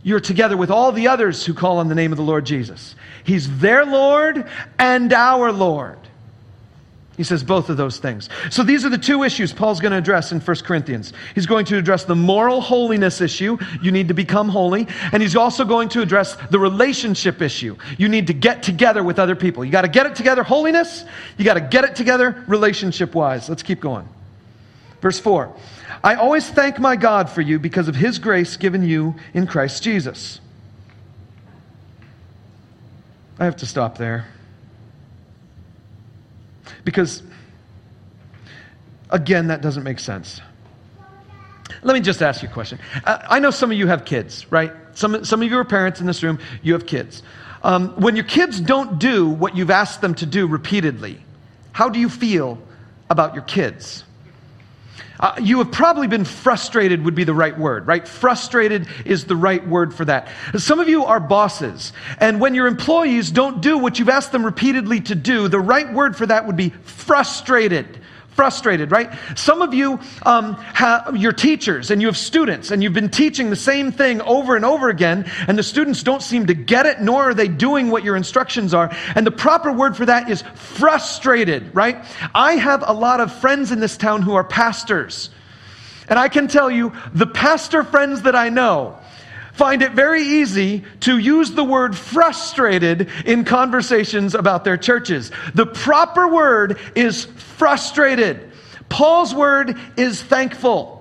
You're 0.04 0.20
together 0.20 0.56
with 0.56 0.70
all 0.70 0.92
the 0.92 1.08
others 1.08 1.46
who 1.46 1.54
call 1.54 1.80
on 1.80 1.88
the 1.88 1.96
name 1.96 2.12
of 2.12 2.18
the 2.18 2.24
Lord 2.24 2.46
Jesus. 2.46 2.96
He's 3.24 3.60
their 3.60 3.86
Lord 3.86 4.50
and 4.78 5.12
our 5.12 5.52
Lord. 5.52 6.00
He 7.18 7.24
says 7.24 7.44
both 7.44 7.70
of 7.70 7.78
those 7.78 7.98
things. 7.98 8.30
So 8.52 8.62
these 8.62 8.86
are 8.86 8.90
the 8.90 8.98
two 8.98 9.24
issues 9.24 9.52
Paul's 9.52 9.80
going 9.80 9.92
to 9.92 9.98
address 9.98 10.32
in 10.32 10.40
1 10.40 10.58
Corinthians. 10.58 11.14
He's 11.34 11.48
going 11.48 11.66
to 11.66 11.78
address 11.78 12.04
the 12.04 12.16
moral 12.16 12.62
holiness 12.62 13.22
issue. 13.22 13.58
You 13.82 13.92
need 13.92 14.10
to 14.10 14.14
become 14.14 14.50
holy. 14.50 14.88
And 15.12 15.24
he's 15.24 15.36
also 15.36 15.66
going 15.66 15.90
to 15.90 16.04
address 16.04 16.38
the 16.52 16.60
relationship 16.60 17.42
issue. 17.42 17.76
You 17.98 18.08
need 18.08 18.28
to 18.28 18.34
get 18.34 18.62
together 18.62 19.04
with 19.04 19.18
other 19.18 19.36
people. 19.36 19.66
You 19.66 19.72
got 19.72 19.82
to 19.82 19.88
get 19.88 20.06
it 20.06 20.16
together, 20.16 20.44
holiness. 20.44 21.06
You 21.40 21.44
got 21.44 21.56
to 21.56 21.62
get 21.62 21.84
it 21.86 21.96
together, 21.96 22.44
relationship 22.48 23.16
wise. 23.16 23.50
Let's 23.50 23.64
keep 23.64 23.82
going. 23.82 24.08
Verse 25.02 25.20
4 25.20 25.56
I 26.04 26.16
always 26.16 26.48
thank 26.48 26.80
my 26.80 26.96
God 26.96 27.32
for 27.32 27.42
you 27.42 27.58
because 27.58 27.88
of 27.88 27.96
his 27.96 28.20
grace 28.20 28.58
given 28.58 28.84
you 28.84 29.16
in 29.34 29.48
Christ 29.48 29.82
Jesus. 29.82 30.40
I 33.40 33.46
have 33.46 33.58
to 33.58 33.66
stop 33.66 33.98
there. 33.98 34.28
Because, 36.88 37.22
again, 39.10 39.48
that 39.48 39.62
doesn't 39.62 39.84
make 39.84 40.00
sense. 40.00 40.40
Let 41.84 41.96
me 41.96 42.00
just 42.00 42.22
ask 42.22 42.42
you 42.42 42.48
a 42.48 42.52
question. 42.54 42.80
I 43.04 43.40
know 43.40 43.52
some 43.52 43.72
of 43.72 43.78
you 43.78 43.88
have 43.88 44.06
kids, 44.06 44.50
right? 44.50 44.72
Some, 44.94 45.26
some 45.26 45.42
of 45.42 45.50
you 45.50 45.58
are 45.58 45.66
parents 45.66 46.00
in 46.00 46.08
this 46.08 46.24
room, 46.24 46.40
you 46.64 46.72
have 46.72 46.86
kids. 46.86 47.24
Um, 47.62 47.90
when 48.00 48.16
your 48.16 48.24
kids 48.24 48.62
don't 48.62 49.00
do 49.00 49.28
what 49.28 49.58
you've 49.58 49.70
asked 49.70 50.00
them 50.00 50.16
to 50.16 50.26
do 50.26 50.48
repeatedly, 50.48 51.22
how 51.74 51.90
do 51.90 52.00
you 52.00 52.08
feel 52.08 52.58
about 53.10 53.34
your 53.34 53.44
kids? 53.44 54.06
Uh, 55.20 55.36
you 55.42 55.58
have 55.60 55.72
probably 55.72 56.08
been 56.08 56.26
frustrated, 56.26 57.04
would 57.04 57.16
be 57.16 57.24
the 57.24 57.34
right 57.34 57.58
word, 57.58 57.88
right? 57.88 58.08
Frustrated 58.08 58.88
is 59.06 59.26
the 59.26 59.36
right 59.36 59.66
word 59.68 59.94
for 59.94 60.06
that. 60.06 60.28
Some 60.58 60.80
of 60.80 60.90
you 60.90 61.06
are 61.06 61.20
bosses, 61.20 61.94
and 62.20 62.40
when 62.40 62.54
your 62.54 62.68
employees 62.68 63.32
don't 63.32 63.62
do 63.62 63.78
what 63.78 64.00
you've 64.00 64.10
asked 64.10 64.32
them 64.32 64.46
repeatedly 64.46 65.02
to 65.02 65.16
do, 65.16 65.48
the 65.48 65.60
right 65.60 65.92
word 65.92 66.16
for 66.16 66.26
that 66.26 66.46
would 66.46 66.58
be 66.58 66.70
frustrated 66.70 68.00
frustrated, 68.38 68.92
right? 68.92 69.12
Some 69.36 69.64
of 69.64 69.74
you, 69.74 70.00
um, 70.22 70.54
have, 70.56 71.18
you're 71.18 71.34
teachers 71.34 71.90
and 71.92 72.00
you 72.02 72.08
have 72.08 72.16
students 72.16 72.70
and 72.70 72.84
you've 72.84 72.94
been 72.94 73.10
teaching 73.10 73.50
the 73.50 73.56
same 73.58 73.92
thing 73.92 74.22
over 74.22 74.56
and 74.56 74.64
over 74.64 74.90
again, 74.90 75.30
and 75.48 75.58
the 75.58 75.64
students 75.64 76.04
don't 76.04 76.22
seem 76.22 76.46
to 76.46 76.54
get 76.54 76.86
it, 76.86 77.02
nor 77.02 77.24
are 77.24 77.34
they 77.34 77.48
doing 77.48 77.90
what 77.90 78.04
your 78.04 78.16
instructions 78.16 78.76
are. 78.76 78.96
And 79.16 79.26
the 79.26 79.32
proper 79.32 79.74
word 79.74 79.98
for 79.98 80.06
that 80.06 80.30
is 80.30 80.44
frustrated, 80.54 81.76
right? 81.76 82.06
I 82.34 82.54
have 82.54 82.84
a 82.88 82.94
lot 82.94 83.20
of 83.20 83.34
friends 83.34 83.72
in 83.72 83.80
this 83.80 83.98
town 83.98 84.22
who 84.22 84.36
are 84.36 84.44
pastors. 84.44 85.32
And 86.08 86.20
I 86.20 86.30
can 86.30 86.48
tell 86.48 86.70
you, 86.70 86.94
the 87.14 87.28
pastor 87.28 87.84
friends 87.84 88.22
that 88.22 88.36
I 88.36 88.50
know, 88.50 89.00
find 89.58 89.82
it 89.82 89.94
very 89.94 90.22
easy 90.22 90.84
to 91.02 91.18
use 91.18 91.52
the 91.52 91.64
word 91.64 91.98
frustrated 91.98 93.10
in 93.26 93.44
conversations 93.44 94.36
about 94.36 94.64
their 94.64 94.78
churches. 94.78 95.32
The 95.56 95.66
proper 95.66 96.28
word 96.28 96.80
is 96.96 97.26
frustrated. 97.26 98.52
Paul's 98.88 99.34
word 99.34 99.76
is 99.98 100.22
thankful. 100.22 100.94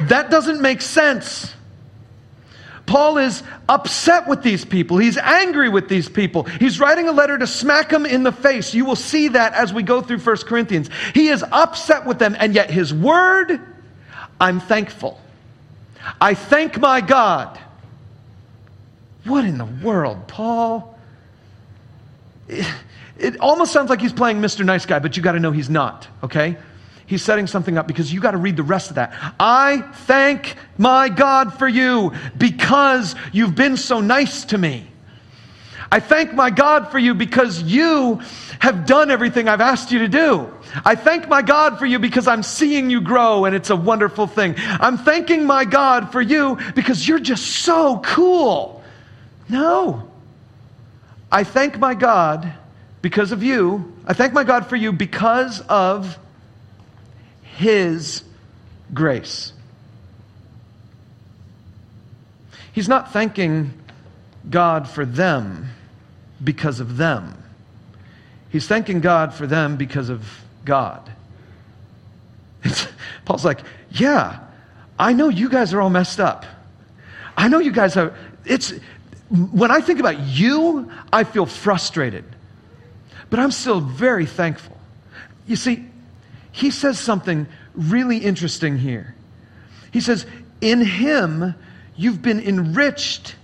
That 0.00 0.30
doesn't 0.30 0.62
make 0.62 0.80
sense. 0.80 1.52
Paul 2.86 3.18
is 3.18 3.42
upset 3.68 4.26
with 4.26 4.42
these 4.42 4.64
people. 4.64 4.96
He's 4.96 5.18
angry 5.18 5.68
with 5.68 5.90
these 5.90 6.08
people. 6.08 6.44
He's 6.44 6.80
writing 6.80 7.08
a 7.08 7.12
letter 7.12 7.36
to 7.36 7.46
smack 7.46 7.90
them 7.90 8.06
in 8.06 8.22
the 8.22 8.32
face. 8.32 8.72
You 8.72 8.86
will 8.86 8.96
see 8.96 9.28
that 9.28 9.52
as 9.52 9.74
we 9.74 9.82
go 9.82 10.00
through 10.00 10.20
1 10.20 10.36
Corinthians. 10.46 10.88
He 11.12 11.28
is 11.28 11.44
upset 11.52 12.06
with 12.06 12.18
them, 12.18 12.34
and 12.38 12.54
yet 12.54 12.70
his 12.70 12.94
word, 12.94 13.60
I'm 14.40 14.60
thankful. 14.60 15.20
I 16.20 16.34
thank 16.34 16.78
my 16.78 17.00
God. 17.00 17.58
What 19.24 19.44
in 19.44 19.58
the 19.58 19.64
world, 19.64 20.26
Paul? 20.28 20.98
It, 22.48 22.66
it 23.18 23.40
almost 23.40 23.72
sounds 23.72 23.90
like 23.90 24.00
he's 24.00 24.12
playing 24.12 24.40
Mr. 24.40 24.64
Nice 24.64 24.86
Guy, 24.86 24.98
but 24.98 25.16
you 25.16 25.22
got 25.22 25.32
to 25.32 25.40
know 25.40 25.50
he's 25.50 25.68
not, 25.68 26.08
okay? 26.22 26.56
He's 27.06 27.22
setting 27.22 27.46
something 27.46 27.76
up 27.78 27.86
because 27.86 28.12
you 28.12 28.20
got 28.20 28.32
to 28.32 28.36
read 28.36 28.56
the 28.56 28.62
rest 28.62 28.90
of 28.90 28.96
that. 28.96 29.12
I 29.40 29.82
thank 29.92 30.56
my 30.76 31.08
God 31.08 31.58
for 31.58 31.66
you 31.66 32.12
because 32.36 33.14
you've 33.32 33.54
been 33.54 33.76
so 33.76 34.00
nice 34.00 34.44
to 34.46 34.58
me. 34.58 34.86
I 35.90 36.00
thank 36.00 36.34
my 36.34 36.50
God 36.50 36.90
for 36.90 36.98
you 36.98 37.14
because 37.14 37.62
you 37.62 38.20
have 38.58 38.84
done 38.84 39.10
everything 39.10 39.48
I've 39.48 39.62
asked 39.62 39.90
you 39.90 40.00
to 40.00 40.08
do. 40.08 40.52
I 40.84 40.94
thank 40.94 41.28
my 41.28 41.40
God 41.40 41.78
for 41.78 41.86
you 41.86 41.98
because 41.98 42.28
I'm 42.28 42.42
seeing 42.42 42.90
you 42.90 43.00
grow 43.00 43.46
and 43.46 43.56
it's 43.56 43.70
a 43.70 43.76
wonderful 43.76 44.26
thing. 44.26 44.54
I'm 44.58 44.98
thanking 44.98 45.46
my 45.46 45.64
God 45.64 46.12
for 46.12 46.20
you 46.20 46.58
because 46.74 47.08
you're 47.08 47.18
just 47.18 47.46
so 47.46 48.00
cool. 48.04 48.82
No. 49.48 50.10
I 51.32 51.44
thank 51.44 51.78
my 51.78 51.94
God 51.94 52.52
because 53.00 53.32
of 53.32 53.42
you. 53.42 53.96
I 54.06 54.12
thank 54.12 54.34
my 54.34 54.44
God 54.44 54.66
for 54.66 54.76
you 54.76 54.92
because 54.92 55.60
of 55.68 56.18
His 57.56 58.22
grace. 58.92 59.54
He's 62.72 62.88
not 62.88 63.10
thanking 63.12 63.72
God 64.50 64.86
for 64.86 65.06
them 65.06 65.68
because 66.42 66.80
of 66.80 66.96
them. 66.96 67.42
He's 68.50 68.66
thanking 68.66 69.00
God 69.00 69.34
for 69.34 69.46
them 69.46 69.76
because 69.76 70.08
of 70.08 70.24
God. 70.64 71.10
It's, 72.62 72.88
Paul's 73.24 73.44
like, 73.44 73.60
yeah, 73.90 74.40
I 74.98 75.12
know 75.12 75.28
you 75.28 75.48
guys 75.48 75.74
are 75.74 75.80
all 75.80 75.90
messed 75.90 76.20
up. 76.20 76.46
I 77.36 77.48
know 77.48 77.58
you 77.58 77.72
guys 77.72 77.96
are, 77.96 78.14
it's, 78.44 78.72
when 79.30 79.70
I 79.70 79.80
think 79.80 80.00
about 80.00 80.18
you, 80.20 80.90
I 81.12 81.24
feel 81.24 81.46
frustrated. 81.46 82.24
But 83.30 83.38
I'm 83.38 83.50
still 83.50 83.80
very 83.80 84.26
thankful. 84.26 84.76
You 85.46 85.56
see, 85.56 85.84
he 86.50 86.70
says 86.70 86.98
something 86.98 87.46
really 87.74 88.18
interesting 88.18 88.78
here. 88.78 89.14
He 89.92 90.00
says, 90.00 90.26
In 90.60 90.80
him, 90.80 91.54
you've 91.96 92.22
been 92.22 92.40
enriched 92.40 93.36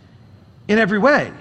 in 0.66 0.78
every 0.78 0.98
way 0.98 1.32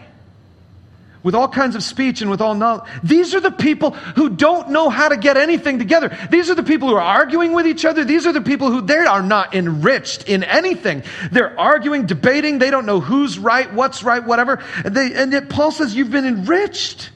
with 1.23 1.35
all 1.35 1.47
kinds 1.47 1.75
of 1.75 1.83
speech 1.83 2.21
and 2.21 2.29
with 2.29 2.41
all 2.41 2.53
knowledge. 2.53 2.83
These 3.01 3.33
are 3.33 3.39
the 3.39 3.51
people 3.51 3.91
who 3.91 4.29
don't 4.29 4.69
know 4.69 4.89
how 4.89 5.07
to 5.07 5.15
get 5.15 5.37
anything 5.37 5.79
together. 5.79 6.15
These 6.29 6.49
are 6.49 6.55
the 6.55 6.63
people 6.63 6.89
who 6.89 6.95
are 6.95 7.01
arguing 7.01 7.53
with 7.53 7.65
each 7.65 7.85
other. 7.85 8.03
These 8.03 8.27
are 8.27 8.33
the 8.33 8.41
people 8.41 8.69
who 8.69 8.81
they 8.81 8.97
are 8.97 9.23
not 9.23 9.55
enriched 9.55 10.27
in 10.27 10.43
anything. 10.43 11.03
They're 11.31 11.57
arguing, 11.57 12.05
debating. 12.05 12.59
They 12.59 12.69
don't 12.69 12.85
know 12.85 12.99
who's 12.99 13.39
right, 13.39 13.73
what's 13.73 14.03
right, 14.03 14.23
whatever. 14.23 14.61
And, 14.83 14.93
they, 14.93 15.13
and 15.13 15.31
yet 15.31 15.49
Paul 15.49 15.71
says, 15.71 15.95
You've 15.95 16.11
been 16.11 16.25
enriched. 16.25 17.09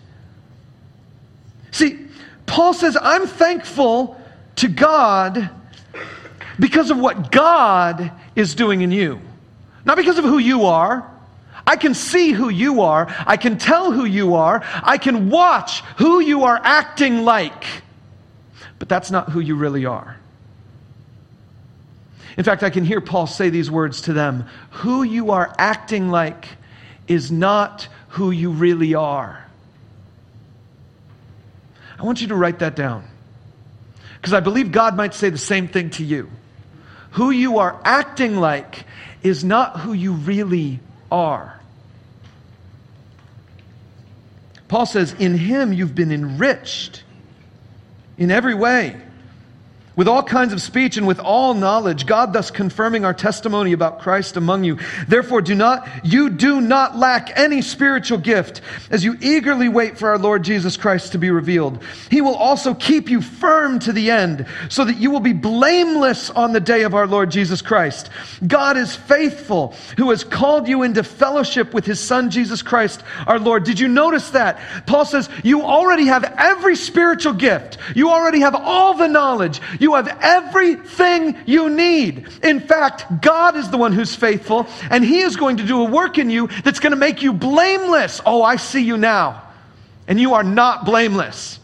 See, 1.71 2.07
Paul 2.45 2.73
says, 2.73 2.97
I'm 2.99 3.27
thankful 3.27 4.19
to 4.57 4.69
God 4.69 5.49
because 6.57 6.89
of 6.91 6.97
what 6.97 7.31
God 7.31 8.11
is 8.35 8.55
doing 8.55 8.81
in 8.81 8.91
you, 8.91 9.19
not 9.83 9.97
because 9.97 10.17
of 10.17 10.23
who 10.23 10.37
you 10.37 10.65
are 10.65 11.16
I 11.67 11.75
can 11.75 11.93
see 11.93 12.31
who 12.31 12.47
you 12.47 12.81
are. 12.81 13.13
I 13.27 13.35
can 13.35 13.57
tell 13.57 13.91
who 13.91 14.05
you 14.05 14.35
are. 14.35 14.63
I 14.63 14.97
can 14.97 15.29
watch 15.29 15.81
who 15.97 16.21
you 16.21 16.45
are 16.45 16.59
acting 16.63 17.25
like. 17.25 17.65
But 18.79 18.87
that's 18.87 19.11
not 19.11 19.29
who 19.29 19.41
you 19.41 19.55
really 19.55 19.85
are. 19.85 20.17
In 22.37 22.43
fact, 22.45 22.63
I 22.63 22.69
can 22.69 22.85
hear 22.85 23.01
Paul 23.01 23.27
say 23.27 23.49
these 23.49 23.69
words 23.69 24.01
to 24.03 24.13
them 24.13 24.47
Who 24.71 25.03
you 25.03 25.31
are 25.31 25.53
acting 25.57 26.09
like 26.09 26.47
is 27.07 27.31
not 27.31 27.89
who 28.09 28.31
you 28.31 28.51
really 28.51 28.95
are. 28.95 29.45
I 31.99 32.03
want 32.03 32.21
you 32.21 32.27
to 32.27 32.35
write 32.35 32.59
that 32.59 32.75
down. 32.75 33.03
Because 34.15 34.33
I 34.33 34.39
believe 34.39 34.71
God 34.71 34.95
might 34.95 35.13
say 35.13 35.29
the 35.29 35.37
same 35.37 35.67
thing 35.67 35.89
to 35.91 36.03
you. 36.03 36.29
Who 37.11 37.31
you 37.31 37.59
are 37.59 37.79
acting 37.83 38.37
like 38.37 38.85
is 39.21 39.43
not 39.43 39.79
who 39.79 39.93
you 39.93 40.13
really 40.13 40.79
are. 41.11 41.56
Paul 44.67 44.85
says, 44.85 45.13
In 45.13 45.37
him 45.37 45.71
you've 45.71 45.95
been 45.95 46.11
enriched 46.11 47.03
in 48.17 48.31
every 48.31 48.55
way 48.55 48.99
with 49.97 50.07
all 50.07 50.23
kinds 50.23 50.53
of 50.53 50.61
speech 50.61 50.95
and 50.95 51.07
with 51.07 51.19
all 51.19 51.55
knowledge, 51.55 52.05
God 52.05 52.31
thus 52.31 52.51
confirming 52.51 53.03
our 53.03 53.15
testimony 53.15 53.73
about 53.73 53.99
Christ 53.99 54.37
among 54.37 54.63
you. 54.63 54.77
Therefore, 55.07 55.41
do 55.41 55.55
not, 55.55 55.89
you 56.05 56.29
do 56.29 56.61
not 56.61 56.95
lack 56.95 57.35
any 57.35 57.63
spiritual 57.63 58.19
gift 58.19 58.61
as 58.91 59.03
you 59.03 59.17
eagerly 59.19 59.67
wait 59.67 59.97
for 59.97 60.09
our 60.09 60.19
Lord 60.19 60.43
Jesus 60.43 60.77
Christ 60.77 61.13
to 61.13 61.17
be 61.17 61.31
revealed. 61.31 61.83
He 62.11 62.21
will 62.21 62.35
also 62.35 62.75
keep 62.75 63.09
you 63.09 63.21
firm 63.21 63.79
to 63.79 63.91
the 63.91 64.11
end 64.11 64.45
so 64.69 64.85
that 64.85 64.97
you 64.97 65.09
will 65.09 65.19
be 65.19 65.33
blameless 65.33 66.29
on 66.29 66.53
the 66.53 66.59
day 66.59 66.83
of 66.83 66.93
our 66.93 67.07
Lord 67.07 67.31
Jesus 67.31 67.63
Christ. 67.63 68.11
God 68.45 68.77
is 68.77 68.95
faithful 68.95 69.73
who 69.97 70.11
has 70.11 70.23
called 70.23 70.67
you 70.67 70.83
into 70.83 71.03
fellowship 71.03 71.73
with 71.73 71.85
his 71.85 71.99
son 71.99 72.29
Jesus 72.29 72.61
Christ, 72.61 73.01
our 73.25 73.39
Lord. 73.39 73.63
Did 73.63 73.79
you 73.79 73.87
notice 73.87 74.29
that? 74.29 74.59
Paul 74.85 75.05
says, 75.05 75.27
you 75.43 75.63
already 75.63 76.05
have 76.05 76.23
every 76.37 76.75
spiritual 76.75 77.33
gift. 77.33 77.79
You 77.95 78.11
already 78.11 78.41
have 78.41 78.53
all 78.53 78.93
the 78.93 79.07
knowledge. 79.07 79.59
You 79.79 79.86
you 79.87 79.95
have 79.95 80.17
everything 80.21 81.37
you 81.45 81.69
need. 81.69 82.27
In 82.43 82.59
fact, 82.59 83.21
God 83.21 83.55
is 83.55 83.69
the 83.69 83.77
one 83.77 83.93
who's 83.93 84.13
faithful, 84.13 84.67
and 84.91 85.01
He 85.01 85.21
is 85.21 85.37
going 85.37 85.57
to 85.57 85.63
do 85.63 85.81
a 85.81 85.89
work 85.89 86.17
in 86.17 86.29
you 86.29 86.47
that's 86.65 86.79
going 86.79 86.91
to 86.91 86.97
make 86.97 87.21
you 87.21 87.31
blameless. 87.31 88.19
Oh, 88.25 88.43
I 88.43 88.57
see 88.57 88.83
you 88.83 88.97
now. 88.97 89.43
and 90.07 90.19
you 90.19 90.33
are 90.33 90.43
not 90.43 90.85
blameless. 90.85 91.59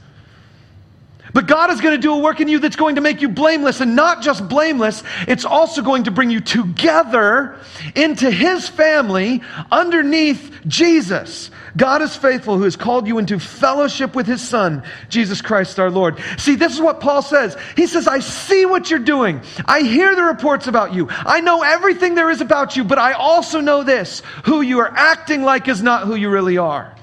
But 1.34 1.48
God 1.48 1.72
is 1.72 1.82
going 1.82 1.96
to 1.96 2.02
do 2.02 2.14
a 2.14 2.20
work 2.20 2.42
in 2.42 2.48
you 2.48 2.60
that's 2.60 2.76
going 2.76 2.96
to 2.96 3.02
make 3.02 3.22
you 3.22 3.30
blameless, 3.30 3.82
and 3.82 3.96
not 3.96 4.22
just 4.22 4.48
blameless, 4.48 5.02
it's 5.28 5.46
also 5.46 5.82
going 5.82 6.04
to 6.04 6.12
bring 6.12 6.30
you 6.30 6.42
together 6.42 7.58
into 7.96 8.30
His 8.30 8.70
family 8.70 9.42
underneath 9.72 10.60
Jesus. 10.68 11.50
God 11.76 12.04
is 12.04 12.16
faithful 12.16 12.58
who 12.58 12.66
has 12.66 12.76
called 12.76 13.08
you 13.08 13.18
into 13.18 13.40
fellowship 13.40 14.16
with 14.16 14.28
His 14.28 14.48
Son, 14.48 14.84
Jesus 15.10 15.42
Christ 15.42 15.80
our 15.80 15.90
Lord. 15.90 16.20
See, 16.38 16.56
this 16.56 16.74
is 16.74 16.80
what 16.80 17.00
Paul 17.00 17.24
says. 17.24 17.58
He 17.76 17.88
says, 17.88 18.08
I 18.08 18.20
see 18.20 18.66
what 18.66 18.92
you're 18.92 19.00
doing. 19.00 19.42
I 19.66 19.82
hear 19.82 20.16
the 20.16 20.24
reports 20.24 20.68
about 20.68 20.94
you. 20.94 21.08
I 21.10 21.42
know 21.42 21.64
everything 21.64 22.14
there 22.14 22.30
is 22.30 22.42
about 22.42 22.76
you, 22.76 22.84
but 22.84 23.00
I 23.00 23.14
also 23.14 23.60
know 23.60 23.84
this 23.84 24.22
who 24.46 24.62
you 24.62 24.80
are 24.80 24.92
acting 24.96 25.44
like 25.44 25.68
is 25.68 25.82
not 25.82 26.06
who 26.06 26.16
you 26.16 26.30
really 26.30 26.58
are. 26.58 26.96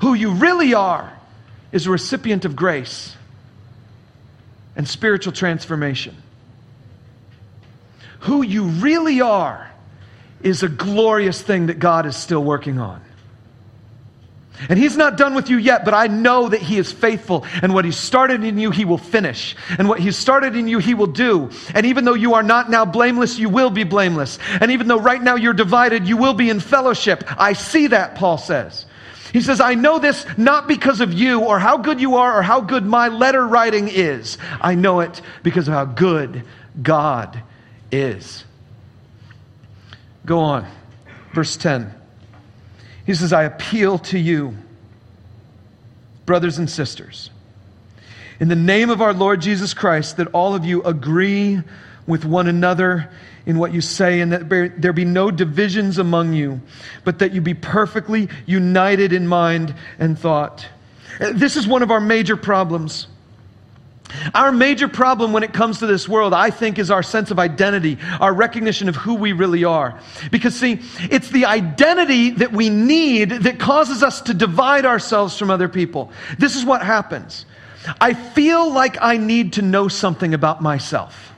Who 0.00 0.14
you 0.14 0.32
really 0.32 0.74
are 0.74 1.10
is 1.72 1.86
a 1.86 1.90
recipient 1.90 2.44
of 2.44 2.54
grace 2.54 3.16
and 4.76 4.86
spiritual 4.86 5.32
transformation. 5.32 6.16
Who 8.20 8.42
you 8.42 8.64
really 8.64 9.20
are 9.20 9.70
is 10.42 10.62
a 10.62 10.68
glorious 10.68 11.40
thing 11.40 11.66
that 11.66 11.78
God 11.78 12.06
is 12.06 12.16
still 12.16 12.42
working 12.42 12.78
on. 12.78 13.03
And 14.68 14.78
he's 14.78 14.96
not 14.96 15.16
done 15.16 15.34
with 15.34 15.50
you 15.50 15.58
yet, 15.58 15.84
but 15.84 15.94
I 15.94 16.06
know 16.06 16.48
that 16.48 16.62
he 16.62 16.78
is 16.78 16.92
faithful. 16.92 17.44
And 17.60 17.74
what 17.74 17.84
he 17.84 17.90
started 17.90 18.44
in 18.44 18.56
you, 18.56 18.70
he 18.70 18.84
will 18.84 18.98
finish. 18.98 19.56
And 19.78 19.88
what 19.88 19.98
he 19.98 20.12
started 20.12 20.54
in 20.54 20.68
you, 20.68 20.78
he 20.78 20.94
will 20.94 21.08
do. 21.08 21.50
And 21.74 21.86
even 21.86 22.04
though 22.04 22.14
you 22.14 22.34
are 22.34 22.42
not 22.42 22.70
now 22.70 22.84
blameless, 22.84 23.38
you 23.38 23.48
will 23.48 23.70
be 23.70 23.84
blameless. 23.84 24.38
And 24.60 24.70
even 24.70 24.86
though 24.86 25.00
right 25.00 25.22
now 25.22 25.34
you're 25.34 25.54
divided, 25.54 26.06
you 26.06 26.16
will 26.16 26.34
be 26.34 26.50
in 26.50 26.60
fellowship. 26.60 27.24
I 27.36 27.54
see 27.54 27.88
that, 27.88 28.14
Paul 28.14 28.38
says. 28.38 28.86
He 29.32 29.40
says, 29.40 29.60
I 29.60 29.74
know 29.74 29.98
this 29.98 30.24
not 30.38 30.68
because 30.68 31.00
of 31.00 31.12
you 31.12 31.40
or 31.40 31.58
how 31.58 31.78
good 31.78 32.00
you 32.00 32.16
are 32.16 32.38
or 32.38 32.42
how 32.42 32.60
good 32.60 32.86
my 32.86 33.08
letter 33.08 33.44
writing 33.44 33.88
is. 33.88 34.38
I 34.60 34.76
know 34.76 35.00
it 35.00 35.20
because 35.42 35.66
of 35.66 35.74
how 35.74 35.86
good 35.86 36.44
God 36.80 37.42
is. 37.90 38.44
Go 40.24 40.38
on. 40.38 40.68
Verse 41.32 41.56
10. 41.56 41.92
He 43.06 43.14
says, 43.14 43.32
I 43.32 43.42
appeal 43.44 43.98
to 43.98 44.18
you, 44.18 44.56
brothers 46.26 46.58
and 46.58 46.68
sisters, 46.70 47.30
in 48.40 48.48
the 48.48 48.56
name 48.56 48.90
of 48.90 49.00
our 49.00 49.12
Lord 49.12 49.40
Jesus 49.40 49.74
Christ, 49.74 50.16
that 50.16 50.28
all 50.28 50.54
of 50.54 50.64
you 50.64 50.82
agree 50.82 51.60
with 52.06 52.24
one 52.24 52.48
another 52.48 53.10
in 53.46 53.58
what 53.58 53.74
you 53.74 53.80
say, 53.80 54.20
and 54.20 54.32
that 54.32 54.48
there 54.78 54.92
be 54.92 55.04
no 55.04 55.30
divisions 55.30 55.98
among 55.98 56.32
you, 56.32 56.60
but 57.04 57.18
that 57.18 57.32
you 57.32 57.40
be 57.42 57.54
perfectly 57.54 58.28
united 58.46 59.12
in 59.12 59.26
mind 59.26 59.74
and 59.98 60.18
thought. 60.18 60.66
Uh, 61.20 61.32
this 61.34 61.56
is 61.56 61.66
one 61.66 61.82
of 61.82 61.90
our 61.90 62.00
major 62.00 62.36
problems. 62.36 63.06
Our 64.34 64.52
major 64.52 64.86
problem 64.86 65.32
when 65.32 65.42
it 65.42 65.52
comes 65.52 65.80
to 65.80 65.86
this 65.86 66.08
world, 66.08 66.34
I 66.34 66.50
think, 66.50 66.78
is 66.78 66.90
our 66.90 67.02
sense 67.02 67.30
of 67.30 67.38
identity, 67.38 67.98
our 68.20 68.32
recognition 68.32 68.88
of 68.88 68.96
who 68.96 69.14
we 69.14 69.32
really 69.32 69.64
are. 69.64 69.98
Because, 70.30 70.54
see, 70.54 70.80
it's 71.10 71.30
the 71.30 71.46
identity 71.46 72.30
that 72.30 72.52
we 72.52 72.70
need 72.70 73.30
that 73.30 73.58
causes 73.58 74.02
us 74.02 74.20
to 74.22 74.34
divide 74.34 74.86
ourselves 74.86 75.36
from 75.38 75.50
other 75.50 75.68
people. 75.68 76.12
This 76.38 76.54
is 76.54 76.64
what 76.64 76.82
happens. 76.82 77.46
I 78.00 78.14
feel 78.14 78.72
like 78.72 78.96
I 79.00 79.16
need 79.16 79.54
to 79.54 79.62
know 79.62 79.88
something 79.88 80.32
about 80.32 80.62
myself. 80.62 81.32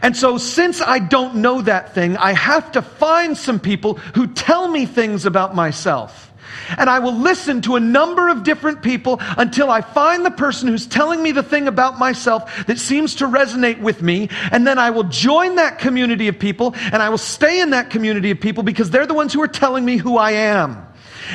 And 0.00 0.16
so, 0.16 0.38
since 0.38 0.80
I 0.80 0.98
don't 0.98 1.36
know 1.36 1.60
that 1.62 1.94
thing, 1.94 2.16
I 2.16 2.32
have 2.32 2.72
to 2.72 2.82
find 2.82 3.36
some 3.36 3.60
people 3.60 3.94
who 4.14 4.26
tell 4.26 4.66
me 4.66 4.86
things 4.86 5.26
about 5.26 5.54
myself. 5.54 6.32
And 6.78 6.88
I 6.90 6.98
will 6.98 7.14
listen 7.14 7.62
to 7.62 7.76
a 7.76 7.80
number 7.80 8.28
of 8.28 8.42
different 8.42 8.82
people 8.82 9.18
until 9.36 9.70
I 9.70 9.80
find 9.80 10.24
the 10.24 10.30
person 10.30 10.68
who's 10.68 10.86
telling 10.86 11.22
me 11.22 11.32
the 11.32 11.42
thing 11.42 11.68
about 11.68 11.98
myself 11.98 12.66
that 12.66 12.78
seems 12.78 13.16
to 13.16 13.26
resonate 13.26 13.80
with 13.80 14.02
me. 14.02 14.28
And 14.50 14.66
then 14.66 14.78
I 14.78 14.90
will 14.90 15.04
join 15.04 15.56
that 15.56 15.78
community 15.78 16.28
of 16.28 16.38
people 16.38 16.74
and 16.76 16.96
I 16.96 17.08
will 17.08 17.18
stay 17.18 17.60
in 17.60 17.70
that 17.70 17.90
community 17.90 18.30
of 18.30 18.40
people 18.40 18.62
because 18.62 18.90
they're 18.90 19.06
the 19.06 19.14
ones 19.14 19.32
who 19.32 19.42
are 19.42 19.48
telling 19.48 19.84
me 19.84 19.96
who 19.96 20.16
I 20.16 20.32
am. 20.32 20.86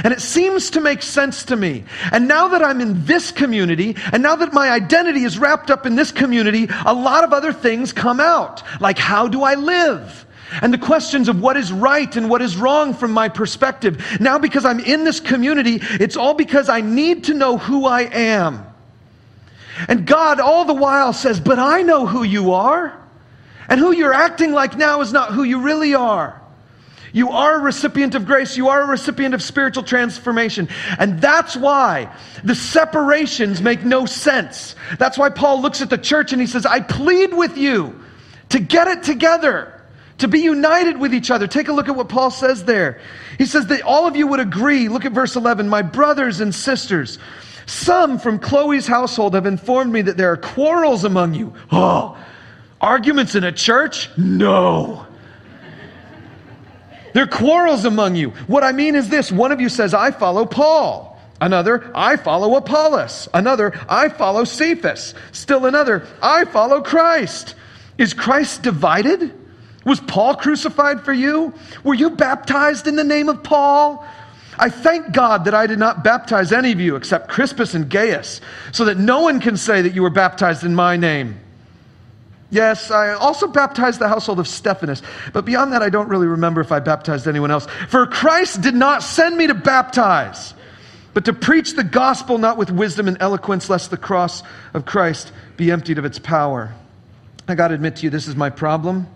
And 0.04 0.14
it 0.14 0.22
seems 0.22 0.72
to 0.72 0.82
make 0.82 1.02
sense 1.02 1.46
to 1.46 1.56
me. 1.56 1.84
And 2.12 2.28
now 2.28 2.50
that 2.50 2.64
I'm 2.64 2.82
in 2.82 3.06
this 3.06 3.32
community, 3.32 3.96
and 4.12 4.22
now 4.22 4.36
that 4.36 4.54
my 4.54 4.70
identity 4.70 5.24
is 5.24 5.40
wrapped 5.40 5.72
up 5.72 5.86
in 5.86 5.96
this 5.96 6.12
community, 6.12 6.68
a 6.86 6.94
lot 6.94 7.24
of 7.24 7.34
other 7.34 7.52
things 7.54 7.92
come 7.92 8.20
out. 8.20 8.62
Like, 8.80 9.00
how 9.00 9.28
do 9.28 9.44
I 9.44 9.56
live? 9.56 10.28
And 10.62 10.74
the 10.74 10.78
questions 10.78 11.30
of 11.30 11.42
what 11.42 11.58
is 11.58 11.72
right 11.72 12.14
and 12.16 12.30
what 12.30 12.42
is 12.42 12.58
wrong 12.58 12.94
from 12.94 13.12
my 13.12 13.30
perspective. 13.30 14.20
Now, 14.20 14.40
because 14.40 14.66
I'm 14.66 14.80
in 14.80 15.04
this 15.04 15.20
community, 15.20 15.80
it's 15.82 16.18
all 16.18 16.34
because 16.34 16.70
I 16.70 16.82
need 16.82 17.26
to 17.26 17.34
know 17.34 17.58
who 17.58 17.86
I 17.86 18.02
am. 18.02 18.66
And 19.88 20.06
God, 20.06 20.40
all 20.40 20.66
the 20.66 20.74
while, 20.74 21.14
says, 21.14 21.40
But 21.40 21.60
I 21.60 21.84
know 21.84 22.06
who 22.06 22.24
you 22.24 22.54
are. 22.54 22.96
And 23.70 23.80
who 23.80 23.92
you're 23.92 24.14
acting 24.14 24.52
like 24.52 24.76
now 24.76 25.02
is 25.02 25.14
not 25.14 25.32
who 25.32 25.44
you 25.44 25.62
really 25.62 25.94
are. 25.94 26.42
You 27.12 27.32
are 27.32 27.56
a 27.56 27.60
recipient 27.60 28.16
of 28.16 28.26
grace. 28.26 28.58
You 28.58 28.70
are 28.70 28.82
a 28.82 28.86
recipient 28.86 29.34
of 29.34 29.42
spiritual 29.42 29.84
transformation. 29.84 30.70
And 30.98 31.22
that's 31.22 31.56
why 31.56 32.14
the 32.44 32.56
separations 32.56 33.62
make 33.62 33.84
no 33.84 34.06
sense. 34.06 34.76
That's 34.98 35.18
why 35.18 35.30
Paul 35.30 35.62
looks 35.62 35.82
at 35.82 35.90
the 35.90 35.98
church 35.98 36.34
and 36.34 36.42
he 36.42 36.48
says, 36.48 36.66
I 36.66 36.82
plead 36.82 37.34
with 37.34 37.58
you 37.58 38.00
to 38.50 38.60
get 38.60 38.88
it 38.88 39.04
together, 39.04 39.79
to 40.20 40.28
be 40.28 40.40
united 40.40 41.00
with 41.00 41.14
each 41.14 41.32
other. 41.32 41.48
Take 41.48 41.68
a 41.68 41.74
look 41.74 41.88
at 41.88 41.96
what 41.96 42.10
Paul 42.10 42.32
says 42.32 42.66
there. 42.66 43.02
He 43.38 43.46
says 43.46 43.68
that 43.68 43.82
all 43.82 44.08
of 44.08 44.16
you 44.16 44.28
would 44.28 44.40
agree. 44.40 44.90
Look 44.90 45.06
at 45.06 45.12
verse 45.12 45.36
11. 45.36 45.68
My 45.70 45.82
brothers 45.82 46.40
and 46.42 46.54
sisters, 46.54 47.20
some 47.66 48.20
from 48.20 48.40
Chloe's 48.40 48.88
household 48.88 49.34
have 49.34 49.46
informed 49.46 49.92
me 49.92 50.02
that 50.04 50.18
there 50.18 50.32
are 50.32 50.38
quarrels 50.38 51.04
among 51.04 51.34
you. 51.34 51.54
Oh, 51.72 52.18
arguments 52.82 53.36
in 53.36 53.44
a 53.44 53.52
church? 53.52 54.10
No. 54.18 55.06
There 57.14 57.24
are 57.24 57.28
quarrels 57.28 57.86
among 57.86 58.16
you. 58.16 58.30
What 58.48 58.64
I 58.64 58.72
mean 58.72 58.96
is 58.96 59.10
this 59.10 59.32
one 59.32 59.52
of 59.52 59.62
you 59.62 59.70
says, 59.70 59.94
I 59.94 60.12
follow 60.12 60.46
Paul. 60.46 61.10
Another, 61.42 61.90
I 61.96 62.18
follow 62.18 62.56
Apollos. 62.56 63.30
Another, 63.34 63.74
I 63.88 64.10
follow 64.10 64.44
Cephas. 64.44 65.14
Still 65.32 65.66
another, 65.66 66.06
I 66.22 66.44
follow 66.44 66.82
Christ. 66.82 67.56
Is 67.98 68.14
Christ 68.14 68.62
divided? 68.62 69.39
Was 69.90 70.00
Paul 70.00 70.36
crucified 70.36 71.04
for 71.04 71.12
you? 71.12 71.52
Were 71.84 71.96
you 71.96 72.12
baptized 72.12 72.86
in 72.86 72.96
the 72.96 73.04
name 73.04 73.28
of 73.28 73.42
Paul? 73.42 74.06
I 74.56 74.70
thank 74.70 75.14
God 75.14 75.46
that 75.46 75.56
I 75.56 75.66
did 75.66 75.80
not 75.80 76.04
baptize 76.04 76.52
any 76.52 76.72
of 76.72 76.80
you 76.80 76.96
except 76.96 77.28
Crispus 77.28 77.74
and 77.74 77.90
Gaius, 77.90 78.40
so 78.72 78.86
that 78.86 79.00
no 79.00 79.22
one 79.22 79.40
can 79.40 79.58
say 79.58 79.82
that 79.82 79.96
you 79.96 80.04
were 80.04 80.12
baptized 80.12 80.64
in 80.64 80.76
my 80.76 80.96
name. 80.96 81.40
Yes, 82.52 82.92
I 82.92 83.14
also 83.14 83.48
baptized 83.48 84.00
the 84.00 84.08
household 84.08 84.40
of 84.40 84.48
Stephanas, 84.48 85.02
but 85.34 85.44
beyond 85.44 85.74
that, 85.74 85.82
I 85.82 85.90
don't 85.90 86.08
really 86.08 86.28
remember 86.28 86.62
if 86.62 86.72
I 86.72 86.80
baptized 86.80 87.28
anyone 87.28 87.50
else. 87.50 87.66
For 87.88 88.06
Christ 88.06 88.62
did 88.62 88.76
not 88.76 89.02
send 89.02 89.38
me 89.38 89.48
to 89.48 89.56
baptize, 89.56 90.54
but 91.16 91.26
to 91.26 91.34
preach 91.34 91.76
the 91.76 91.84
gospel 91.84 92.38
not 92.38 92.58
with 92.58 92.70
wisdom 92.70 93.08
and 93.08 93.18
eloquence, 93.20 93.72
lest 93.72 93.90
the 93.90 93.98
cross 93.98 94.44
of 94.76 94.86
Christ 94.86 95.32
be 95.58 95.72
emptied 95.72 95.98
of 95.98 96.06
its 96.06 96.20
power. 96.20 96.76
I 97.48 97.56
got 97.56 97.70
to 97.70 97.74
admit 97.74 97.96
to 97.96 98.04
you, 98.04 98.12
this 98.12 98.28
is 98.28 98.36
my 98.36 98.52
problem. 98.52 99.08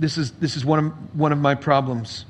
This 0.00 0.16
is, 0.16 0.32
this 0.32 0.56
is 0.56 0.64
one, 0.64 0.78
of, 0.78 1.14
one 1.16 1.30
of 1.30 1.38
my 1.38 1.54
problems. 1.54 2.24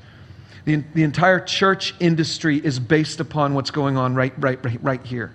The, 0.65 0.83
the 0.93 1.03
entire 1.03 1.39
church 1.39 1.95
industry 1.99 2.57
is 2.57 2.79
based 2.79 3.21
upon 3.21 3.53
what's 3.53 3.71
going 3.71 3.97
on 3.97 4.13
right, 4.13 4.33
right, 4.37 4.63
right, 4.63 4.83
right 4.83 5.05
here. 5.05 5.31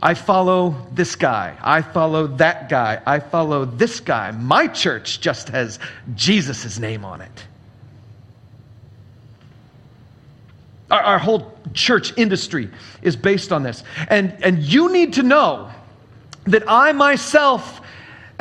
I 0.00 0.14
follow 0.14 0.76
this 0.92 1.16
guy. 1.16 1.56
I 1.60 1.82
follow 1.82 2.28
that 2.28 2.68
guy. 2.68 3.02
I 3.04 3.18
follow 3.18 3.64
this 3.64 4.00
guy. 4.00 4.30
My 4.30 4.68
church 4.68 5.20
just 5.20 5.48
has 5.48 5.80
Jesus' 6.14 6.78
name 6.78 7.04
on 7.04 7.20
it. 7.20 7.46
Our, 10.90 11.00
our, 11.00 11.18
whole 11.18 11.58
church 11.72 12.16
industry 12.16 12.70
is 13.02 13.16
based 13.16 13.50
on 13.50 13.62
this. 13.62 13.82
And, 14.08 14.36
and 14.44 14.62
you 14.62 14.92
need 14.92 15.14
to 15.14 15.22
know 15.22 15.70
that 16.44 16.62
I 16.68 16.92
myself 16.92 17.80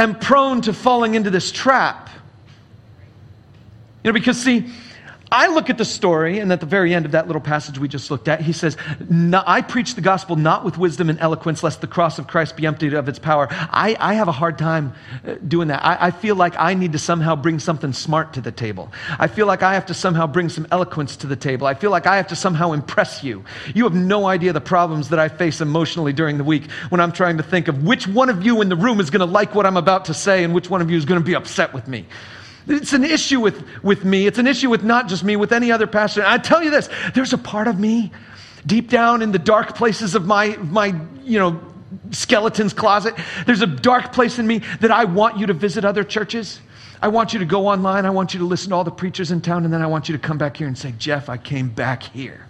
am 0.04 0.20
prone 0.20 0.62
to 0.62 0.74
falling 0.74 1.16
into 1.16 1.30
this 1.30 1.52
trap. 1.52 2.10
You 4.04 4.12
know, 4.12 4.14
because 4.14 4.42
see, 4.42 4.70
I 5.34 5.48
look 5.48 5.72
at 5.72 5.80
the 5.80 5.86
story, 5.86 6.38
and 6.38 6.54
at 6.54 6.60
the 6.60 6.68
very 6.68 6.94
end 6.94 7.08
of 7.08 7.14
that 7.14 7.26
little 7.26 7.42
passage 7.42 7.80
we 7.80 7.88
just 7.88 8.12
looked 8.12 8.28
at, 8.28 8.40
he 8.40 8.54
says, 8.54 8.78
I 9.34 9.64
preach 9.64 9.96
the 9.96 10.02
gospel 10.02 10.36
not 10.36 10.64
with 10.64 10.78
wisdom 10.78 11.10
and 11.10 11.20
eloquence, 11.20 11.64
lest 11.64 11.82
the 11.82 11.88
cross 11.88 12.20
of 12.20 12.28
Christ 12.28 12.56
be 12.56 12.68
emptied 12.68 12.94
of 12.94 13.10
its 13.10 13.18
power. 13.18 13.48
I, 13.50 13.98
I 14.00 14.14
have 14.14 14.28
a 14.28 14.32
hard 14.32 14.60
time 14.60 14.94
uh, 15.28 15.34
doing 15.48 15.70
that. 15.70 15.84
I, 15.84 15.98
I, 16.08 16.12
feel 16.12 16.36
like 16.36 16.54
I 16.60 16.76
need 16.76 16.92
to 16.92 17.00
somehow 17.00 17.36
bring 17.36 17.58
something 17.58 17.94
smart 17.94 18.34
to 18.34 18.42
the 18.42 18.52
table. 18.52 18.92
I 19.18 19.26
feel 19.26 19.48
like 19.48 19.64
I 19.64 19.74
have 19.74 19.88
to 19.88 19.96
somehow 19.96 20.28
bring 20.28 20.50
some 20.50 20.68
eloquence 20.70 21.16
to 21.18 21.28
the 21.28 21.36
table. 21.36 21.66
I 21.66 21.74
feel 21.74 21.90
like 21.90 22.06
I 22.06 22.18
have 22.18 22.28
to 22.28 22.36
somehow 22.36 22.74
impress 22.74 23.24
you. 23.24 23.44
You 23.74 23.86
have 23.86 23.96
no 23.96 24.28
idea 24.28 24.54
the 24.54 24.62
problems 24.62 25.10
that 25.10 25.18
I 25.18 25.30
face 25.30 25.62
emotionally 25.62 26.14
during 26.14 26.38
the 26.38 26.44
week 26.44 26.70
when 26.90 27.02
I'm 27.02 27.12
trying 27.12 27.38
to 27.38 27.44
think 27.44 27.68
of 27.68 27.84
which 27.84 28.08
one 28.08 28.30
of 28.30 28.46
you 28.46 28.62
in 28.62 28.70
the 28.70 28.76
room 28.76 29.00
is 29.00 29.10
going 29.10 29.28
to 29.28 29.34
like 29.34 29.56
what 29.56 29.66
I'm 29.66 29.78
about 29.78 30.06
to 30.06 30.14
say 30.14 30.44
and 30.44 30.54
which 30.54 30.70
one 30.70 30.84
of 30.84 30.92
you 30.92 30.98
is 30.98 31.06
going 31.06 31.20
to 31.20 31.26
be 31.26 31.36
upset 31.36 31.74
with 31.74 31.88
me. 31.88 32.06
It's 32.68 32.94
an 32.94 33.04
issue 33.04 33.40
with, 33.40 33.64
with 33.84 34.06
me. 34.06 34.28
It's 34.28 34.40
an 34.40 34.48
issue 34.48 34.70
with 34.70 34.84
not 34.84 35.08
just 35.08 35.24
me, 35.24 35.36
with 35.36 35.52
any 35.52 35.72
other 35.72 35.88
pastor. 35.88 36.24
I 36.26 36.38
tell 36.38 36.64
you 36.64 36.72
this 36.72 36.90
there's 37.14 37.34
a 37.34 37.38
part 37.38 37.68
of 37.68 37.80
me 37.80 38.12
deep 38.66 38.90
down 38.90 39.22
in 39.22 39.32
the 39.32 39.40
dark 39.40 39.76
places 39.76 40.16
of 40.16 40.26
my, 40.26 40.58
my 40.58 40.96
you 41.24 41.40
know, 41.40 41.60
skeleton's 42.12 42.74
closet. 42.74 43.16
There's 43.46 43.62
a 43.62 43.68
dark 43.68 44.14
place 44.14 44.40
in 44.40 44.48
me 44.48 44.60
that 44.80 44.92
I 44.92 45.06
want 45.06 45.38
you 45.38 45.48
to 45.48 45.54
visit 45.54 45.86
other 45.86 46.04
churches. 46.04 46.62
I 47.02 47.10
want 47.10 47.34
you 47.34 47.40
to 47.40 47.46
go 47.46 47.68
online. 47.68 48.06
I 48.06 48.12
want 48.12 48.34
you 48.34 48.40
to 48.40 48.46
listen 48.46 48.70
to 48.70 48.76
all 48.76 48.84
the 48.86 48.92
preachers 48.92 49.32
in 49.32 49.42
town. 49.42 49.66
And 49.66 49.74
then 49.74 49.82
I 49.82 49.88
want 49.88 50.08
you 50.08 50.14
to 50.14 50.20
come 50.20 50.38
back 50.38 50.56
here 50.56 50.68
and 50.68 50.78
say, 50.78 50.94
Jeff, 50.98 51.28
I 51.28 51.38
came 51.38 51.70
back 51.70 52.04
here. 52.04 52.48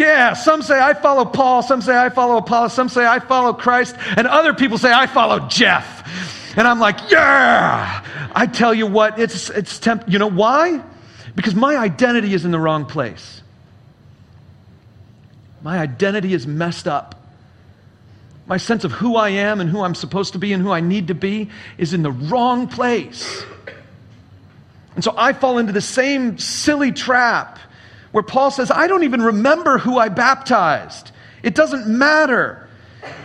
Yeah, 0.00 0.32
some 0.32 0.62
say 0.62 0.80
I 0.80 0.94
follow 0.94 1.26
Paul, 1.26 1.60
some 1.62 1.82
say 1.82 1.94
I 1.94 2.08
follow 2.08 2.38
Apollos, 2.38 2.72
some 2.72 2.88
say 2.88 3.04
I 3.04 3.18
follow 3.18 3.52
Christ, 3.52 3.94
and 4.16 4.26
other 4.26 4.54
people 4.54 4.78
say 4.78 4.90
I 4.90 5.06
follow 5.06 5.46
Jeff. 5.46 6.56
And 6.56 6.66
I'm 6.66 6.80
like, 6.80 7.10
yeah. 7.10 8.02
I 8.34 8.46
tell 8.46 8.72
you 8.72 8.86
what, 8.86 9.18
it's 9.18 9.50
it's 9.50 9.78
temp- 9.78 10.08
you 10.08 10.18
know 10.18 10.30
why? 10.30 10.82
Because 11.36 11.54
my 11.54 11.76
identity 11.76 12.32
is 12.32 12.46
in 12.46 12.50
the 12.50 12.58
wrong 12.58 12.86
place. 12.86 13.42
My 15.60 15.78
identity 15.78 16.32
is 16.32 16.46
messed 16.46 16.88
up. 16.88 17.22
My 18.46 18.56
sense 18.56 18.84
of 18.84 18.92
who 18.92 19.16
I 19.16 19.28
am 19.28 19.60
and 19.60 19.68
who 19.68 19.82
I'm 19.82 19.94
supposed 19.94 20.32
to 20.32 20.38
be 20.38 20.54
and 20.54 20.62
who 20.62 20.70
I 20.70 20.80
need 20.80 21.08
to 21.08 21.14
be 21.14 21.50
is 21.76 21.92
in 21.92 22.02
the 22.02 22.10
wrong 22.10 22.68
place. 22.68 23.44
And 24.94 25.04
so 25.04 25.12
I 25.14 25.34
fall 25.34 25.58
into 25.58 25.72
the 25.72 25.82
same 25.82 26.38
silly 26.38 26.90
trap 26.90 27.58
where 28.12 28.22
Paul 28.22 28.50
says, 28.50 28.70
I 28.70 28.86
don't 28.86 29.04
even 29.04 29.22
remember 29.22 29.78
who 29.78 29.98
I 29.98 30.08
baptized. 30.08 31.12
It 31.42 31.54
doesn't 31.54 31.86
matter. 31.86 32.68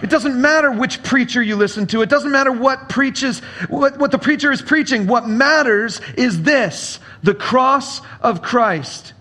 It 0.01 0.09
doesn't 0.09 0.39
matter 0.39 0.71
which 0.71 1.03
preacher 1.03 1.41
you 1.41 1.55
listen 1.55 1.88
to. 1.88 2.01
It 2.01 2.09
doesn't 2.09 2.31
matter 2.31 2.51
what 2.51 2.88
preaches, 2.89 3.39
what, 3.69 3.97
what 3.97 4.11
the 4.11 4.19
preacher 4.19 4.51
is 4.51 4.61
preaching. 4.61 5.07
What 5.07 5.27
matters 5.27 5.99
is 6.17 6.43
this 6.43 6.99
the 7.23 7.33
cross 7.33 8.01
of 8.21 8.41
Christ. 8.41 9.13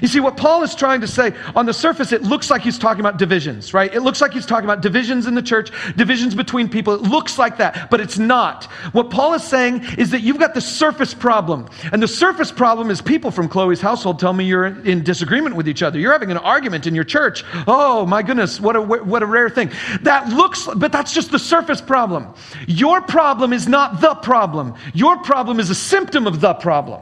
You 0.00 0.08
see, 0.08 0.20
what 0.20 0.36
Paul 0.36 0.62
is 0.62 0.74
trying 0.74 1.00
to 1.00 1.06
say, 1.06 1.34
on 1.54 1.66
the 1.66 1.72
surface, 1.72 2.12
it 2.12 2.22
looks 2.22 2.50
like 2.50 2.62
he's 2.62 2.78
talking 2.78 3.00
about 3.00 3.18
divisions, 3.18 3.74
right? 3.74 3.92
It 3.92 4.00
looks 4.00 4.20
like 4.20 4.32
he's 4.32 4.46
talking 4.46 4.64
about 4.64 4.80
divisions 4.80 5.26
in 5.26 5.34
the 5.34 5.42
church, 5.42 5.70
divisions 5.96 6.34
between 6.34 6.68
people. 6.68 6.94
It 6.94 7.02
looks 7.02 7.38
like 7.38 7.58
that, 7.58 7.90
but 7.90 8.00
it's 8.00 8.18
not. 8.18 8.64
What 8.92 9.10
Paul 9.10 9.34
is 9.34 9.42
saying 9.42 9.84
is 9.98 10.10
that 10.10 10.20
you've 10.20 10.38
got 10.38 10.54
the 10.54 10.60
surface 10.60 11.14
problem. 11.14 11.68
And 11.92 12.02
the 12.02 12.08
surface 12.08 12.52
problem 12.52 12.90
is 12.90 13.02
people 13.02 13.30
from 13.30 13.48
Chloe's 13.48 13.80
household 13.80 14.18
tell 14.18 14.32
me 14.32 14.44
you're 14.44 14.66
in 14.66 15.02
disagreement 15.02 15.56
with 15.56 15.68
each 15.68 15.82
other. 15.82 15.98
You're 15.98 16.12
having 16.12 16.30
an 16.30 16.38
argument 16.38 16.86
in 16.86 16.94
your 16.94 17.04
church. 17.04 17.44
Oh, 17.66 18.06
my 18.06 18.22
goodness, 18.22 18.60
what 18.60 18.76
a, 18.76 18.80
what 18.80 19.22
a 19.22 19.26
rare 19.26 19.50
thing. 19.50 19.70
That 20.02 20.28
looks, 20.28 20.68
but 20.76 20.92
that's 20.92 21.12
just 21.12 21.32
the 21.32 21.38
surface 21.38 21.80
problem. 21.80 22.32
Your 22.66 23.00
problem 23.00 23.52
is 23.52 23.68
not 23.68 24.00
the 24.00 24.14
problem, 24.14 24.74
your 24.94 25.18
problem 25.18 25.60
is 25.60 25.70
a 25.70 25.74
symptom 25.74 26.26
of 26.26 26.40
the 26.40 26.54
problem. 26.54 27.00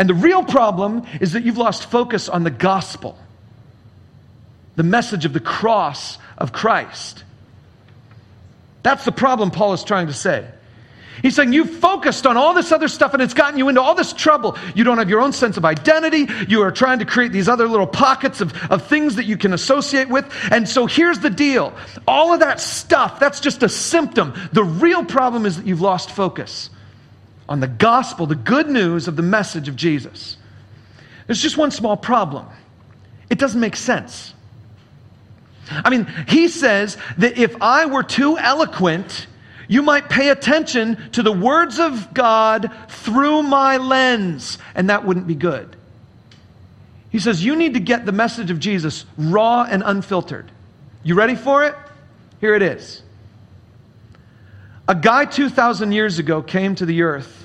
And 0.00 0.08
the 0.08 0.14
real 0.14 0.42
problem 0.42 1.02
is 1.20 1.32
that 1.32 1.44
you've 1.44 1.58
lost 1.58 1.84
focus 1.90 2.30
on 2.30 2.42
the 2.42 2.50
gospel, 2.50 3.18
the 4.74 4.82
message 4.82 5.26
of 5.26 5.34
the 5.34 5.40
cross 5.40 6.16
of 6.38 6.54
Christ. 6.54 7.22
That's 8.82 9.04
the 9.04 9.12
problem 9.12 9.50
Paul 9.50 9.74
is 9.74 9.84
trying 9.84 10.06
to 10.06 10.14
say. 10.14 10.48
He's 11.20 11.36
saying 11.36 11.52
you've 11.52 11.80
focused 11.80 12.26
on 12.26 12.38
all 12.38 12.54
this 12.54 12.72
other 12.72 12.88
stuff 12.88 13.12
and 13.12 13.22
it's 13.22 13.34
gotten 13.34 13.58
you 13.58 13.68
into 13.68 13.82
all 13.82 13.94
this 13.94 14.14
trouble. 14.14 14.56
You 14.74 14.84
don't 14.84 14.96
have 14.96 15.10
your 15.10 15.20
own 15.20 15.34
sense 15.34 15.58
of 15.58 15.66
identity. 15.66 16.26
You 16.48 16.62
are 16.62 16.72
trying 16.72 17.00
to 17.00 17.04
create 17.04 17.30
these 17.30 17.46
other 17.46 17.68
little 17.68 17.86
pockets 17.86 18.40
of, 18.40 18.54
of 18.72 18.86
things 18.86 19.16
that 19.16 19.26
you 19.26 19.36
can 19.36 19.52
associate 19.52 20.08
with. 20.08 20.24
And 20.50 20.66
so 20.66 20.86
here's 20.86 21.18
the 21.18 21.28
deal 21.28 21.74
all 22.08 22.32
of 22.32 22.40
that 22.40 22.58
stuff, 22.58 23.20
that's 23.20 23.38
just 23.38 23.62
a 23.62 23.68
symptom. 23.68 24.32
The 24.54 24.64
real 24.64 25.04
problem 25.04 25.44
is 25.44 25.58
that 25.58 25.66
you've 25.66 25.82
lost 25.82 26.10
focus 26.10 26.70
on 27.50 27.58
the 27.58 27.68
gospel, 27.68 28.26
the 28.26 28.36
good 28.36 28.70
news 28.70 29.08
of 29.08 29.16
the 29.16 29.22
message 29.22 29.68
of 29.68 29.74
Jesus. 29.74 30.36
There's 31.26 31.42
just 31.42 31.58
one 31.58 31.72
small 31.72 31.96
problem 31.96 32.46
it 33.28 33.38
doesn't 33.38 33.60
make 33.60 33.76
sense. 33.76 34.34
I 35.70 35.88
mean, 35.88 36.06
he 36.26 36.48
says 36.48 36.96
that 37.18 37.38
if 37.38 37.62
I 37.62 37.86
were 37.86 38.02
too 38.02 38.36
eloquent, 38.36 39.28
you 39.68 39.82
might 39.82 40.08
pay 40.08 40.30
attention 40.30 41.10
to 41.12 41.22
the 41.22 41.30
words 41.30 41.78
of 41.78 42.12
God 42.12 42.72
through 42.88 43.44
my 43.44 43.76
lens, 43.76 44.58
and 44.74 44.90
that 44.90 45.04
wouldn't 45.04 45.28
be 45.28 45.36
good. 45.36 45.76
He 47.10 47.20
says, 47.20 47.44
You 47.44 47.54
need 47.54 47.74
to 47.74 47.80
get 47.80 48.04
the 48.04 48.10
message 48.10 48.50
of 48.50 48.58
Jesus 48.58 49.04
raw 49.16 49.62
and 49.62 49.84
unfiltered. 49.86 50.50
You 51.04 51.14
ready 51.14 51.36
for 51.36 51.64
it? 51.64 51.76
Here 52.40 52.56
it 52.56 52.62
is. 52.62 53.00
A 54.88 54.94
guy 54.96 55.24
2,000 55.24 55.92
years 55.92 56.18
ago 56.18 56.42
came 56.42 56.74
to 56.74 56.84
the 56.84 57.02
earth 57.02 57.39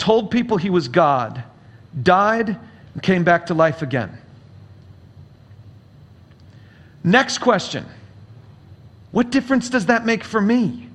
told 0.00 0.30
people 0.30 0.56
he 0.56 0.70
was 0.70 0.88
God, 0.88 1.44
died, 2.02 2.48
and 2.94 3.02
came 3.02 3.22
back 3.22 3.46
to 3.46 3.54
life 3.54 3.82
again. 3.82 4.18
Next 7.04 7.38
question 7.38 7.86
What 9.12 9.30
difference 9.30 9.70
does 9.70 9.86
that 9.86 10.04
make 10.04 10.24
for 10.24 10.40
me? 10.40 10.88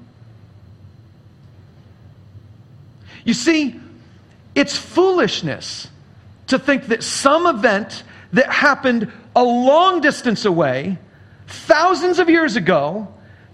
You 3.23 3.33
see, 3.33 3.79
it's 4.53 4.77
foolishness 4.77 5.87
to 6.47 6.59
think 6.59 6.87
that 6.87 7.03
some 7.03 7.47
event 7.47 8.03
that 8.33 8.51
happened 8.51 9.11
a 9.35 9.43
long 9.43 10.01
distance 10.01 10.45
away, 10.45 10.97
thousands 11.47 12.19
of 12.19 12.29
years 12.29 12.55
ago, 12.55 13.07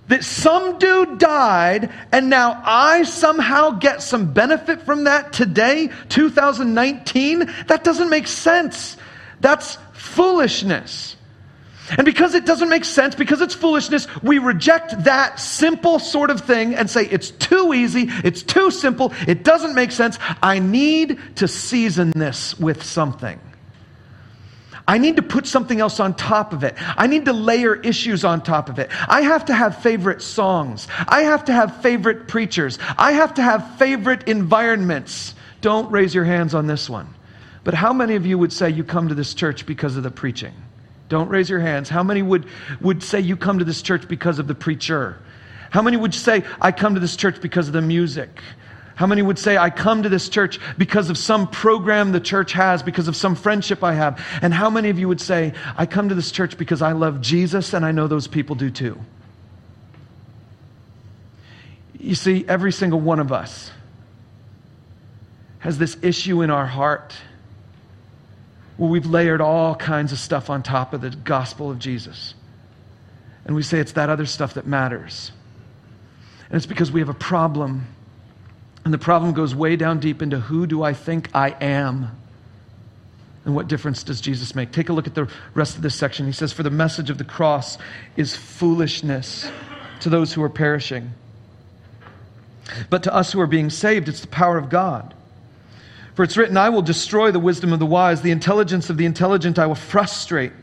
that 0.08 0.24
some 0.24 0.78
dude 0.78 1.20
died 1.20 1.92
and 2.12 2.30
now 2.30 2.62
I 2.66 3.04
somehow 3.04 3.72
get 3.72 4.02
some 4.02 4.34
benefit 4.34 4.82
from 4.82 5.06
that 5.06 5.32
today, 5.32 5.90
2019, 6.10 7.52
that 7.68 7.84
doesn't 7.84 8.10
make 8.10 8.28
sense. 8.28 8.98
That's 9.40 9.78
foolishness. 9.94 11.16
And 11.98 12.06
because 12.06 12.36
it 12.36 12.46
doesn't 12.46 12.70
make 12.70 12.86
sense, 12.86 13.16
because 13.16 13.42
it's 13.42 13.54
foolishness, 13.54 14.08
we 14.22 14.40
reject 14.40 15.04
that 15.04 15.40
simple 15.40 16.00
sort 16.00 16.30
of 16.30 16.42
thing 16.42 16.74
and 16.76 16.90
say 16.90 17.06
it's 17.06 17.32
too 17.32 17.74
easy, 17.74 18.08
it's 18.24 18.44
too 18.44 18.72
simple, 18.72 19.14
it 19.28 19.44
doesn't 19.44 19.76
make 19.76 19.92
sense. 19.92 20.18
I 20.42 20.60
need 20.60 21.20
to 21.36 21.48
season 21.48 22.12
this 22.12 22.58
with 22.60 22.84
something. 22.84 23.40
I 24.92 24.98
need 24.98 25.16
to 25.16 25.22
put 25.22 25.48
something 25.48 25.80
else 25.80 26.02
on 26.02 26.16
top 26.16 26.52
of 26.52 26.66
it. 26.66 26.76
I 26.78 27.08
need 27.08 27.24
to 27.24 27.32
layer 27.32 27.76
issues 27.76 28.26
on 28.26 28.42
top 28.42 28.68
of 28.68 28.78
it. 28.78 28.90
I 29.08 29.22
have 29.22 29.46
to 29.46 29.56
have 29.56 29.82
favorite 29.82 30.22
songs. 30.22 30.86
I 31.08 31.22
have 31.22 31.46
to 31.46 31.54
have 31.54 31.82
favorite 31.82 32.28
preachers. 32.28 32.78
I 32.98 33.14
have 33.14 33.36
to 33.36 33.42
have 33.42 33.78
favorite 33.78 34.28
environments. 34.28 35.34
Don't 35.62 35.90
raise 35.92 36.14
your 36.14 36.26
hands 36.26 36.54
on 36.54 36.68
this 36.68 36.90
one. 36.90 37.08
But 37.64 37.74
how 37.74 37.94
many 37.94 38.16
of 38.16 38.26
you 38.26 38.38
would 38.38 38.52
say 38.52 38.70
you 38.70 38.84
come 38.84 39.08
to 39.08 39.16
this 39.16 39.34
church 39.34 39.66
because 39.66 39.96
of 39.96 40.04
the 40.04 40.12
preaching? 40.12 40.54
Don't 41.08 41.30
raise 41.30 41.50
your 41.50 41.62
hands. 41.62 41.88
How 41.88 42.04
many 42.04 42.22
would, 42.22 42.46
would 42.82 43.02
say 43.02 43.22
you 43.22 43.38
come 43.38 43.60
to 43.60 43.66
this 43.66 43.82
church 43.82 44.10
because 44.10 44.40
of 44.40 44.48
the 44.48 44.56
preacher? 44.56 45.18
How 45.70 45.82
many 45.82 45.96
would 45.96 46.14
say, 46.14 46.44
I 46.60 46.74
come 46.74 46.96
to 46.96 47.00
this 47.00 47.16
church 47.16 47.40
because 47.40 47.68
of 47.68 47.74
the 47.74 47.82
music? 47.82 48.42
How 48.96 49.08
many 49.08 49.22
would 49.22 49.40
say, 49.40 49.58
I 49.58 49.70
come 49.70 50.04
to 50.04 50.10
this 50.10 50.30
church 50.30 50.60
because 50.78 51.10
of 51.10 51.18
some 51.18 51.48
program 51.48 52.12
the 52.12 52.20
church 52.20 52.52
has, 52.54 52.84
because 52.84 53.08
of 53.08 53.16
some 53.16 53.36
friendship 53.36 53.84
I 53.84 53.94
have? 53.94 54.24
And 54.42 54.54
how 54.54 54.70
many 54.70 54.90
of 54.90 55.00
you 55.00 55.08
would 55.08 55.22
say, 55.22 55.54
I 55.78 55.86
come 55.86 56.10
to 56.10 56.16
this 56.16 56.32
church 56.32 56.58
because 56.58 56.82
I 56.82 56.92
love 56.92 57.22
Jesus 57.22 57.74
and 57.74 57.86
I 57.86 57.92
know 57.92 58.08
those 58.08 58.28
people 58.28 58.56
do 58.56 58.70
too? 58.70 59.00
You 61.98 62.16
see, 62.16 62.46
every 62.48 62.72
single 62.72 63.00
one 63.00 63.20
of 63.20 63.32
us 63.32 63.72
has 65.60 65.78
this 65.78 65.96
issue 66.02 66.42
in 66.42 66.50
our 66.50 66.66
heart 66.66 67.14
where 68.78 68.90
we've 68.90 69.06
layered 69.06 69.42
all 69.42 69.76
kinds 69.76 70.12
of 70.12 70.18
stuff 70.18 70.50
on 70.50 70.64
top 70.64 70.94
of 70.94 71.02
the 71.02 71.12
gospel 71.12 71.70
of 71.70 71.78
Jesus. 71.78 72.34
And 73.46 73.56
we 73.56 73.62
say 73.62 73.80
it's 73.80 73.92
that 73.94 74.10
other 74.10 74.26
stuff 74.26 74.56
that 74.56 74.66
matters. 74.66 75.32
And 76.50 76.58
it's 76.58 76.66
because 76.66 76.92
we 76.92 77.00
have 77.00 77.10
a 77.10 77.14
problem 77.14 77.86
and 78.84 78.94
the 78.94 78.98
problem 78.98 79.34
goes 79.34 79.54
way 79.54 79.76
down 79.76 80.00
deep 80.00 80.22
into 80.22 80.40
who 80.40 80.66
do 80.66 80.84
I 80.84 80.94
think 80.94 81.30
I 81.36 81.50
am? 81.62 82.18
And 83.46 83.56
what 83.56 83.68
difference 83.68 84.04
does 84.04 84.22
Jesus 84.22 84.54
make? 84.54 84.72
Take 84.72 84.90
a 84.90 84.94
look 84.94 85.08
at 85.08 85.16
the 85.16 85.30
rest 85.54 85.76
of 85.76 85.82
this 85.82 85.96
section. 85.96 86.26
He 86.26 86.32
says, 86.32 86.54
For 86.54 86.64
the 86.64 86.70
message 86.70 87.10
of 87.10 87.18
the 87.18 87.24
cross 87.24 87.78
is 88.16 88.36
foolishness 88.36 89.50
to 90.02 90.10
those 90.10 90.34
who 90.34 90.44
are 90.44 90.50
perishing. 90.50 91.12
But 92.90 93.04
to 93.04 93.14
us 93.14 93.32
who 93.32 93.42
are 93.42 93.48
being 93.48 93.70
saved, 93.70 94.08
it's 94.08 94.22
the 94.22 94.28
power 94.28 94.58
of 94.58 94.70
God. 94.70 95.14
For 96.14 96.24
it's 96.24 96.38
written, 96.38 96.58
I 96.58 96.70
will 96.70 96.82
destroy 96.82 97.32
the 97.32 97.40
wisdom 97.40 97.74
of 97.74 97.80
the 97.80 97.86
wise, 97.86 98.22
the 98.22 98.32
intelligence 98.32 98.90
of 98.90 98.98
the 98.98 99.06
intelligent 99.06 99.58
I 99.58 99.66
will 99.66 99.76
frustrate. 99.76 100.61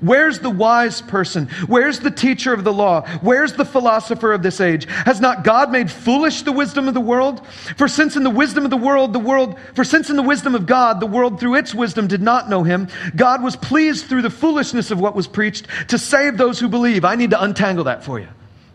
Where's 0.00 0.38
the 0.40 0.50
wise 0.50 1.02
person? 1.02 1.48
Where's 1.66 2.00
the 2.00 2.10
teacher 2.10 2.52
of 2.52 2.64
the 2.64 2.72
law? 2.72 3.06
Where's 3.20 3.52
the 3.52 3.64
philosopher 3.64 4.32
of 4.32 4.42
this 4.42 4.60
age? 4.60 4.86
Has 4.88 5.20
not 5.20 5.44
God 5.44 5.70
made 5.70 5.90
foolish 5.90 6.42
the 6.42 6.52
wisdom 6.52 6.88
of 6.88 6.94
the 6.94 7.00
world? 7.00 7.46
For 7.76 7.88
since 7.88 8.16
in 8.16 8.22
the 8.22 8.30
wisdom 8.30 8.64
of 8.64 8.70
the 8.70 8.76
world, 8.76 9.12
the 9.12 9.18
world, 9.18 9.58
for 9.74 9.84
since 9.84 10.10
in 10.10 10.16
the 10.16 10.22
wisdom 10.22 10.54
of 10.54 10.66
God, 10.66 11.00
the 11.00 11.06
world 11.06 11.40
through 11.40 11.56
its 11.56 11.74
wisdom 11.74 12.06
did 12.06 12.22
not 12.22 12.48
know 12.48 12.62
him, 12.62 12.88
God 13.14 13.42
was 13.42 13.56
pleased 13.56 14.06
through 14.06 14.22
the 14.22 14.30
foolishness 14.30 14.90
of 14.90 15.00
what 15.00 15.14
was 15.14 15.26
preached 15.26 15.66
to 15.88 15.98
save 15.98 16.36
those 16.36 16.58
who 16.58 16.68
believe. 16.68 17.04
I 17.04 17.14
need 17.14 17.30
to 17.30 17.42
untangle 17.42 17.84
that 17.84 18.04
for 18.04 18.18
you 18.18 18.28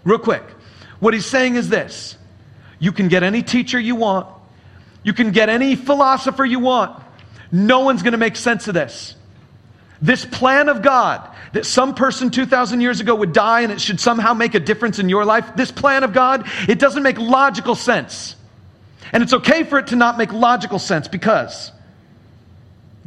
real 0.04 0.20
quick. 0.20 0.44
What 1.00 1.14
he's 1.14 1.26
saying 1.26 1.56
is 1.56 1.70
this 1.70 2.18
you 2.80 2.92
can 2.92 3.08
get 3.08 3.24
any 3.24 3.44
teacher 3.44 3.80
you 3.80 3.96
want, 3.96 4.28
you 5.04 5.14
can 5.14 5.32
get 5.32 5.50
any 5.50 5.76
philosopher 5.76 6.46
you 6.46 6.60
want. 6.60 7.02
No 7.52 7.82
one's 7.82 8.02
going 8.02 8.14
to 8.14 8.18
make 8.18 8.36
sense 8.36 8.68
of 8.68 8.74
this. 8.74 9.16
This 10.02 10.26
plan 10.26 10.70
of 10.70 10.82
God 10.82 11.30
that 11.54 11.66
some 11.66 11.96
person 11.96 12.32
2,000 12.32 12.82
years 12.82 13.00
ago 13.00 13.16
would 13.16 13.34
die 13.34 13.62
and 13.62 13.72
it 13.72 13.80
should 13.80 14.00
somehow 14.00 14.34
make 14.34 14.56
a 14.56 14.60
difference 14.60 15.00
in 15.00 15.08
your 15.10 15.24
life, 15.26 15.56
this 15.56 15.72
plan 15.72 16.04
of 16.04 16.12
God, 16.12 16.48
it 16.68 16.80
doesn't 16.80 17.04
make 17.04 17.18
logical 17.18 17.76
sense. 17.76 18.36
And 19.14 19.24
it's 19.24 19.34
okay 19.34 19.64
for 19.64 19.80
it 19.80 19.88
to 19.88 19.96
not 19.96 20.18
make 20.18 20.34
logical 20.34 20.80
sense 20.80 21.08
because 21.08 21.72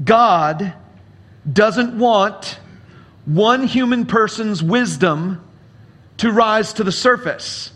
God 0.03 0.73
doesn't 1.51 1.99
want 1.99 2.59
one 3.25 3.67
human 3.67 4.07
person's 4.07 4.63
wisdom 4.63 5.45
to 6.19 6.33
rise 6.33 6.73
to 6.75 6.85
the 6.85 6.93
surface 6.93 7.71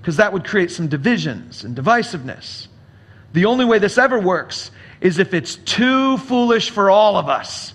because 0.00 0.16
that 0.16 0.32
would 0.32 0.44
create 0.44 0.70
some 0.70 0.88
divisions 0.88 1.64
and 1.64 1.76
divisiveness. 1.76 2.66
The 3.32 3.44
only 3.44 3.64
way 3.64 3.78
this 3.78 3.98
ever 3.98 4.18
works 4.18 4.70
is 5.00 5.18
if 5.18 5.34
it's 5.34 5.56
too 5.56 6.18
foolish 6.18 6.70
for 6.70 6.90
all 6.90 7.16
of 7.16 7.28
us. 7.28 7.71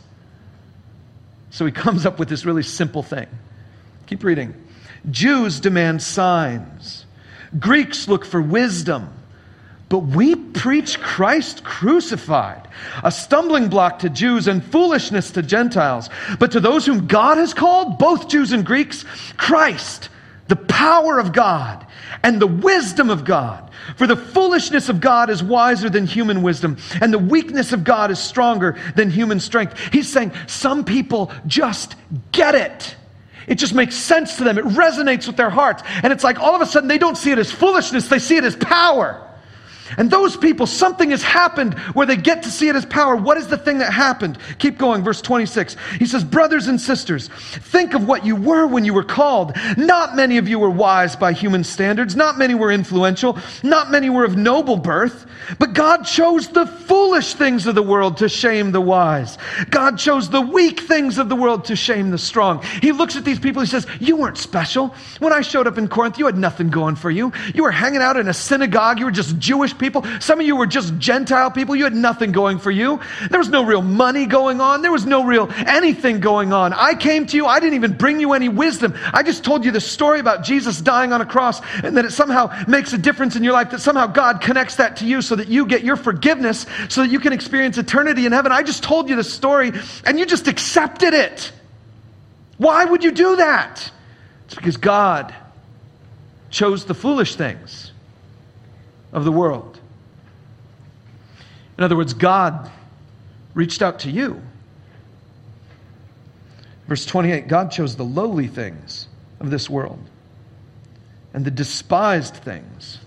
So 1.57 1.65
he 1.65 1.71
comes 1.71 2.05
up 2.05 2.19
with 2.19 2.29
this 2.29 2.45
really 2.45 2.61
simple 2.61 3.01
thing. 3.01 3.25
Keep 4.05 4.23
reading. 4.23 4.53
Jews 5.09 5.59
demand 5.59 6.03
signs, 6.03 7.07
Greeks 7.57 8.07
look 8.07 8.25
for 8.25 8.39
wisdom. 8.39 9.11
But 9.89 9.99
we 9.99 10.35
preach 10.35 10.99
Christ 10.99 11.63
crucified, 11.63 12.67
a 13.03 13.11
stumbling 13.11 13.69
block 13.69 13.99
to 13.99 14.09
Jews 14.09 14.47
and 14.47 14.63
foolishness 14.63 15.31
to 15.31 15.41
Gentiles. 15.41 16.11
But 16.37 16.51
to 16.51 16.59
those 16.59 16.85
whom 16.85 17.07
God 17.07 17.39
has 17.39 17.55
called, 17.55 17.97
both 17.97 18.29
Jews 18.29 18.51
and 18.51 18.63
Greeks, 18.63 19.03
Christ, 19.37 20.09
the 20.49 20.57
power 20.57 21.17
of 21.17 21.33
God 21.33 21.86
and 22.23 22.41
the 22.41 22.47
wisdom 22.47 23.09
of 23.09 23.25
God. 23.25 23.69
For 23.95 24.07
the 24.07 24.15
foolishness 24.15 24.89
of 24.89 24.99
God 24.99 25.29
is 25.29 25.43
wiser 25.43 25.89
than 25.89 26.05
human 26.05 26.41
wisdom, 26.41 26.77
and 27.01 27.13
the 27.13 27.19
weakness 27.19 27.73
of 27.73 27.83
God 27.83 28.11
is 28.11 28.19
stronger 28.19 28.77
than 28.95 29.09
human 29.09 29.39
strength. 29.39 29.77
He's 29.91 30.11
saying 30.11 30.33
some 30.47 30.83
people 30.83 31.31
just 31.45 31.95
get 32.31 32.55
it. 32.55 32.95
It 33.47 33.55
just 33.55 33.73
makes 33.73 33.95
sense 33.95 34.37
to 34.37 34.43
them. 34.43 34.57
It 34.57 34.65
resonates 34.65 35.25
with 35.25 35.37
their 35.37 35.49
hearts. 35.49 35.81
And 36.03 36.11
it's 36.11 36.23
like 36.23 36.39
all 36.39 36.55
of 36.55 36.61
a 36.61 36.65
sudden 36.65 36.89
they 36.89 36.97
don't 36.97 37.17
see 37.17 37.31
it 37.31 37.39
as 37.39 37.51
foolishness, 37.51 38.09
they 38.09 38.19
see 38.19 38.35
it 38.35 38.43
as 38.43 38.55
power. 38.55 39.26
And 39.97 40.11
those 40.11 40.35
people, 40.35 40.67
something 40.67 41.11
has 41.11 41.23
happened 41.23 41.75
where 41.93 42.05
they 42.05 42.17
get 42.17 42.43
to 42.43 42.49
see 42.49 42.67
it 42.67 42.75
as 42.75 42.85
power. 42.85 43.15
What 43.15 43.37
is 43.37 43.47
the 43.47 43.57
thing 43.57 43.77
that 43.77 43.93
happened? 43.93 44.37
Keep 44.59 44.77
going, 44.77 45.03
verse 45.03 45.21
26. 45.21 45.75
He 45.99 46.05
says, 46.05 46.23
Brothers 46.23 46.67
and 46.67 46.79
sisters, 46.79 47.29
think 47.29 47.93
of 47.93 48.07
what 48.07 48.25
you 48.25 48.35
were 48.35 48.67
when 48.67 48.85
you 48.85 48.93
were 48.93 49.03
called. 49.03 49.53
Not 49.77 50.15
many 50.15 50.37
of 50.37 50.47
you 50.47 50.59
were 50.59 50.69
wise 50.69 51.15
by 51.15 51.33
human 51.33 51.63
standards, 51.63 52.15
not 52.15 52.37
many 52.37 52.55
were 52.55 52.71
influential, 52.71 53.37
not 53.63 53.91
many 53.91 54.09
were 54.09 54.25
of 54.25 54.35
noble 54.35 54.77
birth. 54.77 55.25
But 55.59 55.73
God 55.73 56.03
chose 56.03 56.47
the 56.49 56.65
foolish 56.65 57.33
things 57.33 57.67
of 57.67 57.75
the 57.75 57.83
world 57.83 58.17
to 58.17 58.29
shame 58.29 58.71
the 58.71 58.81
wise. 58.81 59.37
God 59.69 59.97
chose 59.97 60.29
the 60.29 60.41
weak 60.41 60.81
things 60.81 61.17
of 61.17 61.29
the 61.29 61.35
world 61.35 61.65
to 61.65 61.75
shame 61.75 62.11
the 62.11 62.17
strong. 62.17 62.63
He 62.81 62.91
looks 62.91 63.15
at 63.15 63.23
these 63.23 63.39
people, 63.39 63.61
he 63.61 63.67
says, 63.67 63.87
You 63.99 64.17
weren't 64.17 64.37
special. 64.37 64.95
When 65.19 65.33
I 65.33 65.41
showed 65.41 65.67
up 65.67 65.77
in 65.77 65.87
Corinth, 65.87 66.17
you 66.17 66.25
had 66.25 66.37
nothing 66.37 66.69
going 66.69 66.95
for 66.95 67.09
you. 67.09 67.31
You 67.53 67.63
were 67.63 67.71
hanging 67.71 68.01
out 68.01 68.17
in 68.17 68.27
a 68.27 68.33
synagogue, 68.33 68.99
you 68.99 69.05
were 69.05 69.11
just 69.11 69.37
Jewish 69.37 69.76
people. 69.79 70.05
Some 70.19 70.39
of 70.39 70.45
you 70.45 70.55
were 70.55 70.67
just 70.67 70.97
Gentile 70.97 71.51
people. 71.51 71.75
You 71.75 71.83
had 71.85 71.95
nothing 71.95 72.31
going 72.31 72.59
for 72.59 72.71
you. 72.71 72.99
There 73.29 73.39
was 73.39 73.49
no 73.49 73.65
real 73.65 73.81
money 73.81 74.25
going 74.25 74.61
on, 74.61 74.81
there 74.81 74.91
was 74.91 75.05
no 75.05 75.23
real 75.23 75.49
anything 75.65 76.19
going 76.19 76.53
on. 76.53 76.73
I 76.73 76.95
came 76.95 77.25
to 77.27 77.37
you, 77.37 77.45
I 77.45 77.59
didn't 77.59 77.75
even 77.75 77.93
bring 77.93 78.19
you 78.19 78.33
any 78.33 78.49
wisdom. 78.49 78.93
I 79.13 79.23
just 79.23 79.43
told 79.43 79.65
you 79.65 79.71
the 79.71 79.81
story 79.81 80.19
about 80.19 80.43
Jesus 80.43 80.81
dying 80.81 81.13
on 81.13 81.21
a 81.21 81.25
cross 81.25 81.61
and 81.83 81.97
that 81.97 82.05
it 82.05 82.11
somehow 82.11 82.65
makes 82.67 82.93
a 82.93 82.97
difference 82.97 83.35
in 83.35 83.43
your 83.43 83.53
life, 83.53 83.71
that 83.71 83.81
somehow 83.81 84.07
God 84.07 84.41
connects 84.41 84.75
that 84.77 84.97
to 84.97 85.05
you 85.05 85.21
so 85.21 85.35
that 85.35 85.47
you 85.47 85.65
get 85.65 85.83
your 85.83 85.95
forgiveness, 85.95 86.65
so 86.89 87.01
that 87.01 87.09
you 87.09 87.19
can 87.19 87.33
experience 87.33 87.77
eternity 87.77 88.25
in 88.25 88.31
heaven. 88.31 88.51
I 88.51 88.63
just 88.63 88.83
told 88.83 89.09
you 89.09 89.15
the 89.15 89.23
story 89.23 89.71
and 90.05 90.19
you 90.19 90.25
just 90.25 90.47
accepted 90.47 91.13
it. 91.13 91.51
Why 92.57 92.85
would 92.85 93.03
you 93.03 93.11
do 93.11 93.35
that? 93.37 93.91
It's 94.45 94.55
because 94.55 94.77
God 94.77 95.33
chose 96.49 96.85
the 96.85 96.93
foolish 96.93 97.35
things 97.35 97.86
of 99.17 99.23
the 99.23 99.31
world. 99.31 99.79
In 101.75 101.83
other 101.83 101.97
words, 101.97 102.13
God 102.13 102.71
reached 103.55 103.81
out 103.81 103.99
to 103.99 104.11
you. 104.11 104.39
Verse 106.87 107.03
28 107.03 107.47
God 107.47 107.71
chose 107.71 107.95
the 107.95 108.05
lowly 108.05 108.47
things 108.47 109.07
of 109.39 109.49
this 109.49 109.69
world 109.69 109.99
and 111.33 111.43
the 111.43 111.51
despised 111.51 112.35
things 112.35 112.99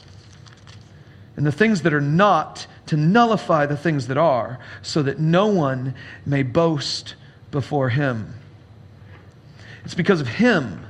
and 1.37 1.47
the 1.47 1.53
things 1.53 1.83
that 1.83 1.95
are 1.95 2.01
not 2.01 2.67
to 2.87 2.97
nullify 2.97 3.67
the 3.67 3.77
things 3.77 4.09
that 4.09 4.19
are, 4.19 4.59
so 4.83 5.03
that 5.03 5.21
no 5.21 5.47
one 5.47 5.95
may 6.27 6.43
boast 6.43 7.15
before 7.53 7.89
him. 7.89 8.35
It's 9.85 9.95
because 9.95 10.21
of 10.21 10.27
him 10.27 10.85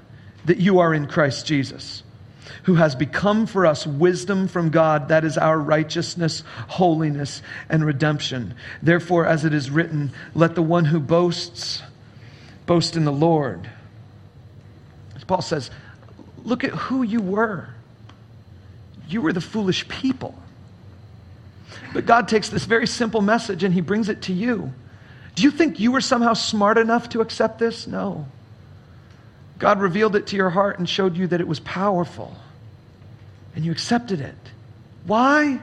that 0.46 0.56
you 0.56 0.78
are 0.78 0.94
in 0.94 1.06
Christ 1.06 1.44
Jesus, 1.44 2.02
who 2.64 2.74
has 2.74 2.94
become 2.94 3.46
for 3.46 3.66
us 3.66 3.86
wisdom 3.86 4.48
from 4.48 4.70
God. 4.70 5.08
That 5.08 5.24
is 5.24 5.38
our 5.38 5.58
righteousness, 5.58 6.42
holiness, 6.68 7.42
and 7.68 7.84
redemption. 7.84 8.54
Therefore, 8.82 9.26
as 9.26 9.44
it 9.44 9.54
is 9.54 9.70
written, 9.70 10.12
let 10.34 10.54
the 10.54 10.62
one 10.62 10.84
who 10.84 11.00
boasts 11.00 11.82
boast 12.66 12.96
in 12.96 13.04
the 13.04 13.12
Lord. 13.12 13.68
As 15.16 15.24
Paul 15.24 15.42
says, 15.42 15.70
look 16.44 16.64
at 16.64 16.70
who 16.70 17.02
you 17.02 17.20
were. 17.20 17.68
You 19.08 19.20
were 19.20 19.32
the 19.32 19.40
foolish 19.40 19.88
people. 19.88 20.40
But 21.92 22.06
God 22.06 22.28
takes 22.28 22.48
this 22.48 22.64
very 22.64 22.86
simple 22.86 23.20
message 23.20 23.64
and 23.64 23.74
He 23.74 23.80
brings 23.80 24.08
it 24.08 24.22
to 24.22 24.32
you. 24.32 24.72
Do 25.34 25.42
you 25.42 25.50
think 25.50 25.80
you 25.80 25.92
were 25.92 26.00
somehow 26.00 26.34
smart 26.34 26.78
enough 26.78 27.08
to 27.10 27.20
accept 27.20 27.58
this? 27.58 27.86
No. 27.86 28.26
God 29.60 29.80
revealed 29.80 30.16
it 30.16 30.26
to 30.28 30.36
your 30.36 30.50
heart 30.50 30.78
and 30.78 30.88
showed 30.88 31.16
you 31.16 31.28
that 31.28 31.40
it 31.40 31.46
was 31.46 31.60
powerful. 31.60 32.34
And 33.54 33.64
you 33.64 33.70
accepted 33.70 34.20
it. 34.20 34.34
Why? 35.04 35.60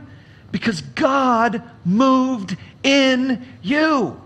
Because 0.51 0.81
God 0.81 1.63
moved 1.83 2.55
in 2.83 3.45
you. 3.63 4.21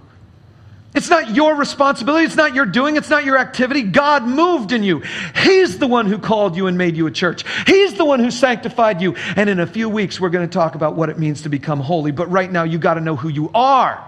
It's 0.93 1.09
not 1.09 1.34
your 1.34 1.55
responsibility. 1.55 2.26
It's 2.26 2.36
not 2.36 2.53
your 2.53 2.65
doing. 2.65 2.97
It's 2.97 3.09
not 3.09 3.24
your 3.24 3.38
activity. 3.38 3.84
God 3.84 4.24
moved 4.28 4.74
in 4.74 4.84
you. 4.84 5.03
He's 5.36 5.80
the 5.80 5.88
one 5.88 6.05
who 6.05 6.17
called 6.17 6.57
you 6.57 6.67
and 6.67 6.78
made 6.78 6.97
you 6.97 7.07
a 7.07 7.11
church. 7.11 7.45
He's 7.65 7.93
the 7.93 8.03
one 8.03 8.19
who 8.19 8.30
sanctified 8.30 9.01
you. 9.01 9.15
And 9.38 9.49
in 9.49 9.61
a 9.61 9.67
few 9.67 9.88
weeks, 9.88 10.19
we're 10.19 10.30
going 10.30 10.47
to 10.47 10.53
talk 10.53 10.76
about 10.76 10.95
what 10.95 11.09
it 11.09 11.17
means 11.17 11.43
to 11.43 11.49
become 11.49 11.80
holy. 11.80 12.11
But 12.11 12.30
right 12.30 12.51
now, 12.51 12.63
you 12.63 12.78
got 12.78 12.95
to 12.95 13.01
know 13.01 13.15
who 13.15 13.30
you 13.30 13.49
are. 13.53 14.05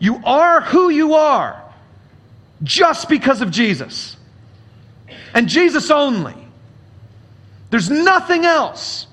You 0.00 0.20
are 0.24 0.60
who 0.60 0.88
you 0.88 1.14
are 1.14 1.62
just 2.64 3.08
because 3.08 3.40
of 3.40 3.52
Jesus. 3.52 4.16
And 5.34 5.48
Jesus 5.48 5.90
only. 5.90 6.36
There's 7.70 7.90
nothing 7.90 8.44
else. 8.44 9.06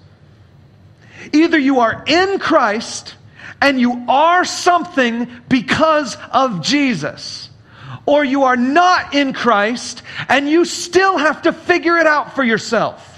Either 1.34 1.58
you 1.58 1.80
are 1.80 2.04
in 2.08 2.40
Christ 2.40 3.16
and 3.62 3.80
you 3.80 4.06
are 4.08 4.46
something 4.46 5.30
because 5.50 6.18
of 6.32 6.62
Jesus. 6.62 7.50
Or 8.06 8.24
you 8.24 8.44
are 8.44 8.56
not 8.56 9.14
in 9.14 9.34
Christ 9.34 10.02
and 10.30 10.50
you 10.50 10.66
still 10.66 11.18
have 11.18 11.44
to 11.44 11.54
figure 11.54 11.98
it 11.98 12.08
out 12.08 12.36
for 12.36 12.44
yourself. 12.44 13.17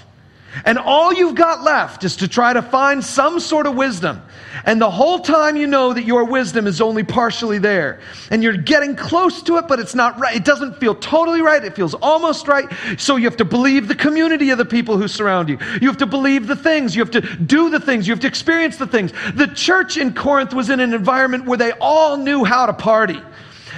And 0.64 0.78
all 0.78 1.12
you've 1.12 1.34
got 1.34 1.62
left 1.62 2.04
is 2.04 2.16
to 2.16 2.28
try 2.28 2.52
to 2.52 2.62
find 2.62 3.04
some 3.04 3.40
sort 3.40 3.66
of 3.66 3.76
wisdom. 3.76 4.22
And 4.64 4.80
the 4.80 4.90
whole 4.90 5.20
time 5.20 5.56
you 5.56 5.66
know 5.66 5.92
that 5.92 6.04
your 6.04 6.24
wisdom 6.24 6.66
is 6.66 6.80
only 6.80 7.04
partially 7.04 7.58
there. 7.58 8.00
And 8.30 8.42
you're 8.42 8.56
getting 8.56 8.96
close 8.96 9.42
to 9.42 9.56
it, 9.58 9.68
but 9.68 9.78
it's 9.78 9.94
not 9.94 10.18
right. 10.18 10.36
It 10.36 10.44
doesn't 10.44 10.78
feel 10.78 10.94
totally 10.94 11.40
right. 11.40 11.64
It 11.64 11.74
feels 11.74 11.94
almost 11.94 12.48
right. 12.48 12.68
So 12.98 13.16
you 13.16 13.24
have 13.24 13.36
to 13.38 13.44
believe 13.44 13.88
the 13.88 13.94
community 13.94 14.50
of 14.50 14.58
the 14.58 14.64
people 14.64 14.98
who 14.98 15.08
surround 15.08 15.48
you. 15.48 15.58
You 15.80 15.88
have 15.88 15.98
to 15.98 16.06
believe 16.06 16.46
the 16.46 16.56
things. 16.56 16.94
You 16.94 17.02
have 17.02 17.12
to 17.12 17.20
do 17.20 17.70
the 17.70 17.80
things. 17.80 18.06
You 18.06 18.12
have 18.12 18.20
to 18.20 18.28
experience 18.28 18.76
the 18.76 18.86
things. 18.86 19.12
The 19.34 19.46
church 19.46 19.96
in 19.96 20.14
Corinth 20.14 20.52
was 20.52 20.68
in 20.68 20.80
an 20.80 20.92
environment 20.92 21.46
where 21.46 21.58
they 21.58 21.72
all 21.80 22.16
knew 22.16 22.44
how 22.44 22.66
to 22.66 22.72
party. 22.72 23.22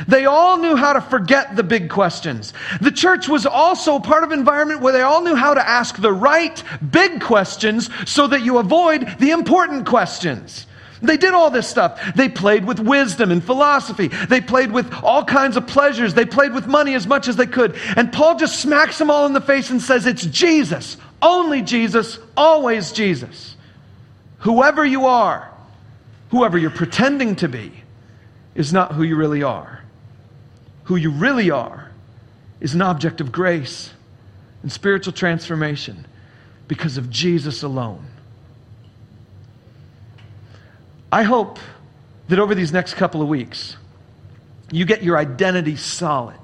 They 0.08 0.26
all 0.26 0.58
knew 0.58 0.76
how 0.76 0.92
to 0.92 1.00
forget 1.00 1.56
the 1.56 1.62
big 1.62 1.90
questions. 1.90 2.52
The 2.80 2.90
church 2.90 3.28
was 3.28 3.46
also 3.46 3.98
part 3.98 4.24
of 4.24 4.32
an 4.32 4.38
environment 4.38 4.80
where 4.80 4.92
they 4.92 5.02
all 5.02 5.22
knew 5.22 5.34
how 5.34 5.54
to 5.54 5.68
ask 5.68 5.96
the 5.96 6.12
right 6.12 6.62
big 6.90 7.20
questions 7.20 7.88
so 8.06 8.26
that 8.26 8.42
you 8.42 8.58
avoid 8.58 9.18
the 9.18 9.30
important 9.30 9.86
questions. 9.86 10.66
They 11.02 11.16
did 11.16 11.34
all 11.34 11.50
this 11.50 11.66
stuff. 11.66 12.00
They 12.14 12.28
played 12.28 12.64
with 12.64 12.78
wisdom 12.78 13.32
and 13.32 13.42
philosophy. 13.42 14.08
They 14.08 14.40
played 14.40 14.70
with 14.70 14.92
all 15.02 15.24
kinds 15.24 15.56
of 15.56 15.66
pleasures. 15.66 16.14
They 16.14 16.24
played 16.24 16.52
with 16.52 16.68
money 16.68 16.94
as 16.94 17.08
much 17.08 17.26
as 17.26 17.34
they 17.34 17.46
could. 17.46 17.76
And 17.96 18.12
Paul 18.12 18.38
just 18.38 18.60
smacks 18.60 18.98
them 18.98 19.10
all 19.10 19.26
in 19.26 19.32
the 19.32 19.40
face 19.40 19.70
and 19.70 19.82
says, 19.82 20.06
It's 20.06 20.24
Jesus, 20.24 20.96
only 21.20 21.62
Jesus, 21.62 22.20
always 22.36 22.92
Jesus. 22.92 23.56
Whoever 24.38 24.84
you 24.84 25.06
are, 25.06 25.50
whoever 26.30 26.56
you're 26.56 26.70
pretending 26.70 27.34
to 27.36 27.48
be, 27.48 27.72
is 28.54 28.72
not 28.72 28.92
who 28.92 29.02
you 29.02 29.16
really 29.16 29.42
are 29.42 29.81
who 30.92 30.96
you 30.98 31.10
really 31.10 31.50
are 31.50 31.90
is 32.60 32.74
an 32.74 32.82
object 32.82 33.22
of 33.22 33.32
grace 33.32 33.90
and 34.60 34.70
spiritual 34.70 35.14
transformation 35.14 36.06
because 36.68 36.98
of 36.98 37.08
Jesus 37.08 37.62
alone. 37.62 38.04
I 41.10 41.22
hope 41.22 41.58
that 42.28 42.38
over 42.38 42.54
these 42.54 42.74
next 42.74 42.94
couple 42.94 43.22
of 43.22 43.28
weeks, 43.28 43.78
you 44.70 44.84
get 44.84 45.02
your 45.02 45.16
identity 45.16 45.76
solid. 45.76 46.38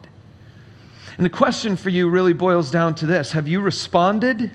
And 1.18 1.26
the 1.26 1.30
question 1.30 1.76
for 1.76 1.90
you 1.90 2.09
really 2.09 2.32
boils 2.32 2.70
down 2.70 2.94
to 2.96 3.07
this 3.07 3.32
Have 3.32 3.49
you 3.49 3.61
responded 3.61 4.51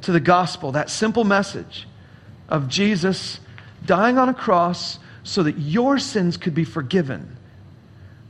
to 0.00 0.10
the 0.10 0.18
gospel, 0.18 0.72
that 0.72 0.90
simple 0.90 1.22
message 1.22 1.86
of 2.48 2.66
Jesus 2.66 3.38
dying 3.86 4.18
on 4.18 4.28
a 4.28 4.34
cross 4.34 4.98
so 5.22 5.44
that 5.44 5.58
your 5.58 6.00
sins 6.00 6.36
could 6.36 6.56
be 6.56 6.64
forgiven, 6.64 7.36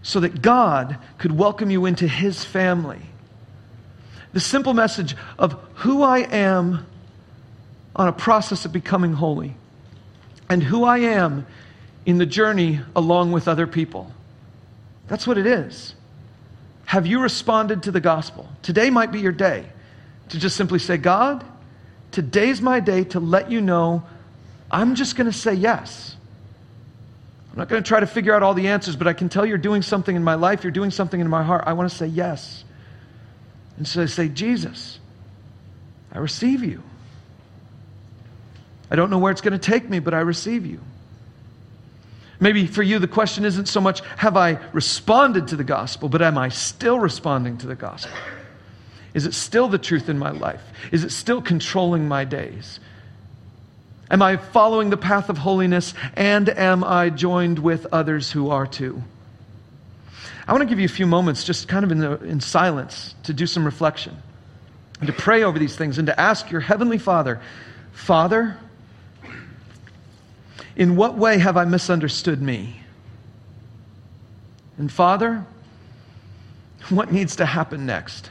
so 0.03 0.21
that 0.21 0.43
God 0.43 0.99
could 1.19 1.33
welcome 1.33 1.71
you 1.71 1.87
into 1.87 2.07
his 2.07 2.45
family? 2.45 3.01
The 4.33 4.41
simple 4.41 4.75
message 4.75 5.17
of 5.39 5.53
who 5.75 6.03
I 6.03 6.21
am 6.21 6.87
on 7.95 8.09
a 8.09 8.13
process 8.13 8.65
of 8.65 8.73
becoming 8.73 9.13
holy 9.13 9.55
and 10.49 10.63
who 10.63 10.85
I 10.85 10.99
am 10.99 11.47
in 12.05 12.19
the 12.19 12.27
journey 12.27 12.81
along 12.97 13.33
with 13.33 13.47
other 13.47 13.67
people. 13.67 14.11
That's 15.09 15.27
what 15.27 15.39
it 15.39 15.47
is. 15.47 15.95
Have 16.87 17.07
you 17.07 17.21
responded 17.21 17.85
to 17.85 17.91
the 17.91 18.01
gospel? 18.01 18.49
Today 18.63 18.91
might 18.91 19.13
be 19.13 19.21
your 19.21 19.33
day 19.33 19.67
to 20.31 20.39
just 20.39 20.57
simply 20.57 20.79
say, 20.79 20.97
God, 20.97 21.45
today's 22.11 22.61
my 22.61 22.81
day 22.81 23.05
to 23.05 23.21
let 23.21 23.51
you 23.51 23.61
know 23.61 24.03
I'm 24.71 24.95
just 24.95 25.17
going 25.17 25.31
to 25.31 25.37
say 25.37 25.53
yes. 25.53 26.17
I'm 27.53 27.59
not 27.59 27.69
going 27.69 27.83
to 27.83 27.87
try 27.87 28.01
to 28.01 28.07
figure 28.07 28.35
out 28.35 28.43
all 28.43 28.55
the 28.55 28.69
answers, 28.69 28.97
but 28.97 29.07
I 29.07 29.13
can 29.13 29.29
tell 29.29 29.45
you're 29.45 29.59
doing 29.59 29.83
something 29.83 30.17
in 30.17 30.25
my 30.25 30.35
life, 30.35 30.65
you're 30.65 30.71
doing 30.71 30.91
something 30.91 31.21
in 31.21 31.29
my 31.29 31.43
heart. 31.43 31.65
I 31.67 31.75
want 31.75 31.91
to 31.91 31.95
say 31.95 32.07
yes. 32.07 32.65
And 33.77 33.87
so 33.87 34.03
I 34.03 34.07
say, 34.07 34.29
Jesus, 34.29 34.99
I 36.11 36.19
receive 36.19 36.65
you. 36.65 36.83
I 38.91 38.97
don't 38.97 39.11
know 39.11 39.19
where 39.19 39.31
it's 39.31 39.43
going 39.43 39.53
to 39.53 39.59
take 39.59 39.89
me, 39.89 39.99
but 39.99 40.15
I 40.15 40.21
receive 40.21 40.65
you. 40.65 40.81
Maybe 42.41 42.67
for 42.67 42.83
you, 42.83 42.99
the 42.99 43.09
question 43.09 43.45
isn't 43.45 43.67
so 43.67 43.81
much 43.81 44.01
have 44.17 44.37
I 44.37 44.59
responded 44.73 45.49
to 45.49 45.57
the 45.57 45.65
gospel, 45.65 46.09
but 46.09 46.23
am 46.23 46.39
I 46.39 46.49
still 46.49 46.99
responding 46.99 47.59
to 47.59 47.67
the 47.67 47.75
gospel? 47.75 48.17
Is 49.15 49.27
it 49.27 49.35
still 49.35 49.69
the 49.69 49.79
truth 49.79 50.09
in 50.09 50.19
my 50.19 50.31
life? 50.31 50.63
Is 50.91 51.05
it 51.05 51.11
still 51.11 51.43
controlling 51.43 52.09
my 52.09 52.25
days? 52.25 52.81
Am 54.13 54.21
I 54.21 54.37
following 54.37 54.91
the 54.91 54.99
path 54.99 55.31
of 55.31 55.39
holiness 55.39 55.95
and 56.15 56.51
am 56.51 56.85
I 56.85 57.09
joined 57.09 57.59
with 57.59 57.87
others 57.93 58.31
who 58.31 58.51
are 58.51 58.67
too? 58.67 59.03
I 60.47 60.53
want 60.53 60.61
to 60.61 60.69
give 60.69 60.79
you 60.79 60.85
a 60.85 60.89
few 60.89 61.07
moments, 61.07 61.45
just 61.45 61.67
kind 61.67 61.83
of 61.83 61.91
in, 61.91 61.99
the, 61.99 62.23
in 62.23 62.41
silence, 62.41 63.15
to 63.23 63.33
do 63.33 63.47
some 63.47 63.65
reflection 63.65 64.15
and 65.01 65.07
to 65.07 65.15
pray 65.15 65.43
over 65.43 65.59
these 65.59 65.77
things 65.77 65.97
and 65.97 66.07
to 66.09 66.21
ask 66.21 66.51
your 66.51 66.61
Heavenly 66.61 66.99
Father, 66.99 67.41
Father, 67.93 68.59
in 70.77 70.95
what 70.95 71.17
way 71.17 71.39
have 71.39 71.57
I 71.57 71.65
misunderstood 71.65 72.43
me? 72.43 72.81
And 74.77 74.93
Father, 74.93 75.47
what 76.91 77.11
needs 77.11 77.37
to 77.37 77.47
happen 77.47 77.87
next? 77.87 78.31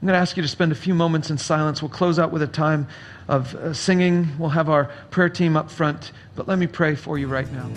I'm 0.00 0.06
going 0.06 0.14
to 0.14 0.20
ask 0.20 0.34
you 0.34 0.42
to 0.42 0.48
spend 0.48 0.72
a 0.72 0.76
few 0.76 0.94
moments 0.94 1.28
in 1.28 1.36
silence. 1.36 1.82
We'll 1.82 1.90
close 1.90 2.18
out 2.18 2.32
with 2.32 2.40
a 2.40 2.46
time 2.46 2.88
of 3.28 3.54
uh, 3.54 3.74
singing. 3.74 4.26
We'll 4.38 4.48
have 4.48 4.70
our 4.70 4.86
prayer 5.10 5.28
team 5.28 5.58
up 5.58 5.70
front. 5.70 6.12
But 6.34 6.48
let 6.48 6.58
me 6.58 6.66
pray 6.66 6.94
for 6.94 7.18
you 7.18 7.26
right 7.26 7.46
now. 7.52 7.68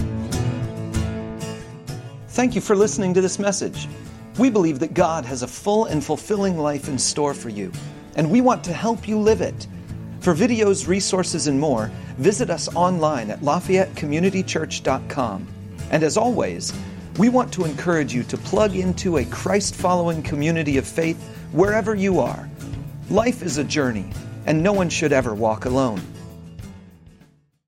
Thank 2.29 2.55
you 2.55 2.61
for 2.61 2.77
listening 2.77 3.13
to 3.15 3.19
this 3.19 3.39
message. 3.39 3.89
We 4.39 4.49
believe 4.49 4.79
that 4.79 4.93
God 4.93 5.25
has 5.25 5.43
a 5.43 5.47
full 5.47 5.87
and 5.87 6.01
fulfilling 6.01 6.57
life 6.57 6.87
in 6.87 6.97
store 6.97 7.33
for 7.33 7.49
you, 7.49 7.73
and 8.15 8.31
we 8.31 8.39
want 8.39 8.63
to 8.63 8.71
help 8.71 9.05
you 9.05 9.19
live 9.19 9.41
it. 9.41 9.67
For 10.21 10.33
videos, 10.33 10.87
resources, 10.87 11.47
and 11.47 11.59
more, 11.59 11.91
visit 12.17 12.49
us 12.49 12.73
online 12.73 13.31
at 13.31 13.41
LafayetteCommunityChurch.com. 13.41 15.47
And 15.91 16.03
as 16.03 16.15
always, 16.15 16.71
we 17.17 17.27
want 17.27 17.51
to 17.51 17.65
encourage 17.65 18.13
you 18.13 18.23
to 18.23 18.37
plug 18.37 18.77
into 18.77 19.17
a 19.17 19.25
Christ 19.25 19.75
following 19.75 20.23
community 20.23 20.77
of 20.77 20.87
faith 20.87 21.32
wherever 21.53 21.95
you 21.95 22.19
are. 22.19 22.49
Life 23.09 23.43
is 23.43 23.57
a 23.57 23.63
journey, 23.63 24.09
and 24.45 24.61
no 24.61 24.73
one 24.73 24.89
should 24.89 25.13
ever 25.13 25.33
walk 25.33 25.65
alone. 25.65 26.01